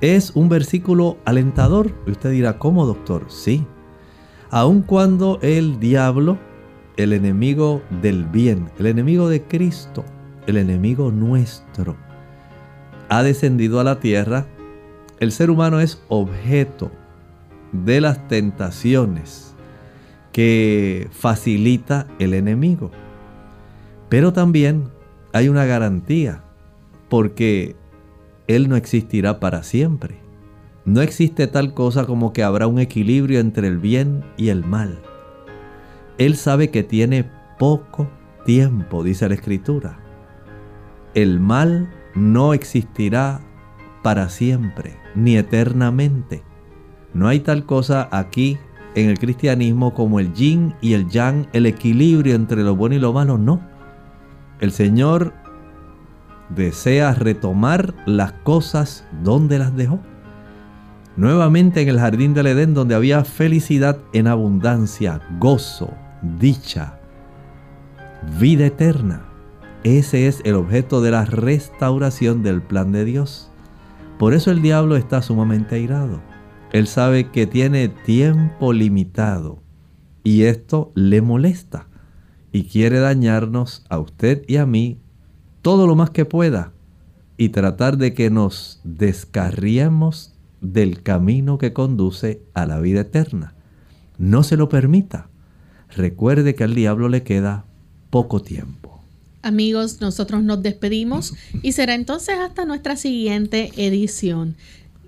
Es 0.00 0.30
un 0.34 0.48
versículo 0.48 1.18
alentador. 1.26 1.92
Usted 2.06 2.30
dirá, 2.30 2.58
¿cómo 2.58 2.86
doctor? 2.86 3.26
Sí. 3.28 3.66
Aun 4.48 4.80
cuando 4.80 5.38
el 5.42 5.78
diablo 5.78 6.38
el 6.96 7.12
enemigo 7.12 7.82
del 8.02 8.24
bien, 8.24 8.70
el 8.78 8.86
enemigo 8.86 9.28
de 9.28 9.42
Cristo, 9.42 10.04
el 10.46 10.56
enemigo 10.56 11.10
nuestro, 11.10 11.96
ha 13.08 13.22
descendido 13.22 13.80
a 13.80 13.84
la 13.84 14.00
tierra, 14.00 14.46
el 15.20 15.32
ser 15.32 15.50
humano 15.50 15.80
es 15.80 16.02
objeto 16.08 16.90
de 17.72 18.00
las 18.00 18.26
tentaciones 18.28 19.54
que 20.32 21.08
facilita 21.12 22.06
el 22.18 22.34
enemigo. 22.34 22.90
Pero 24.08 24.32
también 24.32 24.88
hay 25.32 25.48
una 25.48 25.64
garantía, 25.64 26.42
porque 27.08 27.76
Él 28.46 28.68
no 28.68 28.76
existirá 28.76 29.40
para 29.40 29.62
siempre. 29.62 30.16
No 30.84 31.00
existe 31.00 31.46
tal 31.46 31.74
cosa 31.74 32.06
como 32.06 32.32
que 32.32 32.42
habrá 32.42 32.66
un 32.66 32.78
equilibrio 32.78 33.40
entre 33.40 33.68
el 33.68 33.78
bien 33.78 34.24
y 34.36 34.48
el 34.48 34.64
mal. 34.64 34.98
Él 36.18 36.36
sabe 36.36 36.70
que 36.70 36.82
tiene 36.82 37.30
poco 37.58 38.08
tiempo, 38.44 39.04
dice 39.04 39.28
la 39.28 39.34
Escritura. 39.34 40.01
El 41.14 41.40
mal 41.40 41.88
no 42.14 42.54
existirá 42.54 43.40
para 44.02 44.28
siempre, 44.28 44.96
ni 45.14 45.36
eternamente. 45.36 46.42
No 47.14 47.28
hay 47.28 47.40
tal 47.40 47.66
cosa 47.66 48.08
aquí 48.10 48.58
en 48.94 49.08
el 49.08 49.18
cristianismo 49.18 49.94
como 49.94 50.20
el 50.20 50.32
yin 50.32 50.74
y 50.80 50.94
el 50.94 51.08
yang, 51.08 51.46
el 51.52 51.66
equilibrio 51.66 52.34
entre 52.34 52.62
lo 52.62 52.76
bueno 52.76 52.94
y 52.94 52.98
lo 52.98 53.12
malo, 53.12 53.38
no. 53.38 53.60
El 54.60 54.72
Señor 54.72 55.32
desea 56.48 57.14
retomar 57.14 57.94
las 58.06 58.32
cosas 58.32 59.06
donde 59.22 59.58
las 59.58 59.74
dejó. 59.76 60.00
Nuevamente 61.16 61.82
en 61.82 61.88
el 61.88 61.98
jardín 61.98 62.32
del 62.32 62.46
Edén 62.46 62.72
donde 62.72 62.94
había 62.94 63.24
felicidad 63.24 63.98
en 64.12 64.26
abundancia, 64.26 65.20
gozo, 65.38 65.92
dicha, 66.38 66.98
vida 68.38 68.66
eterna. 68.66 69.31
Ese 69.84 70.28
es 70.28 70.40
el 70.44 70.54
objeto 70.54 71.02
de 71.02 71.10
la 71.10 71.24
restauración 71.24 72.44
del 72.44 72.62
plan 72.62 72.92
de 72.92 73.04
Dios. 73.04 73.50
Por 74.16 74.32
eso 74.32 74.52
el 74.52 74.62
diablo 74.62 74.94
está 74.94 75.22
sumamente 75.22 75.74
airado. 75.74 76.20
Él 76.72 76.86
sabe 76.86 77.30
que 77.30 77.48
tiene 77.48 77.88
tiempo 77.88 78.72
limitado 78.72 79.60
y 80.22 80.42
esto 80.42 80.92
le 80.94 81.20
molesta. 81.20 81.88
y 82.54 82.64
quiere 82.64 82.98
dañarnos 82.98 83.82
a 83.88 83.98
usted 83.98 84.44
y 84.46 84.58
a 84.58 84.66
mí 84.66 85.00
todo 85.62 85.86
lo 85.86 85.96
más 85.96 86.10
que 86.10 86.26
pueda 86.26 86.74
y 87.38 87.48
tratar 87.48 87.96
de 87.96 88.12
que 88.12 88.28
nos 88.28 88.82
descarriemos 88.84 90.34
del 90.60 91.02
camino 91.02 91.56
que 91.56 91.72
conduce 91.72 92.42
a 92.52 92.66
la 92.66 92.78
vida 92.78 93.00
eterna. 93.00 93.54
No 94.18 94.42
se 94.42 94.58
lo 94.58 94.68
permita. 94.68 95.30
Recuerde 95.96 96.54
que 96.54 96.64
al 96.64 96.74
diablo 96.74 97.08
le 97.08 97.22
queda 97.22 97.64
poco 98.10 98.42
tiempo. 98.42 98.91
Amigos, 99.42 100.00
nosotros 100.00 100.44
nos 100.44 100.62
despedimos 100.62 101.34
y 101.62 101.72
será 101.72 101.94
entonces 101.94 102.36
hasta 102.38 102.64
nuestra 102.64 102.94
siguiente 102.94 103.72
edición. 103.76 104.56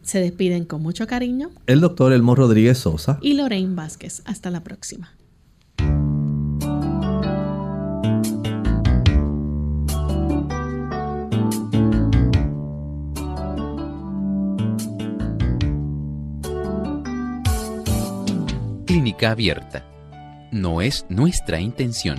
Se 0.03 0.19
despiden 0.19 0.65
con 0.65 0.83
mucho 0.83 1.07
cariño. 1.07 1.51
El 1.67 1.81
doctor 1.81 2.13
Elmo 2.13 2.35
Rodríguez 2.35 2.79
Sosa. 2.79 3.19
Y 3.23 3.35
Lorraine 3.35 3.77
Vázquez. 3.77 4.23
Hasta 4.25 4.51
la 4.51 4.65
próxima. 4.65 5.15
Clínica 18.85 19.31
abierta. 19.31 19.87
No 20.51 20.83
es 20.83 21.07
nuestra 21.09 21.61
intención 21.61 22.19